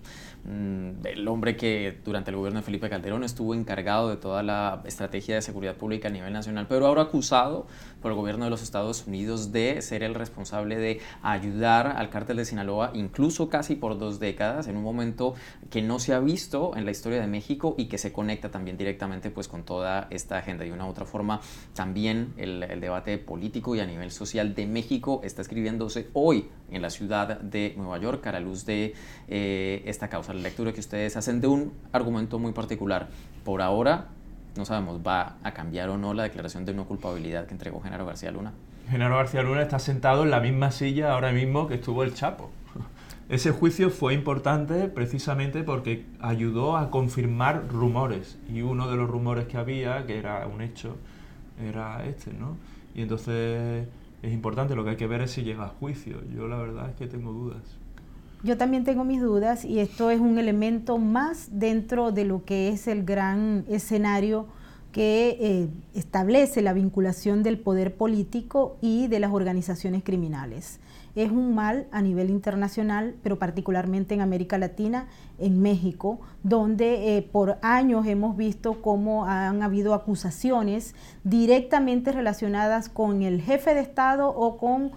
Mm, 0.46 1.06
el 1.06 1.26
hombre 1.26 1.56
que 1.56 2.00
durante 2.04 2.30
el 2.30 2.36
gobierno 2.36 2.60
de 2.60 2.64
Felipe 2.64 2.90
Calderón 2.90 3.24
estuvo 3.24 3.54
encargado 3.54 4.10
de 4.10 4.16
toda 4.16 4.42
la 4.42 4.82
estrategia 4.84 5.36
de 5.36 5.42
seguridad 5.42 5.76
pública 5.76 6.08
a 6.08 6.10
nivel 6.10 6.34
nacional, 6.34 6.66
pero 6.68 6.86
ahora 6.86 7.02
acusado 7.02 7.66
por 8.02 8.10
el 8.10 8.16
gobierno 8.18 8.44
de 8.44 8.50
los 8.50 8.62
Estados 8.62 9.06
Unidos 9.06 9.52
de 9.52 9.80
ser 9.80 10.02
el 10.02 10.14
responsable 10.14 10.76
de 10.76 11.00
ayudar 11.22 11.86
al 11.96 12.10
cártel 12.10 12.36
de 12.36 12.44
Sinaloa, 12.44 12.90
incluso 12.92 13.48
casi 13.48 13.74
por 13.74 13.98
dos 13.98 14.20
décadas, 14.20 14.68
en 14.68 14.76
un 14.76 14.82
momento 14.82 15.34
que 15.70 15.80
no 15.80 15.98
se 15.98 16.12
ha 16.12 16.20
visto 16.20 16.76
en 16.76 16.84
la 16.84 16.90
historia 16.90 17.22
de 17.22 17.26
México 17.26 17.74
y 17.78 17.86
que 17.86 17.96
se 17.96 18.12
conecta 18.12 18.50
también 18.50 18.76
directamente 18.76 19.30
pues, 19.30 19.48
con 19.48 19.62
toda 19.62 20.08
esta 20.10 20.36
agenda. 20.36 20.64
De 20.64 20.72
una 20.72 20.84
u 20.84 20.90
otra 20.90 21.06
forma, 21.06 21.40
también 21.74 22.34
el, 22.36 22.62
el 22.64 22.80
debate 22.80 23.16
político 23.16 23.74
y 23.74 23.80
a 23.80 23.86
nivel 23.86 24.10
social 24.10 24.54
de 24.54 24.66
México 24.66 25.22
está 25.24 25.40
escribiéndose 25.40 26.10
hoy 26.12 26.48
en 26.70 26.82
la 26.82 26.90
ciudad 26.90 27.40
de 27.40 27.74
Nueva 27.76 27.98
York 27.98 28.26
a 28.26 28.32
la 28.32 28.40
luz 28.40 28.66
de 28.66 28.94
eh, 29.28 29.82
esta 29.86 30.08
causa. 30.08 30.33
La 30.34 30.42
lectura 30.42 30.72
que 30.72 30.80
ustedes 30.80 31.16
hacen 31.16 31.40
de 31.40 31.46
un 31.46 31.72
argumento 31.92 32.40
muy 32.40 32.52
particular. 32.52 33.08
Por 33.44 33.62
ahora, 33.62 34.08
no 34.56 34.64
sabemos, 34.64 35.00
¿va 35.06 35.36
a 35.44 35.54
cambiar 35.54 35.88
o 35.90 35.96
no 35.96 36.12
la 36.12 36.24
declaración 36.24 36.64
de 36.64 36.74
no 36.74 36.86
culpabilidad 36.86 37.46
que 37.46 37.52
entregó 37.52 37.80
Genaro 37.80 38.04
García 38.04 38.32
Luna? 38.32 38.52
Genaro 38.90 39.16
García 39.16 39.42
Luna 39.42 39.62
está 39.62 39.78
sentado 39.78 40.24
en 40.24 40.30
la 40.30 40.40
misma 40.40 40.72
silla 40.72 41.12
ahora 41.12 41.30
mismo 41.30 41.68
que 41.68 41.74
estuvo 41.74 42.02
el 42.02 42.14
Chapo. 42.14 42.50
Ese 43.28 43.52
juicio 43.52 43.90
fue 43.90 44.12
importante 44.12 44.88
precisamente 44.88 45.62
porque 45.62 46.04
ayudó 46.20 46.76
a 46.76 46.90
confirmar 46.90 47.68
rumores 47.68 48.36
y 48.52 48.62
uno 48.62 48.90
de 48.90 48.96
los 48.96 49.08
rumores 49.08 49.46
que 49.46 49.56
había, 49.56 50.04
que 50.04 50.18
era 50.18 50.46
un 50.48 50.62
hecho, 50.62 50.96
era 51.62 52.04
este, 52.06 52.32
¿no? 52.32 52.56
Y 52.92 53.02
entonces 53.02 53.86
es 54.22 54.32
importante, 54.32 54.74
lo 54.74 54.82
que 54.82 54.90
hay 54.90 54.96
que 54.96 55.06
ver 55.06 55.20
es 55.20 55.30
si 55.30 55.44
llega 55.44 55.64
a 55.64 55.68
juicio. 55.68 56.22
Yo 56.34 56.48
la 56.48 56.56
verdad 56.56 56.90
es 56.90 56.96
que 56.96 57.06
tengo 57.06 57.32
dudas. 57.32 57.62
Yo 58.44 58.58
también 58.58 58.84
tengo 58.84 59.04
mis 59.04 59.22
dudas 59.22 59.64
y 59.64 59.80
esto 59.80 60.10
es 60.10 60.20
un 60.20 60.38
elemento 60.38 60.98
más 60.98 61.48
dentro 61.50 62.12
de 62.12 62.26
lo 62.26 62.44
que 62.44 62.68
es 62.68 62.86
el 62.88 63.02
gran 63.02 63.64
escenario 63.70 64.48
que 64.92 65.38
eh, 65.40 65.68
establece 65.94 66.60
la 66.60 66.74
vinculación 66.74 67.42
del 67.42 67.58
poder 67.58 67.96
político 67.96 68.76
y 68.82 69.08
de 69.08 69.18
las 69.18 69.32
organizaciones 69.32 70.04
criminales. 70.04 70.78
Es 71.16 71.32
un 71.32 71.54
mal 71.54 71.88
a 71.90 72.02
nivel 72.02 72.28
internacional, 72.28 73.16
pero 73.22 73.38
particularmente 73.38 74.14
en 74.14 74.20
América 74.20 74.58
Latina, 74.58 75.08
en 75.38 75.62
México, 75.62 76.20
donde 76.42 77.16
eh, 77.16 77.22
por 77.22 77.56
años 77.62 78.06
hemos 78.06 78.36
visto 78.36 78.82
cómo 78.82 79.24
han 79.24 79.62
habido 79.62 79.94
acusaciones 79.94 80.94
directamente 81.24 82.12
relacionadas 82.12 82.90
con 82.90 83.22
el 83.22 83.40
jefe 83.40 83.72
de 83.72 83.80
Estado 83.80 84.28
o 84.28 84.58
con 84.58 84.92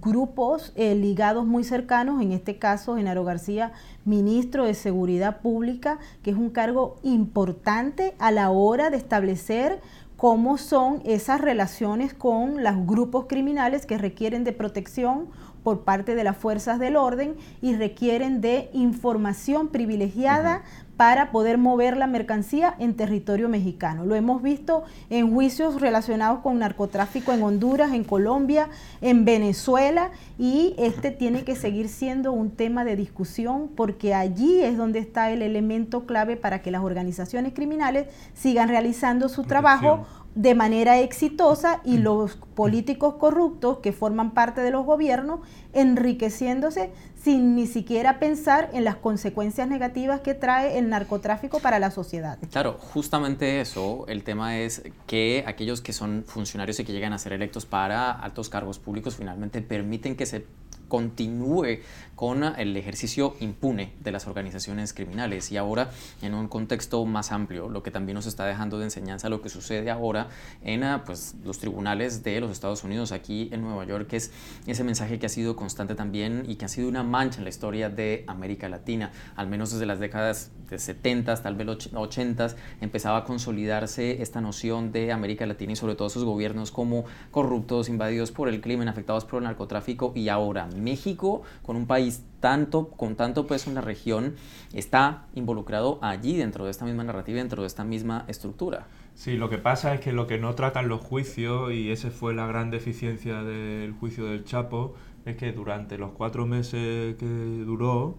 grupos 0.00 0.72
eh, 0.76 0.94
ligados 0.94 1.44
muy 1.44 1.64
cercanos, 1.64 2.22
en 2.22 2.32
este 2.32 2.58
caso 2.58 2.96
Genaro 2.96 3.24
García, 3.24 3.72
ministro 4.04 4.64
de 4.64 4.74
Seguridad 4.74 5.40
Pública, 5.40 5.98
que 6.22 6.30
es 6.30 6.36
un 6.36 6.50
cargo 6.50 6.96
importante 7.02 8.14
a 8.18 8.30
la 8.30 8.50
hora 8.50 8.90
de 8.90 8.96
establecer 8.96 9.80
cómo 10.16 10.56
son 10.56 11.02
esas 11.04 11.40
relaciones 11.40 12.14
con 12.14 12.62
los 12.62 12.86
grupos 12.86 13.26
criminales 13.28 13.86
que 13.86 13.98
requieren 13.98 14.44
de 14.44 14.52
protección 14.52 15.26
por 15.62 15.80
parte 15.80 16.14
de 16.14 16.24
las 16.24 16.36
fuerzas 16.36 16.78
del 16.78 16.96
orden 16.96 17.34
y 17.60 17.74
requieren 17.74 18.40
de 18.40 18.70
información 18.72 19.68
privilegiada 19.68 20.62
para 20.96 21.32
poder 21.32 21.58
mover 21.58 21.96
la 21.96 22.06
mercancía 22.06 22.76
en 22.78 22.94
territorio 22.94 23.48
mexicano. 23.48 24.04
Lo 24.04 24.14
hemos 24.14 24.42
visto 24.42 24.84
en 25.10 25.32
juicios 25.32 25.80
relacionados 25.80 26.40
con 26.40 26.58
narcotráfico 26.58 27.32
en 27.32 27.42
Honduras, 27.42 27.92
en 27.92 28.04
Colombia, 28.04 28.68
en 29.00 29.24
Venezuela 29.24 30.10
y 30.38 30.74
este 30.78 31.10
tiene 31.10 31.44
que 31.44 31.56
seguir 31.56 31.88
siendo 31.88 32.32
un 32.32 32.50
tema 32.50 32.84
de 32.84 32.94
discusión 32.94 33.68
porque 33.74 34.14
allí 34.14 34.62
es 34.62 34.76
donde 34.76 35.00
está 35.00 35.30
el 35.30 35.42
elemento 35.42 36.06
clave 36.06 36.36
para 36.36 36.62
que 36.62 36.70
las 36.70 36.82
organizaciones 36.82 37.52
criminales 37.52 38.06
sigan 38.34 38.68
realizando 38.68 39.28
su 39.28 39.44
trabajo 39.44 40.06
de 40.34 40.54
manera 40.54 40.98
exitosa 41.00 41.80
y 41.84 41.98
mm. 41.98 42.02
los 42.02 42.36
políticos 42.54 43.14
corruptos 43.14 43.78
que 43.78 43.92
forman 43.92 44.32
parte 44.32 44.60
de 44.62 44.70
los 44.70 44.84
gobiernos 44.86 45.40
enriqueciéndose 45.72 46.90
sin 47.22 47.54
ni 47.54 47.66
siquiera 47.66 48.18
pensar 48.18 48.70
en 48.72 48.84
las 48.84 48.96
consecuencias 48.96 49.68
negativas 49.68 50.20
que 50.20 50.34
trae 50.34 50.78
el 50.78 50.88
narcotráfico 50.88 51.60
para 51.60 51.78
la 51.78 51.90
sociedad. 51.90 52.38
Claro, 52.50 52.78
justamente 52.78 53.60
eso, 53.60 54.04
el 54.08 54.24
tema 54.24 54.58
es 54.58 54.82
que 55.06 55.44
aquellos 55.46 55.80
que 55.80 55.92
son 55.92 56.24
funcionarios 56.26 56.80
y 56.80 56.84
que 56.84 56.92
llegan 56.92 57.12
a 57.12 57.18
ser 57.18 57.32
electos 57.32 57.64
para 57.64 58.10
altos 58.10 58.48
cargos 58.48 58.78
públicos 58.78 59.16
finalmente 59.16 59.62
permiten 59.62 60.16
que 60.16 60.26
se 60.26 60.46
continúe 60.88 61.78
con 62.22 62.44
el 62.44 62.76
ejercicio 62.76 63.34
impune 63.40 63.94
de 63.98 64.12
las 64.12 64.28
organizaciones 64.28 64.92
criminales. 64.92 65.50
Y 65.50 65.56
ahora 65.56 65.90
en 66.22 66.34
un 66.34 66.46
contexto 66.46 67.04
más 67.04 67.32
amplio, 67.32 67.68
lo 67.68 67.82
que 67.82 67.90
también 67.90 68.14
nos 68.14 68.26
está 68.26 68.46
dejando 68.46 68.78
de 68.78 68.84
enseñanza 68.84 69.28
lo 69.28 69.42
que 69.42 69.48
sucede 69.48 69.90
ahora 69.90 70.28
en 70.62 70.84
ah, 70.84 71.02
pues, 71.04 71.34
los 71.44 71.58
tribunales 71.58 72.22
de 72.22 72.40
los 72.40 72.52
Estados 72.52 72.84
Unidos 72.84 73.10
aquí 73.10 73.48
en 73.50 73.62
Nueva 73.62 73.84
York, 73.86 74.06
que 74.06 74.18
es 74.18 74.30
ese 74.68 74.84
mensaje 74.84 75.18
que 75.18 75.26
ha 75.26 75.28
sido 75.28 75.56
constante 75.56 75.96
también 75.96 76.44
y 76.46 76.54
que 76.54 76.66
ha 76.66 76.68
sido 76.68 76.88
una 76.88 77.02
mancha 77.02 77.38
en 77.38 77.42
la 77.42 77.50
historia 77.50 77.90
de 77.90 78.22
América 78.28 78.68
Latina, 78.68 79.10
al 79.34 79.48
menos 79.48 79.72
desde 79.72 79.86
las 79.86 79.98
décadas 79.98 80.52
de 80.70 80.78
70, 80.78 81.42
tal 81.42 81.56
vez 81.56 81.88
80, 81.92 82.54
empezaba 82.80 83.18
a 83.18 83.24
consolidarse 83.24 84.22
esta 84.22 84.40
noción 84.40 84.92
de 84.92 85.10
América 85.10 85.44
Latina 85.44 85.72
y 85.72 85.76
sobre 85.76 85.96
todo 85.96 86.08
sus 86.08 86.22
gobiernos 86.22 86.70
como 86.70 87.04
corruptos, 87.32 87.88
invadidos 87.88 88.30
por 88.30 88.48
el 88.48 88.60
crimen, 88.60 88.88
afectados 88.88 89.24
por 89.24 89.38
el 89.38 89.44
narcotráfico. 89.44 90.12
Y 90.14 90.28
ahora 90.28 90.68
México, 90.76 91.42
con 91.62 91.74
un 91.76 91.86
país 91.86 92.11
tanto, 92.40 92.88
con 92.88 93.16
tanto 93.16 93.46
peso 93.46 93.70
en 93.70 93.76
la 93.76 93.80
región, 93.80 94.34
está 94.72 95.26
involucrado 95.34 95.98
allí 96.02 96.36
dentro 96.36 96.64
de 96.64 96.70
esta 96.70 96.84
misma 96.84 97.04
narrativa, 97.04 97.38
dentro 97.38 97.62
de 97.62 97.68
esta 97.68 97.84
misma 97.84 98.24
estructura. 98.28 98.86
Sí, 99.14 99.36
lo 99.36 99.48
que 99.48 99.58
pasa 99.58 99.94
es 99.94 100.00
que 100.00 100.12
lo 100.12 100.26
que 100.26 100.38
no 100.38 100.54
tratan 100.54 100.88
los 100.88 101.00
juicios, 101.00 101.72
y 101.72 101.90
esa 101.90 102.10
fue 102.10 102.34
la 102.34 102.46
gran 102.46 102.70
deficiencia 102.70 103.42
del 103.42 103.92
juicio 103.92 104.24
del 104.24 104.44
Chapo, 104.44 104.94
es 105.24 105.36
que 105.36 105.52
durante 105.52 105.98
los 105.98 106.10
cuatro 106.12 106.46
meses 106.46 107.16
que 107.16 107.26
duró, 107.26 108.16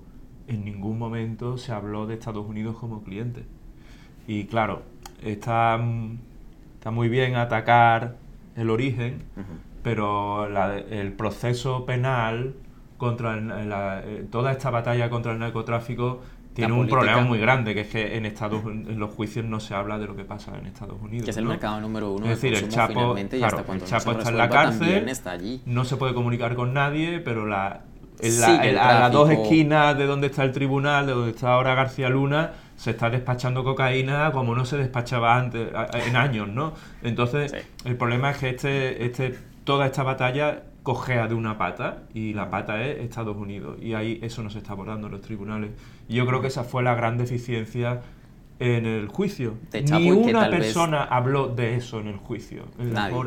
en 0.48 0.64
ningún 0.64 0.98
momento 0.98 1.58
se 1.58 1.72
habló 1.72 2.06
de 2.06 2.16
Estados 2.16 2.48
Unidos 2.48 2.78
como 2.78 3.04
cliente. 3.04 3.44
Y 4.28 4.46
claro, 4.46 4.84
está, 5.22 5.80
está 6.76 6.92
muy 6.92 7.10
bien 7.10 7.36
atacar 7.36 8.16
el 8.56 8.70
origen, 8.70 9.24
pero 9.82 10.48
el 10.48 11.14
proceso 11.14 11.86
penal 11.86 12.56
contra 12.98 13.38
eh, 13.38 14.26
toda 14.32 14.52
esta 14.52 14.70
batalla 14.70 15.10
contra 15.10 15.34
el 15.34 15.40
narcotráfico 15.40 16.22
tiene 16.54 16.74
un 16.74 16.88
problema 16.88 17.22
muy 17.22 17.40
grande, 17.40 17.74
que 17.74 17.82
es 17.82 17.88
que 17.88 18.16
en 18.16 18.26
Estados 18.26 18.64
en 18.66 19.00
los 19.00 19.14
juicios 19.14 19.46
no 19.46 19.60
se 19.60 19.74
habla 19.74 19.98
de 19.98 20.06
lo 20.06 20.16
que 20.16 20.24
pasa 20.24 20.58
en 20.58 20.68
Estados 20.68 21.02
Unidos. 21.02 21.26
Que 21.26 21.32
es 21.32 21.38
el 21.38 21.46
mercado 21.46 21.82
número 21.82 22.12
uno. 22.12 22.26
Es 22.26 22.42
decir, 22.42 22.54
el 22.54 22.70
Chapo, 22.70 23.18
el 23.18 23.30
Chapo 23.86 24.12
está 24.12 24.30
en 24.30 24.38
la 24.38 24.50
cárcel, 24.50 25.12
no 25.66 25.86
se 25.86 25.98
puede 25.98 26.14
comunicar 26.14 26.56
con 26.56 26.74
nadie, 26.74 27.20
pero 27.20 27.46
la, 27.46 27.82
a 28.22 29.00
las 29.00 29.12
dos 29.12 29.30
esquinas 29.32 29.98
de 29.98 30.06
donde 30.06 30.28
está 30.28 30.44
el 30.44 30.52
tribunal, 30.52 31.08
de 31.08 31.14
donde 31.14 31.32
está 31.32 31.54
ahora 31.54 31.74
García 31.76 32.10
Luna, 32.10 32.52
se 32.76 32.92
está 32.92 33.10
despachando 33.10 33.64
cocaína 33.64 34.32
como 34.32 34.56
no 34.56 34.66
se 34.66 34.78
despachaba 34.78 35.38
antes, 35.38 35.70
en 36.08 36.16
años, 36.16 36.50
¿no? 36.50 36.74
Entonces, 37.02 37.54
el 37.86 37.96
problema 37.96 38.32
es 38.32 38.38
que 38.38 38.50
este, 38.50 39.06
este, 39.06 39.38
toda 39.64 39.88
esta 39.88 40.04
batalla 40.04 40.64
cojea 40.84 41.28
de 41.28 41.34
una 41.34 41.58
pata 41.58 42.04
y 42.14 42.34
la 42.34 42.50
pata 42.50 42.84
es 42.84 43.00
Estados 43.00 43.38
Unidos 43.38 43.78
y 43.82 43.94
ahí 43.94 44.20
eso 44.22 44.44
no 44.44 44.50
se 44.50 44.60
está 44.60 44.74
abordando 44.74 45.08
en 45.08 45.14
los 45.14 45.22
tribunales. 45.22 45.72
Y 46.08 46.16
yo 46.16 46.26
creo 46.28 46.42
que 46.42 46.48
esa 46.48 46.64
fue 46.64 46.84
la 46.84 46.94
gran 46.94 47.18
deficiencia 47.18 48.02
en 48.60 48.86
el 48.86 49.08
juicio. 49.08 49.56
Ni 49.74 50.12
una 50.12 50.50
persona 50.50 51.04
habló 51.04 51.48
de 51.48 51.76
eso 51.76 52.00
en 52.00 52.08
el 52.08 52.18
juicio. 52.18 52.66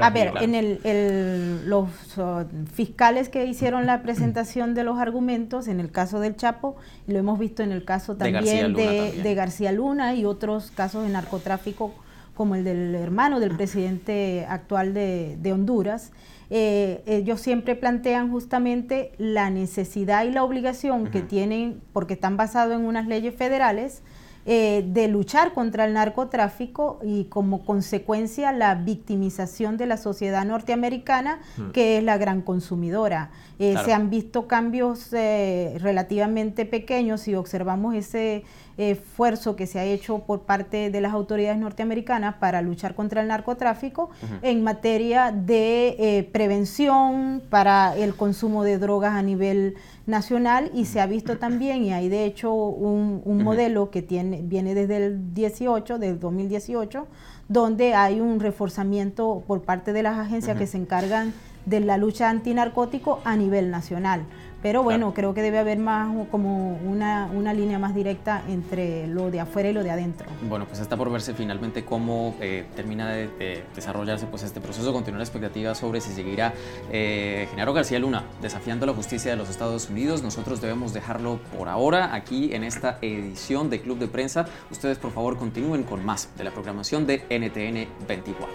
a 0.00 0.10
ver, 0.10 0.32
en 0.40 0.54
el, 0.54 1.68
los 1.68 1.88
uh, 2.18 2.44
fiscales 2.72 3.28
que 3.28 3.44
hicieron 3.46 3.86
la 3.86 4.02
presentación 4.02 4.74
de 4.74 4.84
los 4.84 4.98
argumentos, 4.98 5.66
en 5.68 5.80
el 5.80 5.90
caso 5.90 6.20
del 6.20 6.36
Chapo, 6.36 6.76
lo 7.06 7.18
hemos 7.18 7.38
visto 7.38 7.62
en 7.62 7.72
el 7.72 7.84
caso 7.84 8.16
también 8.16 8.74
de 8.74 9.34
García 9.34 9.72
Luna, 9.72 10.14
y 10.14 10.24
otros 10.24 10.70
casos 10.70 11.04
de 11.04 11.10
narcotráfico 11.10 11.92
como 12.36 12.54
el 12.54 12.64
del 12.64 12.94
hermano 12.94 13.40
del 13.40 13.56
presidente 13.56 14.46
actual 14.48 14.92
de, 14.94 15.52
Honduras, 15.52 16.12
eh, 16.50 17.02
ellos 17.06 17.40
siempre 17.40 17.74
plantean 17.74 18.30
justamente 18.30 19.12
la 19.18 19.50
necesidad 19.50 20.24
y 20.24 20.30
la 20.30 20.44
obligación 20.44 21.08
que 21.10 21.22
tienen, 21.22 21.80
porque 21.92 22.14
están 22.14 22.36
basados 22.36 22.74
en 22.74 22.86
unas 22.86 23.06
leyes 23.06 23.34
federales, 23.34 24.02
eh, 24.48 24.84
de 24.86 25.08
luchar 25.08 25.54
contra 25.54 25.86
el 25.86 25.92
narcotráfico 25.92 27.00
y 27.02 27.24
como 27.24 27.64
consecuencia 27.64 28.52
la 28.52 28.76
victimización 28.76 29.76
de 29.76 29.86
la 29.86 29.96
sociedad 29.96 30.44
norteamericana, 30.44 31.40
mm. 31.56 31.70
que 31.72 31.98
es 31.98 32.04
la 32.04 32.16
gran 32.16 32.42
consumidora. 32.42 33.32
Eh, 33.58 33.74
se 33.84 33.92
han 33.92 34.08
visto 34.08 34.46
cambios 34.46 35.12
eh, 35.12 35.76
relativamente 35.80 36.64
pequeños 36.64 37.22
si 37.22 37.34
observamos 37.34 37.96
ese 37.96 38.44
esfuerzo 38.78 39.56
que 39.56 39.66
se 39.66 39.78
ha 39.78 39.84
hecho 39.84 40.20
por 40.20 40.42
parte 40.42 40.90
de 40.90 41.00
las 41.00 41.12
autoridades 41.12 41.58
norteamericanas 41.58 42.36
para 42.36 42.62
luchar 42.62 42.94
contra 42.94 43.22
el 43.22 43.28
narcotráfico 43.28 44.10
en 44.42 44.62
materia 44.62 45.32
de 45.32 46.28
prevención 46.32 47.42
para 47.48 47.96
el 47.96 48.14
consumo 48.14 48.64
de 48.64 48.78
drogas 48.78 49.14
a 49.14 49.22
nivel 49.22 49.76
nacional 50.06 50.70
y 50.74 50.84
se 50.86 51.00
ha 51.00 51.06
visto 51.06 51.38
también, 51.38 51.84
y 51.84 51.92
hay 51.92 52.08
de 52.08 52.24
hecho 52.24 52.52
un, 52.52 53.22
modelo 53.42 53.90
que 53.90 54.02
tiene, 54.02 54.40
viene 54.42 54.74
desde 54.74 54.96
el 54.96 55.34
18, 55.34 55.98
del 55.98 56.18
2018, 56.18 57.06
donde 57.48 57.94
hay 57.94 58.20
un 58.20 58.40
reforzamiento 58.40 59.44
por 59.46 59.62
parte 59.62 59.92
de 59.92 60.02
las 60.02 60.18
agencias 60.18 60.58
que 60.58 60.66
se 60.66 60.78
encargan 60.78 61.32
de 61.64 61.80
la 61.80 61.96
lucha 61.96 62.30
antinarcótico 62.30 63.20
a 63.24 63.36
nivel 63.36 63.70
nacional. 63.70 64.22
Pero 64.62 64.82
bueno, 64.82 65.12
creo 65.14 65.34
que 65.34 65.42
debe 65.42 65.58
haber 65.58 65.78
más 65.78 66.08
como 66.30 66.76
una, 66.76 67.26
una, 67.32 67.52
línea 67.52 67.78
más 67.78 67.94
directa 67.94 68.42
entre 68.48 69.06
lo 69.06 69.30
de 69.30 69.40
afuera 69.40 69.68
y 69.68 69.72
lo 69.72 69.82
de 69.82 69.90
adentro. 69.90 70.26
Bueno, 70.48 70.64
pues 70.66 70.80
está 70.80 70.96
por 70.96 71.10
verse 71.10 71.34
finalmente 71.34 71.84
cómo 71.84 72.34
eh, 72.40 72.66
termina 72.74 73.10
de, 73.10 73.64
desarrollarse 73.74 74.26
pues 74.26 74.42
este 74.42 74.60
proceso, 74.60 74.92
continuar 74.92 75.18
la 75.18 75.24
expectativa 75.24 75.74
sobre 75.74 76.00
si 76.00 76.10
seguirá 76.12 76.52
eh, 76.90 77.46
Genaro 77.50 77.72
García 77.72 77.98
Luna 77.98 78.24
desafiando 78.40 78.86
la 78.86 78.92
justicia 78.92 79.30
de 79.30 79.36
los 79.36 79.50
Estados 79.50 79.88
Unidos. 79.90 80.22
Nosotros 80.22 80.60
debemos 80.60 80.92
dejarlo 80.92 81.38
por 81.56 81.68
ahora 81.68 82.14
aquí 82.14 82.54
en 82.54 82.64
esta 82.64 82.98
edición 83.02 83.70
de 83.70 83.80
Club 83.80 83.98
de 83.98 84.08
Prensa. 84.08 84.46
Ustedes 84.70 84.98
por 84.98 85.12
favor 85.12 85.36
continúen 85.36 85.84
con 85.84 86.04
más 86.04 86.30
de 86.36 86.44
la 86.44 86.50
programación 86.50 87.06
de 87.06 87.18
NTN 87.30 88.06
24. 88.06 88.46